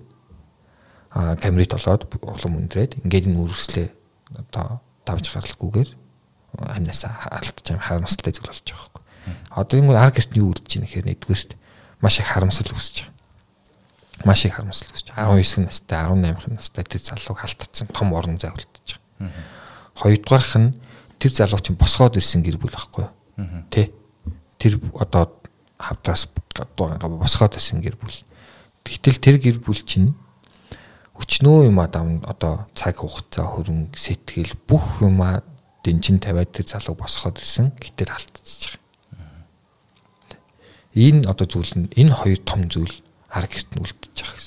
[1.11, 3.87] а камерит болоод улам өндрээд ингээд энэ үрслээ
[4.35, 5.89] одоо давж гарахгүйгээр
[6.59, 9.03] ханаасаа алдчих юм харамсалтай зүйл болж байгаа байхгүй.
[9.51, 11.51] Одоо энэ ар гэрт нь юу үлдэж байна гэхээр нэгдүгээрт
[11.99, 14.27] маш их харамсал үүсэж байгаа.
[14.27, 18.99] Маш их харамсал үүсэж 19 настай 18 настай тэр залууг халтцсан том орон зай үлдэж
[19.19, 19.31] байгаа.
[19.95, 20.75] Хоёрдугаарх нь
[21.19, 23.11] тэр залуу чинь босгоод ирсэн гэр бүл байхгүй юу?
[23.71, 23.91] Тэ?
[24.59, 25.31] Тэр одоо
[25.79, 26.27] хавдраас
[26.75, 28.19] босгоод ирсэн гэр бүл.
[28.83, 30.13] Тэгтэл тэр гэр бүл чинь
[31.15, 31.87] өчнөө юм аа
[32.27, 35.41] одоо цаг хугацаа хөрөнгө сэтгэл бүх юм аа
[35.83, 38.83] дэнчин тавиад тэр залуу босгоод ирсэн гэтэл алдчихж байгаа.
[40.95, 42.95] Энэ одоо зүйл нь энэ хоёр том зүйл
[43.31, 44.44] ар гэрт нь үлдчихэж байгаа.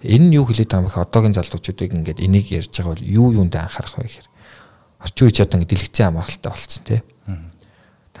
[0.00, 1.04] Энэ нь юу хэлээд байгаа юм бэ?
[1.04, 4.28] Одоогийн залуучуудыг ингээд энийг ярьж байгаа бол юу юунд анхаарах вэ гэхээр
[5.04, 7.00] орчин үеч одоо ингээд дэлгэцэн амралттай болцсон тий.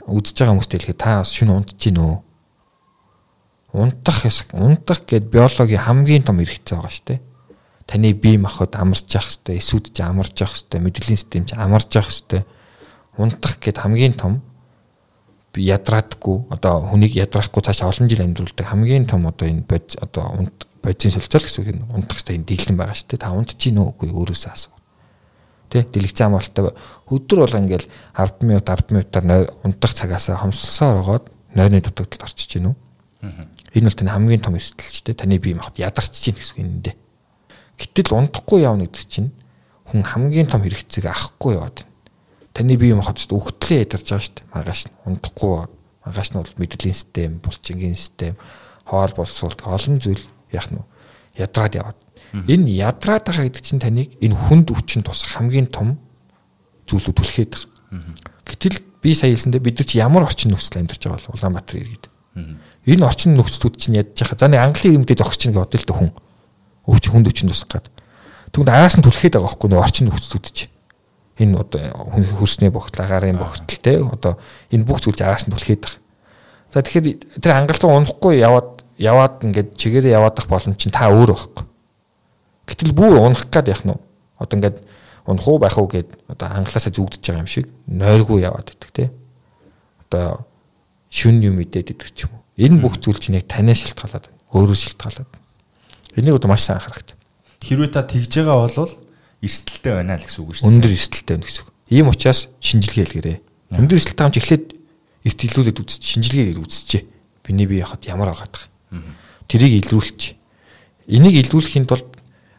[0.04, 2.16] Үдж байгаа хүмүүст хэлэхэд та бас шинэ унтж гин үү?
[3.72, 4.18] Унтах
[4.52, 7.20] унтах гэд биологийн хамгийн том хэрэгцээ байгаа шүү дээ.
[7.86, 11.90] Таны бие махбод амарч явах хэвээр, эсүүд ч амарч явах хэвээр, мэдрэлийн систем ч амарч
[11.94, 12.44] явах хэвээр.
[13.18, 14.42] Унтах гэд хамгийн том
[15.58, 20.69] ядраадаггүй одоо хүнийг ядраахгүй цаашаа олон жил амьдруулдаг хамгийн том одоо энэ бод одоо унт
[20.82, 23.24] бодис солилцоол гэсэн үг нь унтах энэ дийлэн байгаа шүү дээ.
[23.24, 24.74] Та унтж гин үү үгүй өөрөөсөө асуу.
[25.68, 26.72] Тэ дэлгэцэн амралтай
[27.12, 31.24] өдөр болго ингээл 10 минут 10 минутаар унтах цагаасаа хомсолсоор байгаад
[31.54, 32.76] нойрны дутагдалд орчиж гин үү.
[33.76, 35.20] Энэ бол таны хамгийн том эсдэл ч дээ.
[35.20, 36.96] Таны бие махбод ядарч гин гэсэн үг энэ.
[37.76, 39.30] Гэтэл унтахгүй явна гэдэг чинь
[39.86, 41.84] хүн хамгийн том хэрэгцээг авахгүй яваад
[42.56, 44.50] таны бие махбод өгтлээ ядарч байгаа шүү дээ.
[44.56, 45.52] Маргааш нь унтахгүй
[46.04, 48.34] маргааш нь бол мэдрэлийн систем, булчингийн систем,
[48.88, 50.80] хоол боловсруулалт олон зүйл яах нь
[51.36, 51.98] ядраад яваад.
[52.46, 55.98] Энэ ядраад байгаа гэдэг чинь таныг энэ хүнд өвчин тус хамгийн том
[56.86, 57.70] зүйлүүд түлхээд байгаа.
[58.46, 62.06] Гэтэл би сая хэлсэндээ бид нар чи ямар орчин нөхцөл амьдарч байгаа бол Улаанбаатар иргэд.
[62.86, 64.38] Энэ орчин нөхцлүүд чинь ядж байгаа.
[64.38, 66.10] За нэг Английн иргэдээ зогсож байгаа бодъё л хүн.
[66.86, 67.90] Өвч хүнд өвчин тусах гад.
[68.54, 70.72] Тэгвэл араас нь түлхээд байгаа байхгүй нэг орчин нөхцлүүд чинь
[71.40, 71.80] энэ одоо
[72.38, 74.36] хөрсний богтол агарын богтол те одоо
[74.70, 76.00] энэ бүх зүйл араас нь түлхээд байгаа.
[76.70, 81.08] За тэгэхээр тэр хангалт руу унахгүй яваад яваад ингээд чигээрээ яваад ах боломж чинь та
[81.08, 81.64] өөр байхгүй.
[82.68, 83.96] Гэтэл бүр унах гад яах нь
[84.36, 84.76] одоо ингээд
[85.24, 89.08] унах уу байх уу гэд одоо англиасаа зүгдэж байгаа юм шиг нойргүй яваад идэх те.
[90.04, 90.44] Одоо
[91.08, 92.44] шүн юм идээд идэх ч юм уу.
[92.60, 94.40] Энэ бүх зүйл чинь яг танаа шилтгаалаад байна.
[94.52, 95.30] Өөрөө шилтгаалаад.
[96.20, 97.16] Энийг одоо маш сайн анхаарах.
[97.64, 98.92] Хэрвээ та тэгж байгаа бол
[99.40, 100.72] эрсдэлтэй байна л гэсэн үг шүү дээ.
[100.76, 101.70] Өндөр эрсдэлтэй байна гэсэн үг.
[101.88, 103.38] Ийм учраас шинжилгээ хэлгээрээ.
[103.80, 104.66] Өндөр эрсдэлтэй хамж эхлээд
[105.24, 107.08] эрт илүүлээд үзэж шинжилгээгээр үзчихэ.
[107.44, 108.68] Биний бие яхад ямар байгаа.
[109.48, 110.36] Тэрийг илрүүлчих.
[111.06, 112.06] Энийг илрүүлэхийн тулд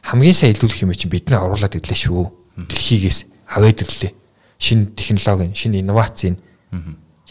[0.03, 2.31] хамгийн сайн илрүүлэх юм чинь бидний оруулаад ирлээ шүү.
[2.67, 3.19] Дэлхийгээс
[3.51, 4.11] аваад ирлээ.
[4.59, 6.35] Шинэ технологийн, шинэ инновацийн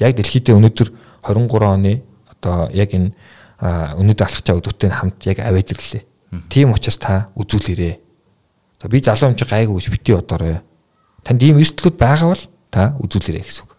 [0.00, 0.88] яг дэлхийдээ өнөөдөр
[1.24, 3.12] 23 оны одоо яг энэ
[3.60, 6.02] өнөөдөр алхачаа өдөртэй хамт яг аваад ирлээ.
[6.48, 8.10] Тийм учраас та үзүүлээрээ
[8.80, 10.60] За би залуу юм чи гайгүй гэж бити бодоорой.
[11.22, 13.76] Танд ийм эрсдлүүд байгаа бол та үзүүлээрэй гэсэн үг.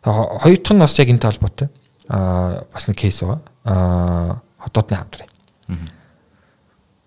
[0.00, 1.68] Хоёр дахь нь бас яг энэ талбартай.
[2.08, 3.44] Аа бас нэг кейс байгаа.
[3.64, 5.30] Хотоодны хамтрын.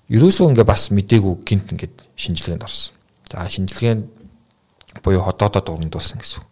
[0.09, 2.95] Ерөөсөө ингээ бас мдээгүй гинт ингээд шинжилгээнд орсон.
[3.31, 4.03] За шинжилгээнд
[5.03, 6.47] буюу хотоодоо дурандуулсан гэсэн үг.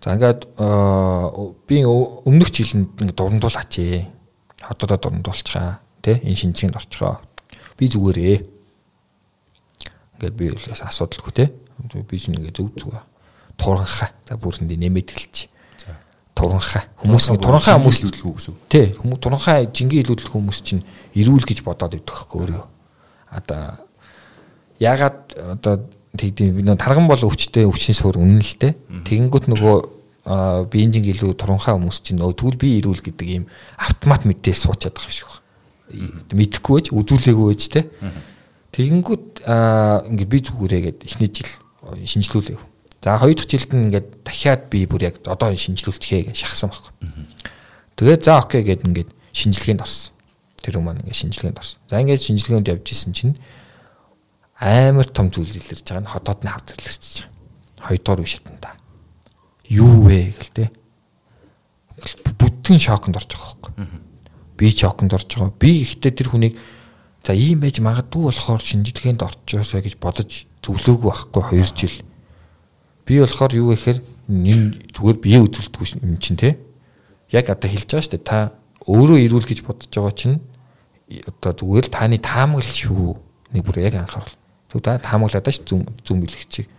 [0.00, 0.40] За ингээд
[1.68, 4.08] би өмнөх жилэнд ингээ дурандуулаач ээ.
[4.64, 5.84] Хотоодоо дурандуулчихаа.
[6.00, 7.20] Тэ энэ шинжилгээнд орчихоо.
[7.76, 8.60] Би зүгээрээ
[10.20, 11.48] Ингээд би асуудалгүй те.
[12.08, 13.04] Би чинь ингээд зөв зүгээр
[13.56, 14.12] туурхаа.
[14.28, 15.48] За бүрсэнд нэмээд эхэлчих.
[16.34, 16.84] Туранхай.
[17.02, 18.54] Хүмүүс нь туранхай хүмүүс илүүдэлгүй гэсэн.
[18.70, 20.82] Тий, хүмүүс туранхай жингийн илүүдэл хүмүүс чинь
[21.14, 22.64] ирүүл гэж бодоод идэх байхгүй өөрөө.
[23.36, 23.62] Одоо
[24.80, 25.74] ягаад одоо
[26.16, 28.72] тэгдэв би нөө тарган бол өвчтэй өвчний суур үнэн л дээ.
[29.04, 29.76] Тэгэнгүүт нөгөө
[30.70, 33.44] биенжин илүү туранхай хүмүүс чинь нөө тэгвэл би ирүүл гэдэг ийм
[33.76, 36.24] автомат мэдээ суучаад байгаа шиг байна.
[36.34, 37.80] Мэдхгүй байж үзүүлээгүй байж те.
[38.70, 39.26] Тэгэнгүүт
[40.08, 41.50] ингээд би зүгээрээ гээд эхний жил
[42.06, 42.69] шинжилүүлээ.
[43.00, 46.92] За хоёр дахь жилд нь ингээд дахиад би бүр яг одоо шинжилүүлчихээ гэж шахсан байхгүй.
[47.96, 50.12] Тэгээд за окей гэд ингээд шинжилгээнд орсон.
[50.60, 51.80] Тэр хүмүүс ингээд шинжилгээнд орсон.
[51.88, 53.40] За ингээд шинжилгээнд явж исэн чинь
[54.60, 57.88] амар том зүйл илэрч байгаа нь хотоодны хавд илэрч байгаа.
[57.88, 58.70] Хоёрдугаар үе шатанда.
[59.72, 60.64] Юу вэ гэл те.
[62.36, 63.72] Бүтэн шоконд орж байгаа байхгүй.
[64.60, 65.56] Би шоконд орж байгаа.
[65.56, 66.60] Би ихтэй тэр хүнийг
[67.24, 71.96] за ийм байж магадгүй болохоор шинжилгээнд орчихоосоо гэж бодож зөвлөөгүй байхгүй 2 жил
[73.10, 73.98] Би болохоор юу гэхээр
[74.30, 76.62] энэ зүгээр бие үзүүлдэггүй юм чинь те.
[77.34, 78.22] Яг одоо хэлж байгаа шүү дээ.
[78.22, 78.54] Та
[78.86, 80.38] өөрөө ирүүл гэж бодож байгаа чинь
[81.26, 83.18] одоо зүгээр л таны таамаглал шүү.
[83.50, 84.30] Нэг бүр яг анхаарал.
[84.70, 86.70] Тэг та таамаглаад ш зүм зүм бэлгчиг.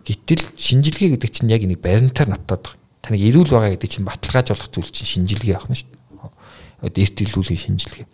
[0.00, 2.80] Гэтэл шинжилгээ гэдэг чинь яг нэг баримтаар натаад байгаа.
[3.04, 6.88] Таныг ирүүл байгаа гэдэг чинь баталгаажуулах зүйл чинь шинжилгээ авах нь шүү дээ.
[6.88, 8.06] Дээрт илүүлгийн шинжилгээ.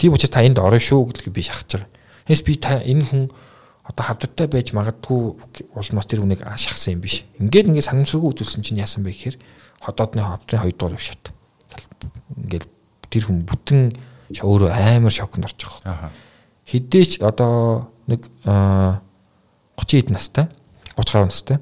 [0.00, 1.92] Тийм учраас та энд орно шүү гэдгийг би шахаж байгаа.
[2.24, 3.28] Тэс би та энэ хүн
[3.86, 5.38] одоо хавдтай байж магадгүй
[5.78, 7.22] улмаас тэр хүнийг шахсан юм биш.
[7.38, 9.36] Ингээд ингээд санамсаргүй үзүүлсэн чинь яасан бэ гэхээр
[9.78, 11.30] ходоодны хавдрын хоёр дугаар шат.
[12.34, 12.66] Ингээд
[13.10, 13.94] тэр хүн бүтэн
[14.34, 16.10] өөрөө амар шокнд орж байгаа.
[16.66, 18.98] Хідээч одоо нэг 30
[19.78, 20.50] хэд настай
[20.98, 21.58] 30 гаруй настай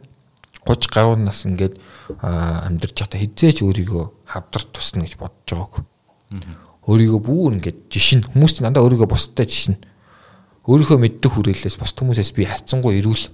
[0.65, 1.77] 30 гаруй нас ингээд
[2.09, 5.85] амьдарч байхдаа хизээч өөрийгөө хавдарт тусна гэж бодож байгааг.
[6.89, 9.77] Өөрийгөө бүр ингээд жишин хүмүүс ч дандаа өөрийгөө бусдад жишин
[10.65, 13.29] өөрийнхөө мэддэг хүрээлээс бос хүмүүсээс би хайцсангуй ирүүл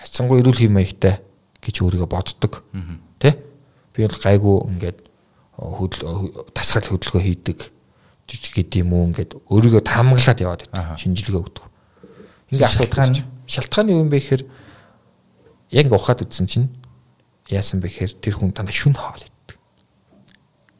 [0.00, 1.20] хайцсангуй ирүүл хэм маягтай
[1.60, 2.64] гэж өөрийгөө боддог.
[3.20, 3.36] Тэ?
[3.92, 4.98] Би бол гайгүй ингээд
[6.56, 7.58] тасгал хөдөлгөөн хийдэг
[8.24, 10.96] гэдэг юм уу ингээд өөрийгөө таамаглаад яваад байдаг.
[10.96, 11.64] Шинжилгээ өгдөг.
[12.54, 13.12] Ингээ асуудал
[13.44, 14.42] шалтгаан юу юм бэ гэхээр
[15.76, 16.68] яг ухаад үзсэн чинь
[17.50, 19.58] яасан бэ гэхээр тэр хүн дандаа шүн хоол иддэг.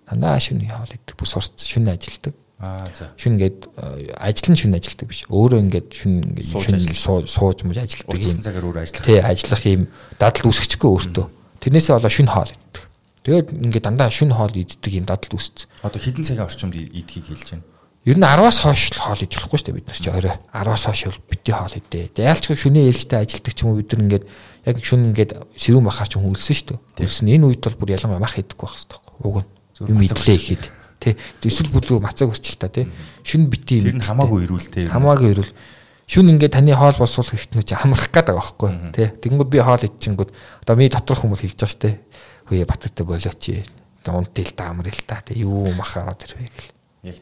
[0.07, 1.15] Дандаа шүн хоол иддэг.
[1.19, 2.35] Бүс урц шүн ажилдаг.
[2.61, 3.09] Аа за.
[3.17, 5.25] Шүн ингээд э, ажил нь шүн ажилдаг биш.
[5.33, 8.21] Өөрөө ингээд шүн ингээд шүн сууж мууж ажилдаг юм.
[8.21, 9.05] Уртсан цагаар өөрөө ажиллах.
[9.09, 9.83] Тий, ажиллах юм
[10.21, 11.27] дадал үүсгэчихгүй өөртөө.
[11.65, 12.85] Тэрнээсээ болоо шүн хоол иддэг.
[13.25, 15.73] Тэгээд ингээд дандаа шүн хоол иддэг юм дадал үүсч.
[15.81, 17.65] Одоо хэдэн цагийн орчимд идхийг хэлж байна.
[18.05, 21.01] Ер нь 10-аас хойш хоол идэж болохгүй шүү дээ бид нар чи орой 10-аас хойш
[21.05, 22.09] бол бити хоол идэ.
[22.17, 24.25] Яалч шүнээ ээлжтэй ажилдаг ч юм уу бид нар ингээд
[24.65, 26.81] яг шүн ингээд сэрүүн бахаар ч хөлсөн шүү дээ.
[26.97, 29.01] Тэрс нь энэ үед бол бүр ялангуяа мах идэхгүй байх хэрэгтэй.
[29.21, 29.49] Уг нь
[29.93, 30.65] юм идлээ ихэд.
[31.01, 31.17] Тэ
[31.49, 32.85] эсвэл бүзүү мацаг өрчил та тий.
[33.25, 33.89] Шүн бити юм.
[33.89, 34.93] Тэр нь хамаагүй ирүүлтэй.
[34.93, 35.53] Хамаагүй ирүүл.
[36.05, 39.09] Шүн ингээд таны хоол болсуулах хэрэгтэй чи хамрах гээд байгаа байхгүй тий.
[39.09, 40.31] Тэгэнгүүт би хоол идчихэнгүүт
[40.61, 41.91] одоо ми доторх хүмүүс хэлж байгаа штэ.
[42.53, 43.45] Хөөе баттай болооч.
[44.11, 45.41] Унтил та амрил та тий.
[45.41, 46.69] Юу махаараад ирвэ гэл.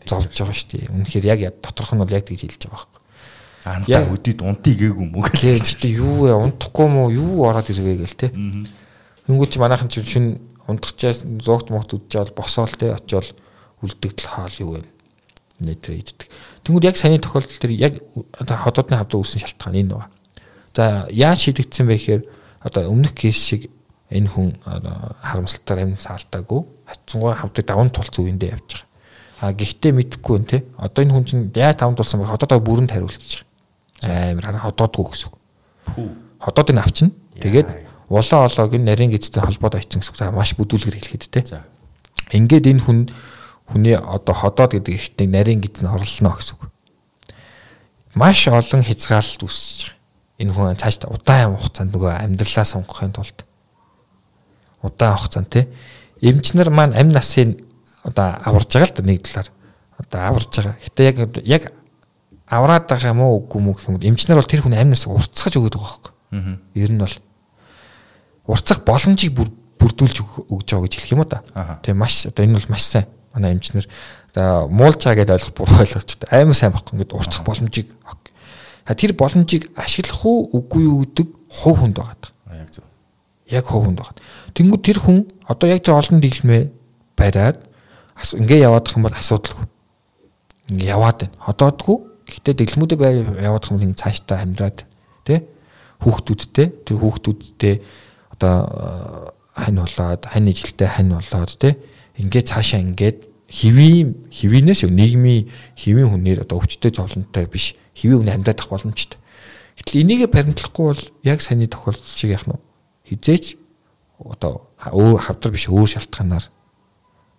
[0.09, 0.91] Зовж байгаа штэ.
[0.91, 2.99] Үнэхээр яг доторх нь бол яг тэгж хэлж байгаа байхгүй.
[3.68, 5.79] Антаа өдөд унтыг гээгүй юм уу гэж.
[5.79, 6.35] Тий юу вэ?
[6.35, 8.31] Унтахгүй мó юу ороод ирвэ гэл тий.
[9.29, 13.29] Тэнгүүт чи манайхан чи шүн унтахчаас зугт могт үдчихэл босоол тий очиол
[13.83, 14.85] үлдэгдэл хаал юу вэ?
[15.59, 16.29] Нэтэр иддэг.
[16.62, 17.99] Тэнгүүд яг саяны тохиолдол төр яг
[18.39, 20.11] одоо ходоодны хавд үүсэн шалтгаан энэ байна.
[20.74, 22.22] За яаж шийдэгдсэн бэ гэхээр
[22.62, 23.66] одоо өмнөх кейс шиг
[24.11, 28.87] энэ хүн харамсалтаар амин саалтаагүй хатсангой хавдаг даван тулц үеиндээ явж байгаа.
[29.41, 30.59] А гэхдээ мэдхгүй нэ тэ.
[30.79, 32.30] Одоо энэ хүн чинь яаж даван тулсан бэ?
[32.30, 33.45] Ходоодоо бүрэнд хариулчих.
[34.03, 35.37] Амар хараа ходоодгүй гэсэн үг.
[36.41, 37.11] Ходоодыг авчна.
[37.37, 37.68] Тэгээд
[38.09, 40.34] улаан олоог нь нарийн гизтэй холбоод очсон гэсэн үг.
[40.34, 41.63] Маш бүдүүлгэр хэлэхэд тэ.
[42.33, 42.99] Ингээд энэ хүн
[43.68, 46.72] хүний одоо ходоод гэдэг ихтэй нарийн гидс нь орлоно гэсэн үг.
[48.16, 49.96] Маш олон хязгаарлалт үүсэж байгаа.
[50.38, 53.45] Энэ хүн цааш удаан хугацаанд нөгөө амьдралаа сонгохын тулд
[54.82, 55.64] удаан хугацаанд тий
[56.22, 57.58] эмчнэр маань амь насын
[58.03, 59.49] одоо аварж байгаа л да нэг талаар
[59.99, 60.76] одоо аварж байгаа.
[60.78, 61.62] Гэтэ яг яг
[62.46, 64.00] авраад байгаа юм уу үгүй мүү гэх юм.
[64.00, 66.12] Эмчнэр бол тэр хүний амь насыг уртсгаж өгöd байгаа байхгүй.
[66.32, 66.57] Аа.
[66.74, 67.16] Ер нь бол
[68.46, 70.16] уртсах боломжийг бүрдүүлж
[70.49, 71.42] өгж байгаа гэж хэлэх юм уу та.
[71.82, 73.07] Тэгээ маш одоо энэ бол маш сайн
[73.38, 73.86] манай эмчнэр
[74.34, 77.88] байгаа гэдээ ойлгох буруу ойлгож та амар сайн байхгүй ингээд урцах боломжийг
[78.94, 82.32] тэр боломжийг ашиглах уу үгүй юу гэдэг хувь хүнд байгаа.
[82.56, 82.84] Яг зөв.
[83.48, 84.16] Яг хувь хүнд байгаа.
[84.56, 86.72] Тэнгүүд тэр хүн одоо яг тэр олон дийлмээ
[87.16, 87.60] бариад
[88.16, 89.66] ингээ яваадах юм бол асуудалгүй.
[90.72, 91.36] Ингээ яваад байна.
[91.44, 91.96] Ходоодгүй.
[92.28, 93.12] Гэхдээ дэглэмүүдээ бай
[93.44, 94.78] яваадах юм ингээ цааштай амьдраад
[95.28, 95.44] тий
[96.00, 97.74] хүүхдүүдтэй тэр хүүхдүүдтэй
[98.40, 98.56] одоо
[99.52, 101.76] хань болоод хань ижилтэй хань болоод тий
[102.16, 108.61] ингээд цаашаа ингээд хэвийн хэвийнээс нийгмийн хэвийн хүнээр одоо өвчтөй зовлонтой биш хэвийн хүн амьдаад
[108.61, 109.18] ах боломжтой.
[109.80, 112.61] Гэтэл энийг баримтлахгүй бол яг саний тохиолдол шиг яах нь
[113.08, 113.57] хизээч
[114.20, 116.45] одоо өөр хавдар биш өөр шалтгаанаар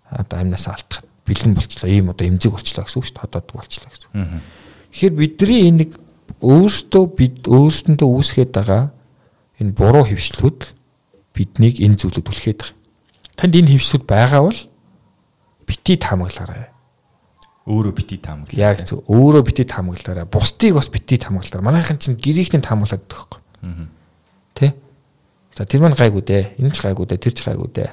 [0.10, 3.90] одоо амнаас алдах бэлэн болчлоо ийм одоо эмзэг болчлоо гэсэн үг шүү дээ ходоод болчлоо
[3.94, 4.10] гэсэн.
[4.90, 5.92] Тэгэхээр бидний энийг
[6.42, 8.90] өөрсдөө бид өөрсөндөө үүсгээд байгаа
[9.60, 10.60] энэ буруу хөвшлүүд
[11.36, 12.78] биднийг энэ зүйлүүд түлхээд байгаа.
[13.38, 14.60] Танд энэ хөвшлүүд байгаа бол
[15.70, 16.70] бити таамаглаарай.
[17.70, 18.58] Өөрөө бити таамаглаа.
[18.58, 19.04] Яг зөв.
[19.06, 20.26] Өөрөө бити таамаглаарай.
[20.26, 21.66] Бусдыг бас бити таамаглаарай.
[21.66, 23.40] Манайхан чинь гэрээхний таамаглаад байхгүй.
[24.58, 24.74] Тэ?
[25.54, 26.58] За тэр маань гайгүй дээ.
[26.58, 27.22] Энэ ч гайгүй дээ.
[27.22, 27.92] Тэр ч гайгүй дээ.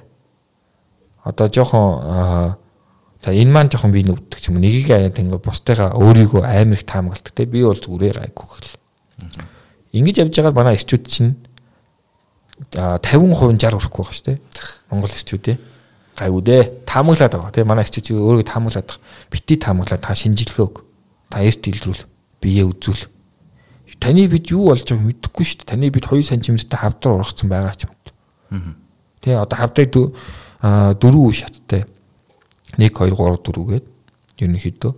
[1.28, 2.56] Одоо жоохон
[3.20, 4.56] за энэ маань жоохон би нүвддэг юм.
[4.64, 7.44] Нэгийг аяа тэнгэ бусдыгаа өөрийгөө амар их таамагладаг те.
[7.44, 8.72] Би бол зүгээрээ гайгүй гэл.
[9.92, 11.36] Ингэж явж байгаа манай эрчүүд чинь
[12.72, 14.38] 50% 60 хүрэхгүй байгаа шүү дээ.
[14.88, 15.58] Монгол эрчүүд ээ
[16.16, 16.62] гайгүй дээ.
[16.88, 17.52] Таамаглаад байгаа.
[17.52, 19.04] Тэгээ манай чи өөрийгөө таамаглаад байгаа.
[19.30, 20.82] Бити таамаглаад та шинжилгээ өг.
[21.28, 22.02] Та эрт илрүүл.
[22.40, 23.12] Бие үзүүл.
[24.00, 25.70] Таны бид юу болж байгааг мэдэхгүй шүү дээ.
[25.72, 27.92] Таны бид 2 см-тэй хавдар ургацсан байгаа ч юм.
[29.24, 29.88] Тэгээ одоо хавдаг
[31.00, 31.82] дөрвөн үе шаттай.
[32.76, 33.86] 1 2 3 4 гээд
[34.36, 34.92] ерөнхийдөө.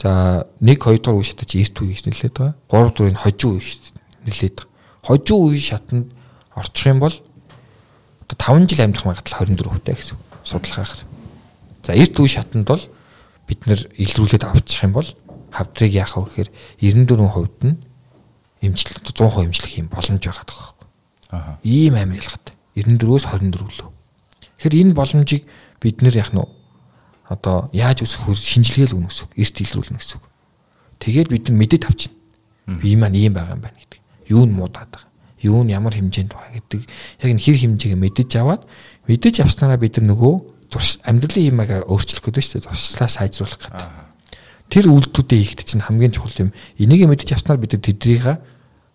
[0.00, 2.56] За 1 2 дугаар үе шаттай чи эрт үе гэж нэлээд байгаа.
[2.72, 3.82] 3 дугаар нь хожуу үе гэж
[4.24, 4.72] нэлээд байгаа.
[5.04, 6.08] Хожуу үе шатанд
[6.56, 9.94] орчих юм бол 5 жил амьдрах магадлал 24 хүнтэй
[10.50, 11.02] гэсэн судалгаагаар.
[11.86, 12.82] За эрт үе шатанд бол
[13.46, 15.06] бид нэр илрүүлээд авчих юм бол
[15.54, 16.50] хавдрыг яах вэ гэхээр
[16.82, 17.78] 94% нь
[18.60, 20.86] эмчлэл 100% эмчлэх юм боломж байгаа байхгүй.
[21.30, 21.58] Аа.
[21.62, 22.54] Ийм амин ялгатай.
[22.74, 23.90] 94-өөс 24 лөө.
[24.58, 25.42] Тэгэхээр энэ боломжийг
[25.80, 26.42] бид нэр яах нь
[27.30, 29.32] одоо яаж өсөх хөр шинжилгээл өгнө гэсэн үг.
[29.38, 30.26] Эрт илрүүлнэ гэсэн үг.
[30.98, 32.14] Тэгээд бид нар мэдээд авчина.
[32.66, 34.00] Би маань ийм байгаа юм байна гэдэг.
[34.28, 35.10] Юу нь муудаад байгаа.
[35.40, 36.80] Юу нь ямар хэмжээнд байгаа гэдэг
[37.22, 38.62] яг энэ хэр хэмжээгээ мэдэж аваад
[39.10, 40.34] мэдээж авснараа бид нар нөгөө
[40.78, 42.70] амьдралын юмаа өөрчлөх гэдэг шүү дээ.
[42.70, 44.10] Туршлаа сайжруулах гэдэг.
[44.70, 46.54] Тэр үйлдэлүүдээ хийхэд чинь хамгийн чухал юм.
[46.78, 48.38] Энийг мэдээж авснаар бид тэдрийг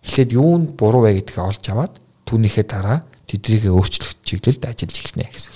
[0.00, 5.28] эхлээд юу нь буруу вэ гэдгийг олж аваад түүнийхээ дараа тэдрийг өөрчлөх чиглэлд ажиллаж эхэлнэ
[5.28, 5.52] гэсэн.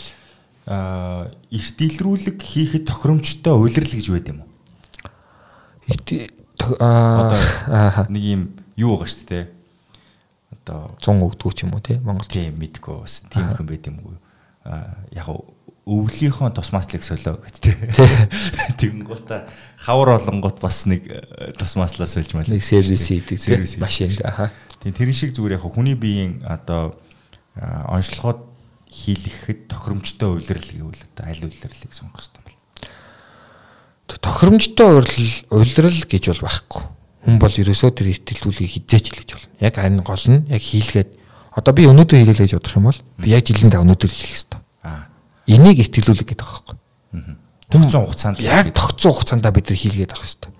[0.69, 4.51] Аа, эрт илрүүлэг хийхэд тохиромжтой уйлрал гэж байд юм уу?
[6.85, 8.43] Аа, нэг юм
[8.77, 9.45] юу байгаа шүү дээ.
[10.61, 12.29] Одоо 100 өгдгүү ч юм уу те Монгол.
[12.29, 14.21] Тийм мэдгүй бас тийм хүн байд юм уу?
[14.65, 15.29] Яг
[15.89, 17.97] өвлийнхөө тосмааслыг солио гэдэг.
[18.81, 19.41] Тэгэнгүүтээ
[19.81, 22.47] хавар олонгот бас нэг э, тосмааслаа сольж мал.
[22.47, 23.41] Нэг сервис хийдэг
[23.81, 24.53] машинд аха.
[24.85, 26.95] Тийм тэрэн шиг зүгээр яг хүний биеийн одоо
[27.57, 28.45] онцлогоод
[28.87, 32.59] хийлгэхэд тохиромжтой уйлрал гэвэл одоо аль уйлралыг сонгох хэрэгтэй бол.
[34.21, 36.83] Тохиромжтой уйлрал уйлрал гэж бол байхгүй.
[37.25, 39.53] Хүн бол ерөөсөө тэр итгэлүүлгийг хизээч хэлж болно.
[39.59, 41.21] Яг харин гол нь яг хийлгээд
[41.51, 44.47] Одоо би өнөөдөр хийлээ гэж бодох юм бол би яг жилийн даа өнөөдөр хийх.
[45.51, 46.77] Энийг ихтгэлүүлэх гэдэг байхгүй.
[47.71, 50.53] Тогтсон хугацаанд яг тогтсон хугацаанд бид нар хийлгээд авах хэрэгтэй.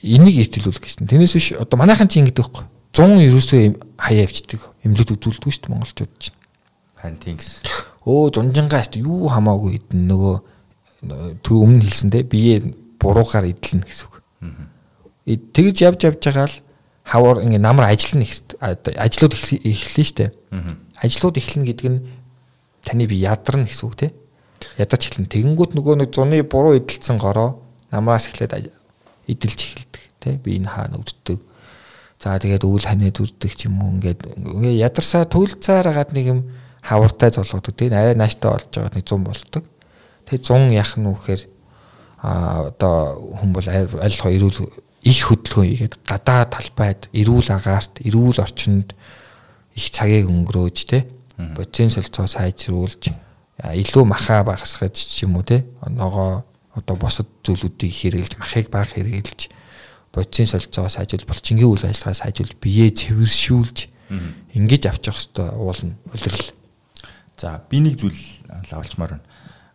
[0.00, 1.04] Энийг ихтгэлүүлэх гэсэн.
[1.04, 2.64] Тэрнээс биш одоо манайхан чинь ингэдэг байхгүй.
[2.96, 3.60] 100 ерөөсөө
[4.00, 4.60] хаяа авчдаг.
[4.82, 6.36] Эмнэлэг үзүүлдэг шүү дээ монголчууд чинь.
[6.96, 7.62] Харин тийм гэсэн.
[8.02, 10.34] Өө зунжангаа шүү юу хамаагүй идэн нөгөө
[11.44, 14.16] түр өмнө хэлсэндээ бие буруугаар идэлнэ гэсэн үг.
[15.54, 16.56] Тэгж явж явж байгаа л
[17.06, 18.26] хавар ингээ намар ажиллана
[18.60, 20.32] ажлууд эхлэн штэ.
[21.00, 22.00] Ажлууд эхлэн гэдэг нь
[22.84, 24.12] таны би ядарна гэсэн үг те.
[24.76, 25.28] Ядарч эхлэн.
[25.28, 27.60] Тэгэнгүүт нөгөө нэг зуны буруу эдэлсэн гороо
[27.92, 28.70] намраас эхлээд
[29.28, 30.36] эдэлж эхэлдэг те.
[30.40, 31.40] Би энэ хаана өвддөг.
[32.20, 36.40] За тэгээд үйл ханиад үздэг ч юм уу ингээд ингээ ядарсаа төлцаар хагаад нэг юм
[36.84, 37.88] хавартай золгодог те.
[37.88, 39.64] арай нааштай болж байгаа нэг 100 болдог.
[40.28, 41.42] Тэгээд 100 яах нь вэхээр
[42.20, 44.60] а одоо хүн бол аль эрүүл
[45.00, 48.92] их хөдөлгөөн хийгээд гадаа талбайд эрүүл агаарт эрүүл орчинд
[49.72, 51.08] их цагийг өнгөрөөж те
[51.56, 53.10] бодисын солилцоо сайжруулж
[53.60, 56.44] илүү махаа багасгаж ч юм уу те ногоо
[56.74, 59.50] одоо босод зүйлүүдийг хэрэгжилж махыг бага хэрэгжилж
[60.12, 63.78] бодисын солилцоо сайжруулж булчингийн үйл ажиллагаа сайжруулж биеэ цэвэршүүлж
[64.54, 66.50] ингэж авчих хэвээр уулна улирал.
[67.38, 68.18] За би нэг зүйл
[68.70, 69.26] лавлчмаар байна.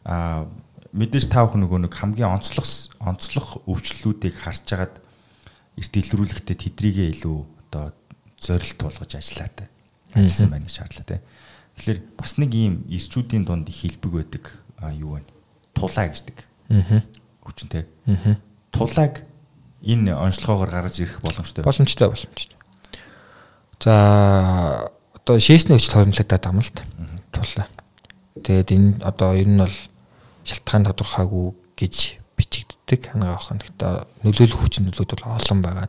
[0.03, 0.47] Аа
[0.91, 2.67] мэдээж та бүхэн нөгөө нэг хамгийн онцлог
[2.99, 4.95] онцлог өвчлөлүүдийг харж агаад
[5.79, 7.37] эрт илрүүлэхдээ тэдрийгээ илүү
[7.71, 7.91] одоо
[8.39, 9.67] зорилт болгож ажиллаад
[10.15, 11.17] ажилласан байна гэж харлаа те.
[11.75, 14.43] Тэгэхээр бас нэг ийм ирчүүдийн дунд их хэлбэг байдаг
[14.95, 15.27] юу вэ?
[15.75, 16.37] Тулаа гэждэг.
[16.71, 17.03] Аа.
[17.69, 17.85] Те.
[18.07, 18.39] Аа.
[18.71, 19.23] Тулааг
[19.83, 21.63] энэ онцлогоогоор гаргаж ирэх боломжтой.
[21.63, 22.57] Боломжтой боломжтой.
[23.79, 26.83] За одоо шээсний хүчил хоримтлагдаад ам л та.
[27.29, 27.67] Тулаа.
[28.41, 29.77] Тэгээд энэ одоо ер нь бол
[30.47, 31.95] шалтгаан тодорхойгүй гэж
[32.33, 33.61] бичигддэг хангаа авах нь.
[33.61, 35.87] Гэтэ нөлөөлөх хүчин зүйлүүд бол олон байгаа.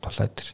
[0.00, 0.50] Тулаа дээр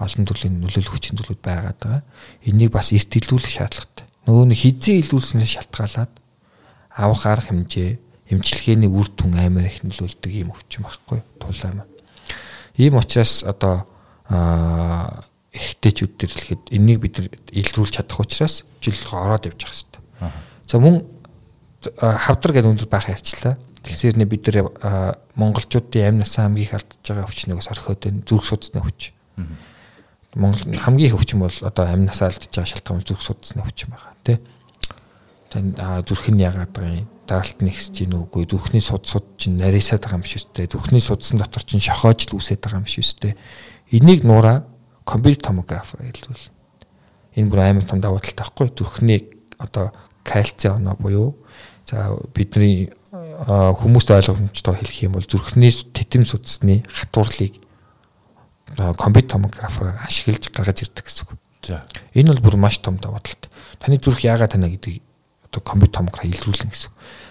[0.00, 2.02] олон төрлийн нөлөөлөх хүчин зүйлүүд байгаад байгаа.
[2.48, 4.06] Энийг бас эртэлүүлэх шаардлагатай.
[4.24, 6.12] Нөгөө нэг хизээ илүүлснээс шалтгаалаад
[6.96, 7.90] авах арга хэмжээ,
[8.32, 11.94] эмчилгээний үр дүн амар их нөлөөлдөг юм өвчин байхгүй тулаа маань.
[12.80, 13.84] Ийм учраас одоо
[15.50, 17.18] эрэгтэйчүүд төр хэлэхэд энийг бид
[17.50, 20.02] илрүүлж чадах учраас жилдээ ороод явж явах хэрэгтэй.
[20.70, 21.02] За мөн
[21.98, 23.58] хавдар гэдэг өндөр байх ярьчлаа.
[23.82, 28.22] Тэгэхээр нэ бид нар монголчуудын амь насаа хамгийн их алдж байгаа өвчнөөс орхиод байна.
[28.22, 29.10] Зүрх судасны өвч.
[30.34, 34.14] Монгол хамгийн их өвчин бол одоо амь насаа алдж байгаа шалтгаан зүрх судасны өвчин байгаа
[34.22, 34.38] тий.
[35.50, 37.08] Танд зүрх нь яагаад байгаа юм?
[37.26, 40.70] Даралт нэгсэж гин үгүй зүрхний суд суд чинь нарийсаад байгаа юм биш үстэй.
[40.70, 43.34] Зүрхний судсан дотор чинь шохоож л үсээд байгаа юм биш үстэй.
[43.90, 44.66] Энийг нуура
[45.02, 46.46] компьютер томограф хэлбэл.
[47.34, 49.26] Энэ бүр амар том давуу талтай байхгүй зүрхний
[49.58, 49.90] одоо
[50.22, 51.36] кальци оноо буюу
[51.90, 57.58] за бидний хүмүүст ойлгомжтой хэлэх юм бол зүрхний титэм судасны хатуурлыг
[58.76, 61.38] компьютер томографаар ашиглаж гаргаж ирдэг гэсэн үг.
[61.62, 61.84] За.
[62.14, 63.50] Энэ бол бүр маш том даваа талтай.
[63.78, 65.02] Таны зүрх яагаад тана гэдэг
[65.50, 66.90] одоо компьютер томограф илрүүлнэ гэсэн.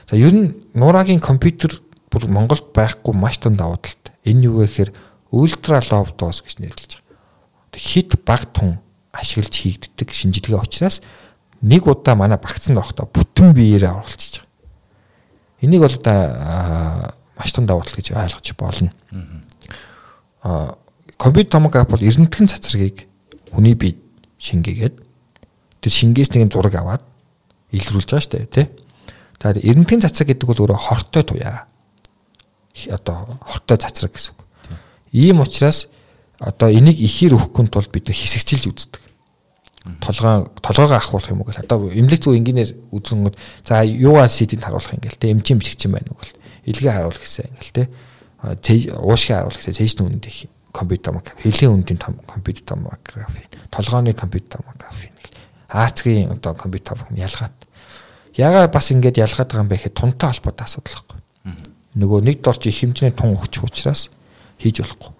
[0.09, 4.13] За ер нь нурагийн компьютер бүр Монголд байхгүй маш том даваа талтай.
[4.25, 4.93] Энэ юу вэ гэхээр
[5.31, 7.79] ультра лов доз гэж нэрлэж байгаа.
[7.79, 8.79] Хит баг тун
[9.13, 11.01] ашиглаж хийгддэг шинжилгээ учраас
[11.61, 14.49] нэг удаа манай багцанд орохдоо бүтэн биеэрээ оруулчихж байгаа.
[15.61, 18.93] Энийг бол одоо маш том давуу тал гэж ойлгож болно.
[20.43, 20.75] Аа
[21.19, 23.05] компьютер томограф бол эрдэнэтхэн цацрагийг
[23.51, 23.99] хүний бие
[24.39, 24.95] шингээгээд
[25.83, 27.03] тэр шингээс нэгэн зураг аваад
[27.75, 28.67] илрүүлж байгаа шүү дээ тий.
[29.43, 31.67] За эрдэнэтхэн цацраг гэдэг бол өөрөө хортой туяа.
[32.87, 34.47] Одоо хортой цацраг гэсэн үг.
[35.11, 35.91] Ийм учраас
[36.39, 39.03] одоо энийг ихээр өгөхгүй тул бид хэсэгчилж үздэг.
[39.99, 43.35] Толгоо толгоогоо ахуулах юм уу гэл одоо эмнэлэг зүг инженеэр үзэнгүүд
[43.67, 46.39] за юугаа сидэнд харуулах юм гээл те эмчийн бичгч юм байна уу гэл.
[46.67, 47.91] Илгээ харуулах гэсэн ингээл
[48.59, 54.13] те уушгийн харуулах гэсэн цэжний үнэнд их компьютер томографи хэлийн үнэний том компьютер томографи толгооны
[54.13, 55.11] компьютер томографи
[55.69, 57.53] арцгийн одоо компьютер ялгаад.
[58.35, 61.19] Ягаад бас ингэж ялгаад байгаа юм бэ гэхэд тунтай холбоотой асуудал байхгүй.
[61.95, 64.09] Нөгөө нэг дорч их хэмжээний тун өгчих учраас
[64.57, 65.13] хийж болохгүй.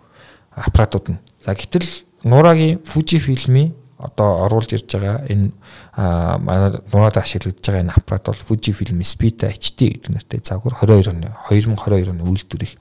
[0.56, 1.20] Аппаратууд нь.
[1.46, 1.86] За гэтэл
[2.24, 5.52] нурагийн Fuji фильмийн одоо оруулж ирж байгаа энэ
[6.40, 10.42] манай нураад ашиглагдж байгаа энэ аппарат бол Fujifilm Spita HD гэдэг нэртэй.
[10.44, 12.80] Загвар 22 оны 2022 оны үйлдвэрийг.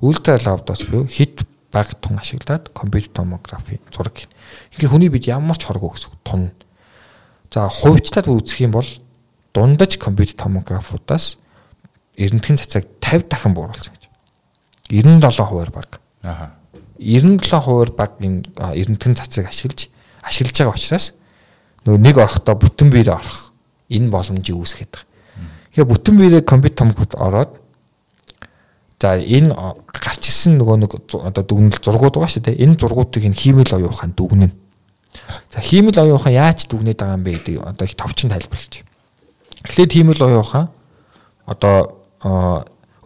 [0.00, 1.42] Ультра лавдос буюу хит
[1.76, 4.24] баг тун ашиглаад компьютер томографи зураг.
[4.72, 6.56] Ингээ хүний бид ямар ч хоргоо гэсэн тун.
[7.52, 8.88] За хувьчлаад үзэх юм бол
[9.52, 11.36] дундаж компьютер томографуудаас
[12.16, 14.08] эрдэнэтхэн цацаг 50 дахин бууруулсан гэж.
[14.88, 16.00] 97% баг.
[16.24, 16.56] Аха.
[16.96, 19.92] 97% баг энэ эрдэнэтхэн цацаг ашиглаж
[20.24, 21.12] ашиглаж байгаа учраас
[21.84, 23.52] нөгөө нэг орохдоо бүтэн биеэр орох
[23.92, 25.04] энэ боломжийг үүсгэж байгаа.
[25.76, 27.60] Тэгэхээр бүтэн биеэр компьютер томгот ороод
[29.06, 29.54] за энэ
[29.94, 32.62] гарч ирсэн нөгөө нэг одоо дүгнэлт зургууд байгаа шүү дээ.
[32.66, 34.54] Энэ зургуудыг энэ хиймэл оюун ухаан дүгнэнэ.
[35.54, 38.82] За хиймэл оюун ухаан яаж дүгнээд байгаа юм бэ гэдэг одоо их товчон тайлбарлаж.
[39.62, 40.66] Эхлээд хиймэл оюун ухаан
[41.46, 42.02] одоо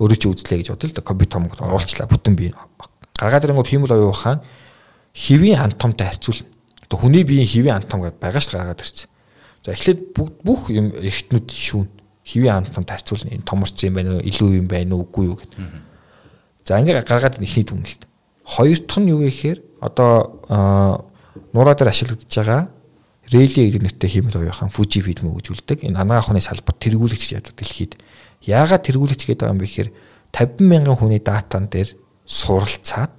[0.01, 2.57] өөрөө чи үзлээ гэж да компьютер томгот оруулчлаа бүтэн бие
[3.21, 4.41] гаргаад ирэнгүүт хиймэл оюун ухаан
[5.13, 6.49] хэвийн антомтой харьцуулна
[6.91, 9.07] Одоо хүний биеийн хэвийн антом гэдээ байгаа ш гаргаад ирсэн.
[9.63, 11.87] За эхлээд бүх юм эргэтнүүд шүүн
[12.27, 15.71] хэвийн антомд харьцуулна энэ томорцсон юм байна уу, илүү юм байна уу, үгүй юу гэдэг.
[16.71, 18.07] За ингээ гаргаад ихний дүнэлт.
[18.47, 21.11] Хоёр дахь нь юу вэ гэхээр одоо
[21.51, 22.71] нураа дээр ашиглагдж байгаа
[23.27, 25.83] Рейли гэдэг нэртэй хиймэл оюухан Fuji фильм өгүүлдэг.
[25.83, 27.99] Энэ анагаах хүний салбар тэргүүлэгч яадаг дэлхийд.
[28.47, 29.91] Яагаад тэргүүлэгч гэдэг юм бэ гэхээр
[30.31, 31.95] 50 мянган хүний датан дээр
[32.27, 33.19] суралцаад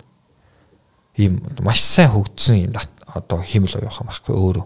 [1.20, 2.72] ийм маш сайн хөгжсөн ийм
[3.08, 4.66] одоо химэл оюухан байхгүй өөрөө.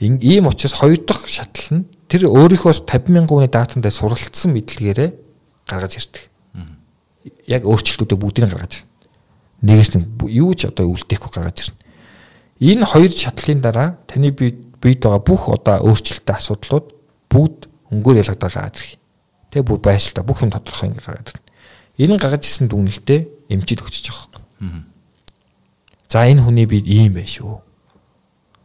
[0.00, 5.10] Ийм учраас хоёр дахь шатал нь тэр өөрийнхөө 50 мянган хүний даатанд суралцсан мэдлэгээрээ
[5.68, 6.29] гаргаж ирдэг.
[7.46, 8.88] Яг өөрчлөлтүүдээ бүгдийг гаргаж ирнэ.
[9.60, 11.78] Нэгээс нэг юу ч одоо үлдээхгүй гаргаж ирнэ.
[12.60, 16.86] Энэ хоёр шатлын дараа таны бие бийд байгаа бүх одоо өөрчлөлттэй асуудлууд
[17.28, 18.96] бүгд өнгөөр ялгадаад гараад ирэх.
[19.52, 21.44] Тэгээ бүр байшилтаа бүх юм тодорхой ингэ гараад ирнэ.
[22.00, 24.84] Энэ гаргаж ирсэн дүгнэлтэд эмчид өгчөж байгаа юм.
[26.08, 27.60] За энэ хүний бие ийм байх шүү.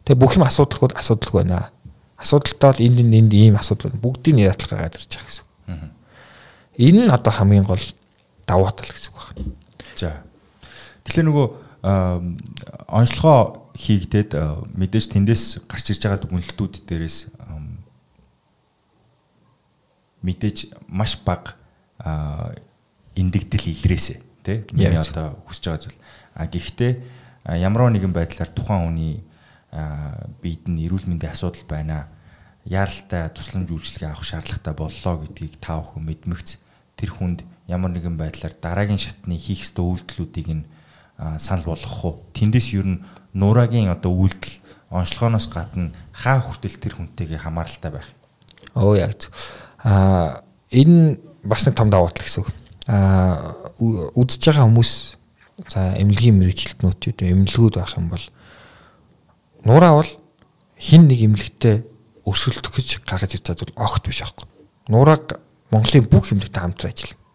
[0.08, 1.70] Тэгээ бүх юм асуудалгүй асуудалгүй байна.
[2.16, 5.44] Асуудалтай бол энд энд ийм асуудал бүгдийг нэрэлт гаргаад ирж байгаа гэсэн.
[6.80, 7.84] Энэ нь одоо хамгийн гол
[8.46, 9.52] давуу тал гэсэн үг байна.
[9.98, 10.22] За.
[11.04, 11.46] Тэгэхээр нөгөө
[12.90, 14.34] онцлогоо хийгдээд
[14.74, 17.18] мэдээж тэндээс гарч ирж байгаа дүгнэлтүүд дээрээс
[20.24, 20.58] мэдээж
[20.88, 21.54] маш бага
[23.14, 25.98] эндэгдэл илрээсэ тий миний одоо хүсэж байгаа зүйл
[26.34, 26.92] а гэхдээ
[27.62, 29.14] ямар нэгэн байдлаар тухайн хүний
[30.42, 32.08] биед нь эрүүл мэндийн асуудал байна.
[32.66, 36.58] Яаралтай тусламж үйлчилгээ авах шаардлагатай боллоо гэдгийг та бүхэн мэдмэгц
[36.98, 40.64] тэр хүнд ямар нэгэн байдлаар дараагийн шатны хийх ёстой үйлдэлүүдийг нь
[41.38, 42.14] санал болгох уу.
[42.32, 43.02] Тэндээс ер нь
[43.34, 48.08] нурагийн одоо үйлдэл онцлогооноос гадна хаа хүртэл тэр хүнтэйгээ хамааралтай байх.
[48.74, 49.32] Оо яг.
[49.82, 52.50] Аа энэ бас нэг том давуу тал гэсэн үг.
[52.86, 53.56] Аа
[54.14, 54.92] үзэж байгаа хүмүүс
[55.66, 58.24] за эмнэлгийн мэрэгчлэтнүүд үү эмнэлгүүд байх юм бол
[59.66, 60.10] нураа бол
[60.78, 61.82] хин нэг имлэгтэй
[62.28, 64.46] өрсөлдөх гэж гаргаж ирж байгаа зүйл огт биш аахгүй.
[64.92, 65.40] Нурааг
[65.72, 67.25] Монголын бүх имлэгтэй хамтран ажиллана.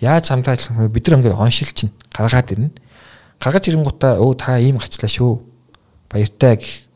[0.00, 0.94] Яаж хамтран ажиллах вэ?
[0.94, 2.70] Бид нар ингээд оншилж чинь гаргаад ирнэ.
[3.38, 5.42] Гаргаж ирэнгуудаа өө та ийм гацлаа шүү.
[6.10, 6.88] Баяртай гэх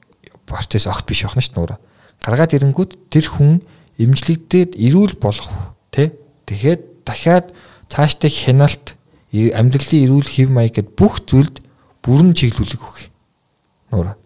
[0.47, 1.79] процесс огт биш байна шүү нураа.
[2.23, 3.63] Гаргаад ирэнгүүт тэр хүн
[3.99, 5.51] имжлэгдээд ирүүл болох
[5.91, 6.13] тий.
[6.47, 7.51] Тэгэхээр дахиад
[7.89, 8.95] цаашдаа хяналт
[9.33, 11.61] амьдралын эрүүл хэв маяг гэд бүх зүйлд
[12.03, 13.11] бүрэн чиглүүлэг өгөх.
[13.91, 14.17] Нуураа.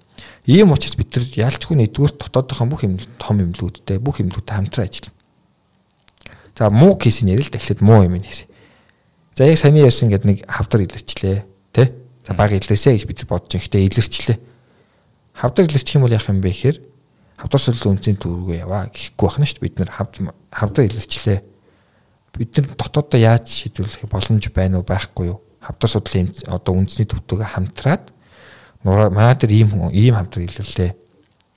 [0.47, 2.85] Ийм учраас бид нар ялчгүй нэгдүгээр дотоодынхон бүх
[3.19, 5.20] том юмлуудтай бүх юмлуудтай хамтран ажиллана.
[6.61, 8.45] За муу кейсийг ярил дахиад муу юм нэр.
[9.33, 11.41] За яг саний ярьсан гэдэг нэг хавдар илэрчлээ.
[11.73, 11.97] Тэ?
[12.21, 13.65] За баг илэрсэ гэж бид бодож байгаа.
[13.65, 14.39] Гэтэ илэрчлээ.
[15.41, 16.77] Хавдар илэрчих юм бол яах юм бэ гэхээр
[17.41, 19.65] хавдар сүлэн үнцийн төргөө яваа гэхгүй байна шүү дээ.
[19.65, 19.91] Бид нар
[20.53, 21.41] хавдар илэрчлээ.
[22.37, 25.41] Бид нар дотоодоо яаж шийдвэрлэх боломж байна уу байхгүй юу?
[25.65, 28.13] Хавдар судлалын одоо үндэсний төвтөгөө хамтраад
[28.85, 30.93] нураа маа тэр ийм ийм хамтран илэрлээ.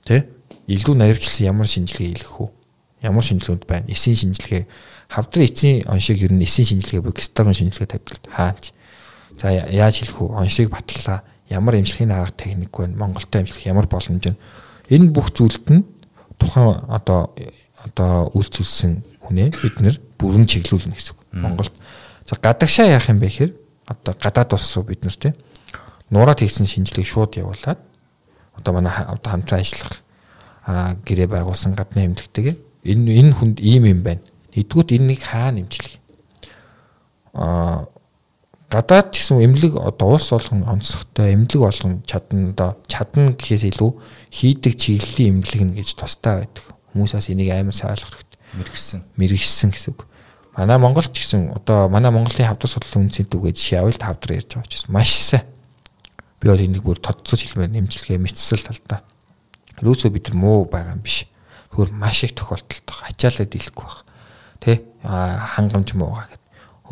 [0.08, 0.32] Тэ?
[0.64, 2.48] Илүү наривчлсан ямар шинжилгээ хийх үү?
[3.04, 3.84] Ямар шинжилгээнд байна?
[3.92, 4.64] Эсийн шинжилгээ
[5.08, 8.72] хавдрын эцсийн оншиг ер нь эсийн шинжилгээ буюу гистогон шинжилгээ тавьдаг хаач.
[9.40, 10.34] За яаж хэлэх үү?
[10.38, 11.22] Оншиг батлаа.
[11.48, 12.96] Ямар эмчилгээний арга техник байна?
[12.96, 14.38] Монголтой эмчилэх ямар боломж байна?
[14.88, 15.84] Энэ бүх зүйлд нь
[16.38, 17.34] тухайн одоо
[17.84, 21.20] одоо үйлчлүүлсэн хүнээ бид нэр бүрэн чиглүүлнэ гэсэн үг.
[21.32, 21.74] Монголд.
[22.24, 23.52] За гадагшаа яах юм бэ гэхээр
[23.86, 25.34] одоо гадаад улс руу бид нар тийм
[26.10, 27.80] нураад хийсэн шинжилгээг шууд явуулаад
[28.56, 30.00] одоо манай одоо хамтран ажиллах
[31.04, 32.56] гэрээ байгуулсан гадны эмнэлэгтэйгээ
[32.88, 34.24] энэ энэ хүнд ийм юм байна.
[34.54, 35.98] Нэгдүгürt энэ нэг хаа нэмжлэг.
[37.34, 37.90] Аа
[38.74, 43.90] гадаад ч гэсэн эмнэлэг одоо улс болгон онцлогтой эмнэлэг болгон чадна одоо чадна гэхээс илүү
[44.34, 46.64] хийдэг чиглэлийн эмнэлэг нь гэж тустай байдаг.
[46.90, 48.40] Хүмүүсээс энийг амар сайн ойлгох хэрэгтэй.
[48.58, 49.00] Мэргэсэн.
[49.14, 50.06] Мэргэсэн гэсэн үг.
[50.58, 54.54] Манай Монгол ч гэсэн одоо манай Монголын хавдар судлалын үндэсний төвгөө жишээ авал тавдар ярьж
[54.54, 55.46] байгаа учраас маш сайн
[56.38, 59.02] би бол энийг бүр тодцож хэлмээр нэмжлэгээ мэдсэл талдаа.
[59.82, 61.26] Юусоо бид нар муу байгаа юм биш.
[61.74, 63.10] Зүгээр маш их тохиолдолд байгаа.
[63.10, 64.03] Ачаалаад дийлэхгүй баг.
[64.64, 64.80] Тэ?
[65.04, 66.40] хангамж муу байгаа гэдэг.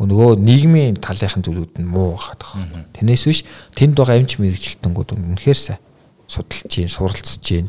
[0.03, 2.85] Нөгөө нийгмийн талынхын зүйлүүд нь муу байгаа.
[2.93, 3.41] Тэрнээс биш
[3.73, 5.81] тэнд байгаа эмч мэрэгчлэлтэнгүүд үнэхээр сайн
[6.29, 7.65] судалж суралцж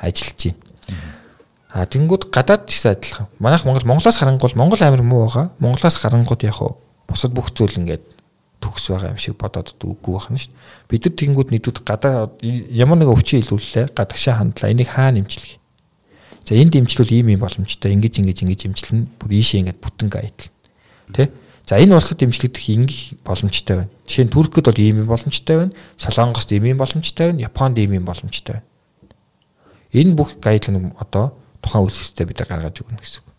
[0.00, 0.56] ажиллаж гин.
[1.72, 3.26] А тэнгууд гадаад ч гэсэн адилхан.
[3.40, 5.52] Манайх Монгол Монголоос харангуул Монгол амир муу байгаа.
[5.58, 6.60] Монголоос харангууд яг
[7.08, 8.04] бусад бүх зүйл ингээд
[8.60, 10.60] төгс байгаа юм шиг бодоод үгүй байна шүү дээ.
[10.88, 15.61] Бид нар тэгэнгүүт нийтүүд гадаа ямар нэг өвчин илүүллээ гадагшаа хандлаа энийг хаа нэмжлэх.
[16.44, 20.50] За энд дэмжлэл ийм юм боломжтой ингэж ингэж ингэж дэмжлэн бүр ийшээ ингэж бүтэнг айтал.
[21.14, 21.30] Тэ?
[21.66, 23.90] За энэ улсад дэмжлэгдэх ингэх боломжтой байна.
[24.06, 25.72] Жишээ нь Туркид бол ийм юм боломжтой байна.
[25.96, 27.46] Солонгост ийм юм боломжтой байна.
[27.46, 28.66] Японд ийм юм боломжтой байна.
[29.94, 33.30] Энэ бүх гайдлын одоо тухайн үйлчлэлтэй бид гаргаж өгнө гэсэн үг.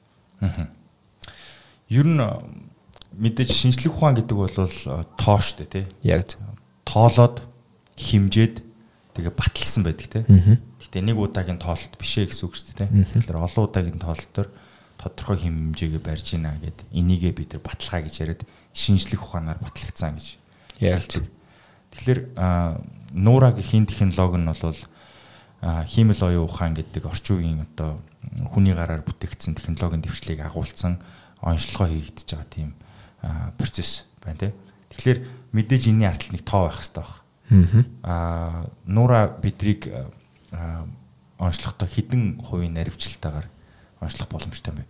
[0.48, 0.72] Аа.
[1.92, 2.22] Ер нь
[3.20, 5.86] мэдээж шинжлэх ухаан гэдэг бол э, тоо штэ тий.
[6.02, 6.40] Яг
[6.88, 7.44] тоолоод
[7.98, 8.64] химжээд
[9.14, 10.24] тэгээ баталсан байдаг тий.
[10.94, 13.26] Гэтэ нэг удаагийн тоолт бишээ гэсэн үг шүү дээ.
[13.26, 14.54] Тэгэхээр олон удаагийн тоолтоор
[15.02, 18.46] тодорхой хэмжээгээ барьж гинэ гэд энийгээ бид нар баталгаа гэж яриад
[18.78, 20.38] шинжлэх ухаанаар батлагдсан гэж
[20.86, 21.26] яалтыг.
[21.98, 22.20] Тэгэхээр
[23.18, 24.82] нуурагийн хин технологи нь бол
[25.90, 27.98] хиймэл оюун ухаан гэдэг орчин үеийн одоо
[28.54, 31.02] хүний гараар бүтээгдсэн технологийн дэвшлийг агуулсан
[31.42, 32.70] онцлогоо хийгдэж байгаа тийм
[33.58, 34.54] процесс байна тий.
[34.94, 35.20] Тэгэхээр
[35.58, 37.18] мэдээж энэний ардтал нэг тоо байх хэрэгтэй баг.
[38.06, 39.90] Аа нуура бидрийг
[41.40, 43.48] онцлохдоо хідэн хувийн наривчлалтаагаар
[44.02, 44.86] онцлох боломжтой юм бэ?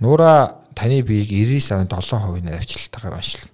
[0.00, 3.50] Нуура таны биеийг 99.7% наривчлалтаагаар онцлно.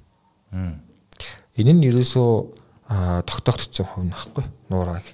[1.57, 2.31] Энэ нь ерөөсөө
[3.27, 5.07] тогтоогдсон хувь нөхгүй нуураг.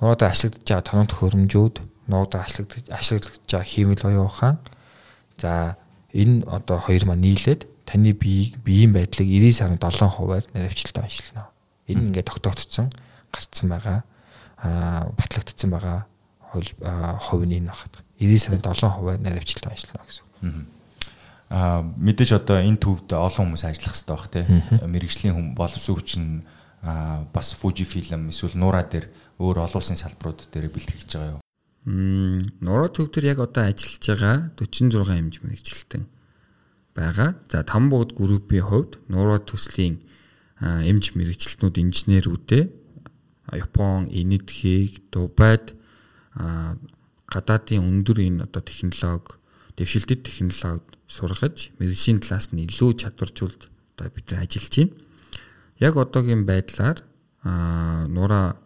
[0.00, 1.74] Нуурад ашиглагдж байгаа тоног хөрөмжүүд,
[2.06, 4.58] нуурад ашиглагдж ашиглагдж байгаа хиймэл оюун ухаан.
[5.38, 5.76] За
[6.12, 11.50] энэ одоо хоёр маань нийлээд таны биеийг биеийн байдлыг 99.7%-аар наривчлалтай оншилно.
[11.88, 12.92] Энэ ингээд тогтоогдсон
[13.32, 14.17] гарцсан байгаа аа
[14.62, 16.06] батлагдсан байгаа
[16.50, 20.66] хувь нь энэ багт 99.7%-аар наривчлалтай оншилно гэсэн.
[21.48, 24.44] Аа мэдээж одоо энэ төвд олон хүмүүс ажиллах хэрэгтэй баг тий.
[24.84, 26.24] Мэргэжлийн хүм боловсон хүчин
[26.82, 29.08] бас Fujifilm эсвэл Nura дээр
[29.40, 31.42] өөр олон улсын салбарууд дээр бэлтгэж байгаа юу?
[31.88, 36.04] Мм Nura төв дээр яг одоо ажиллаж байгаа 46 хэмжээ мэрэгчлэлтэн
[36.94, 37.30] байгаа.
[37.48, 40.02] За там бууд группийн хувьд нуруу төслийн
[40.60, 42.62] эмч мэрэгчлэтнүүд инженерүүдээ
[43.52, 45.74] Япон, Энэтхийг, Дубайд
[46.34, 49.36] гадаадын өндөр энэ одоо технологи,
[49.76, 54.92] дэвшилтэд технологид сургаж медицин талаас нь илүү чадваржуулж одоо бид нар ажиллаж байна.
[55.80, 57.04] Яг одоогийн байдлаар
[58.08, 58.56] нура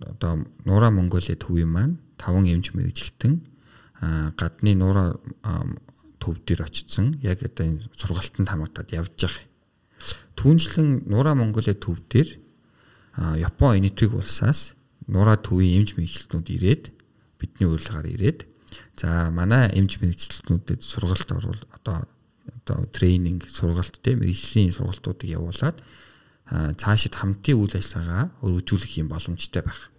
[0.00, 3.34] одоо нура Монголиа төвийн маань 5 эмч мэрэгчлэлтэн
[4.36, 5.16] гадны нура
[6.20, 9.44] төв дээр очсон яг одоо энэ сургалтанд хамаатаад явж байгаа.
[10.36, 12.28] Түүнчлэн Нура Монголиа төв дээр
[13.16, 14.76] Япон энетрик улсаас
[15.08, 16.84] нураа төвийн эмч мэрэгчлэтнүүд ирээд
[17.40, 18.44] бидний урилгаар ирээд
[18.96, 22.04] за манай эмч мэрэгчлэтнүүдэд сургалт орвол одоо
[22.44, 25.80] одоо тренинг сургалт те мэрэгжлийн сургалтуудыг явуулаад
[26.76, 29.90] цаашид хамтын үйл ажиллагаа өргөжүүлэх юм боломжтой байх.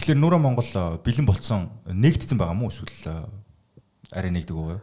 [0.00, 0.70] Тэгэхээр Нура Монгол
[1.04, 3.28] бэлэн болцсон нэгдсэн байгаа мó эсвэл
[4.10, 4.80] арай нэгдэг үү?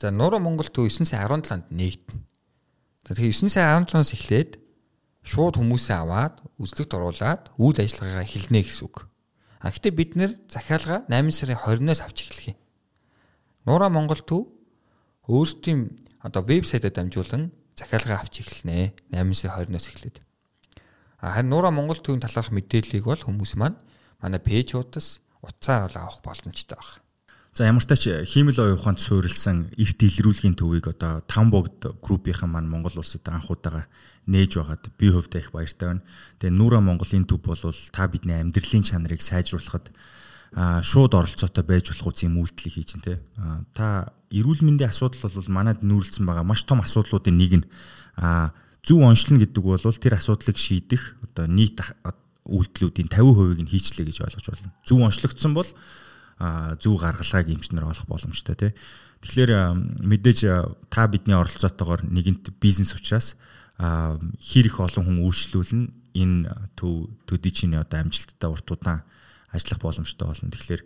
[0.00, 2.18] За Нура Монгол төв 9 сарын 17-нд нэгдэнэ.
[3.04, 4.50] За тэгэхээр 9 сарын 17-наас эхлээд
[5.22, 9.08] шууд хүмүүсээ аваад үзлэгт оруулаад үйл ажиллагаагаа эхэлнэ гэсэн үг.
[9.60, 12.58] А гэтээ бид нэр захиалга 8 сарын 20-наас авч эхлэх юм.
[13.68, 14.48] Нура Монгол төв
[15.28, 18.96] өөрсдийн одоо вебсайтад дамжуулан захиалга авч эхэлнэ.
[19.12, 20.16] 8 сарын 20-наас эхлээд.
[21.20, 23.76] Харин Нура Монгол төвийн талаарх мэдээллийг бол хүмүүс маань
[24.24, 27.04] манай пэйжуудаас утсаар бол авах боломжтой байна.
[27.52, 32.48] За ямар ч тач хиймэл оюун ухаанд суурилсан эрт илрүүлгийн төвийг одоо Там богд группийнхан
[32.48, 33.90] маань Монгол улсад анхудаага
[34.26, 36.02] нээж байгаад би хувьдаа их баяртай байна.
[36.40, 37.56] Тэгээ Нура Монголын төв бол
[37.92, 39.92] та бидний амьдралын чанарыг сайжруулахад
[40.82, 43.14] шууд оролцоотой байж болох үс юм үйлдэл хийж байна те.
[43.72, 47.66] Та эрүүл мэндийн асуудал бол манад нүүрлсэн байгаа маш том асуудлуудын нэг нь
[48.82, 51.78] зөв онцлно гэдэг бол тэр асуудлыг шийдэх одоо нийт
[52.50, 54.74] үйлдэлүүдийн 50%-ийг нь хийчлээ гэж ойлгож байна.
[54.82, 55.70] Зөв онцлогдсон бол
[56.80, 58.72] зөв гаргалгааг эмчнэр олох боломжтой тий.
[59.20, 60.40] Тэгэхээр мэдээж
[60.88, 63.36] та бидний оролцоотойгоор нэгэнт бизнес учраас
[63.80, 65.84] хэр их олон хүн үйлчлүүлнэ
[66.20, 69.00] энэ төв төдий чиний одоо амжилттай урт удаан
[69.48, 70.52] ажиллах боломжтой болно.
[70.52, 70.82] Тэгэхээр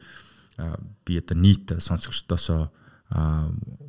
[1.03, 2.71] би одоо нийт сонсогчдоосоо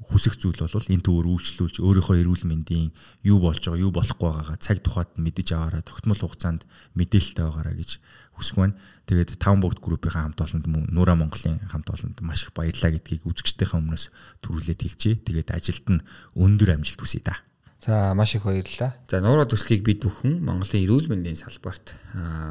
[0.09, 2.91] хүсэх зүйл бол энэ төвөр үйлчлүүлж өөрийнхөө эрүүл мэндийн
[3.25, 7.91] юу болж байгаа юу болохгүй байгаагаа цаг тухайд мэдэж аваараа тогтмол хугацаанд мэдээлэлтэй байгаараа гэж
[8.37, 8.77] хүсэх байна.
[9.07, 13.25] Тэгээд таван бүгд группийн хамт олонд мөн Нура Монголын хамт олонд маш их баярлаа гэдгийг
[13.25, 14.05] үзэгчдийнхээ өмнөөс
[14.43, 15.21] төрүүлээд хэлчихье.
[15.25, 16.05] Тэгээд ажилд нь
[16.35, 17.39] өндөр амжилт хүсье да.
[17.85, 18.97] За маш их баярлалаа.
[19.07, 21.93] За Нура төслийг бид бүхэн Монголын эрүүл мэндийн салбарт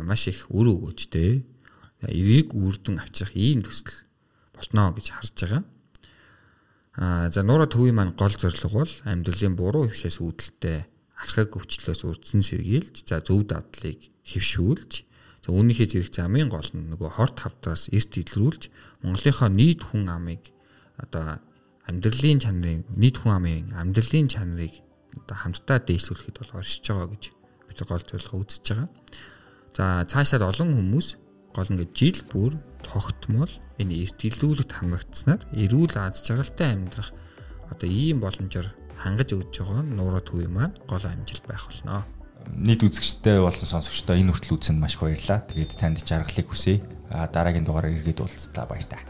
[0.06, 1.43] маш их үр өгөөжтэй.
[2.06, 3.90] Эрийг үрдэн авчрах ийм төсөл
[4.55, 5.62] болно гэж харж байгаа.
[6.94, 10.86] Аа за нура төвийн маань гол зорилго бол амьдралын буруу хөвсөөс үүдэлтэй
[11.19, 14.93] архаг өвчлөөс үрдсэн сэргийлж за зөв дадлыг хэвшүүлж
[15.43, 18.70] за үүнийхээ зэрэг замын гол нь нөгөө хорт хавтраас эрт илрүүлж
[19.02, 20.55] Монголынхоо нийт хүн амыг
[21.02, 21.43] одоо
[21.90, 24.84] амьдралын чанарын нийт хүн амын амьдралын чанарыг
[25.23, 27.24] одоо хамтдаа дээшлүүлэхэд бол оршиж байгаа гэж
[27.69, 28.89] бид гол зорилго үзэж байгаа.
[29.74, 31.09] За цаашаад олон хүмүүс
[31.55, 37.11] гол ингээд жил бүр тогтмол энэ эртгэлүүлэгт хамрагдсанаар эрүүл аз жаргалтай амьдрах
[37.70, 38.69] одоо ийм боломжоор
[38.99, 42.07] хангаж өгч байгаа нуураа төвийн маань гол амжилт байх болно.
[42.53, 45.43] Нийт үзэгчтэй болон сонсогчдоо энэ хүртэл үзсэнд маш баярлалаа.
[45.49, 46.85] Тэгээд танд жаргалыг хүсье.
[47.09, 49.03] А дараагийн дугаараар иргэд уулзлаа баярлалаа.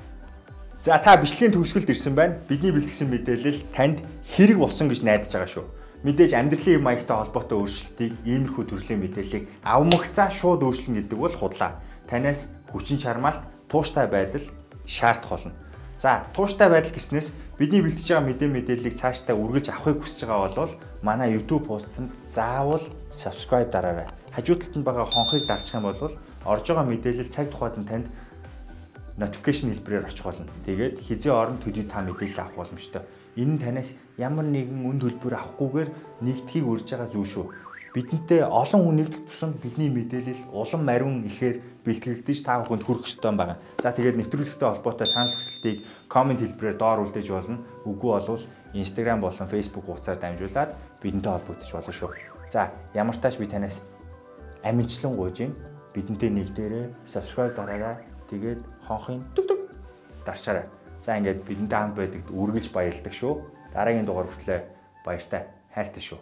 [0.84, 2.38] За та бичлэгийн төгсгөлд ирсэн байна.
[2.46, 4.04] Бидний бэлтгэсэн мэдээлэл танд
[4.36, 5.66] хэрэг болсон гэж найдаж байгаа шүү.
[6.04, 11.80] Мэдээж амьдралын маягтай холбоотой өөрчлөлтийг иймэрхүү төрлийн мэдээллийг авмагцаа шууд өөрчлөн гэдэг бол худлаа.
[12.04, 13.40] Танаас хүчин чармаалт
[13.72, 14.44] тууштай байдал
[14.84, 15.52] шаардах болно.
[15.96, 20.74] За тууштай байдал гэснээс бидний бэлтэж байгаа мэдээ мэдээллийг цаашдаа үргэлж авахыг хүсэж байгаа бол
[21.00, 24.04] манай YouTube пост-д заавал subscribe дараарай.
[24.36, 26.12] Хажуу талд нь байгаа хонхыг дарчих юм бол
[26.44, 28.06] орж байгаа мэдээлэл цаг тухайд нь танд
[29.16, 30.44] notification хэлбэрээр очих болно.
[30.66, 33.02] Тэгээд хизээ орон төдий та мэдээлэл авах боломжтой.
[33.36, 35.90] Энэ нь танаас ямар нэгэн үн төлбөр авахгүйгээр
[36.22, 37.46] нэгдхийг урьж байгаа зүйл шүү
[37.94, 43.30] бидэнтэй олон хүн нэгдэх тусам бидний мэдээлэл улам мариун ихээр бэлтгэгдэж та бүхэнд хүрэх ёстой
[43.38, 43.62] байгаа.
[43.78, 47.62] За тэгээд нэвтрүүлэгтэй холбоотой санал хүсэлтийг комент хэлбэрээр доор үлдээж болно.
[47.86, 48.42] Үгүй болвол
[48.74, 52.10] Instagram болон Facebook хуудасаар дамжуулаад бидэнтэй холбогдож болно шүү.
[52.50, 53.78] За ямар тааш би танаас
[54.66, 55.54] амжилтлан гуйж юм.
[55.94, 58.02] Бидэнтэй нэгдээрээ subscribe дараарай.
[58.26, 58.58] Тэгээд
[58.90, 59.60] хонхын дүг дүг
[60.26, 60.66] дарчаарай.
[61.04, 63.32] За ингээд бидэнтэй хамт байдагт үргэлж баярлдаг шүү.
[63.76, 64.62] Дараагийн дугаар хүртлээр
[65.04, 65.42] баяртай
[65.76, 66.20] хайртай шүү.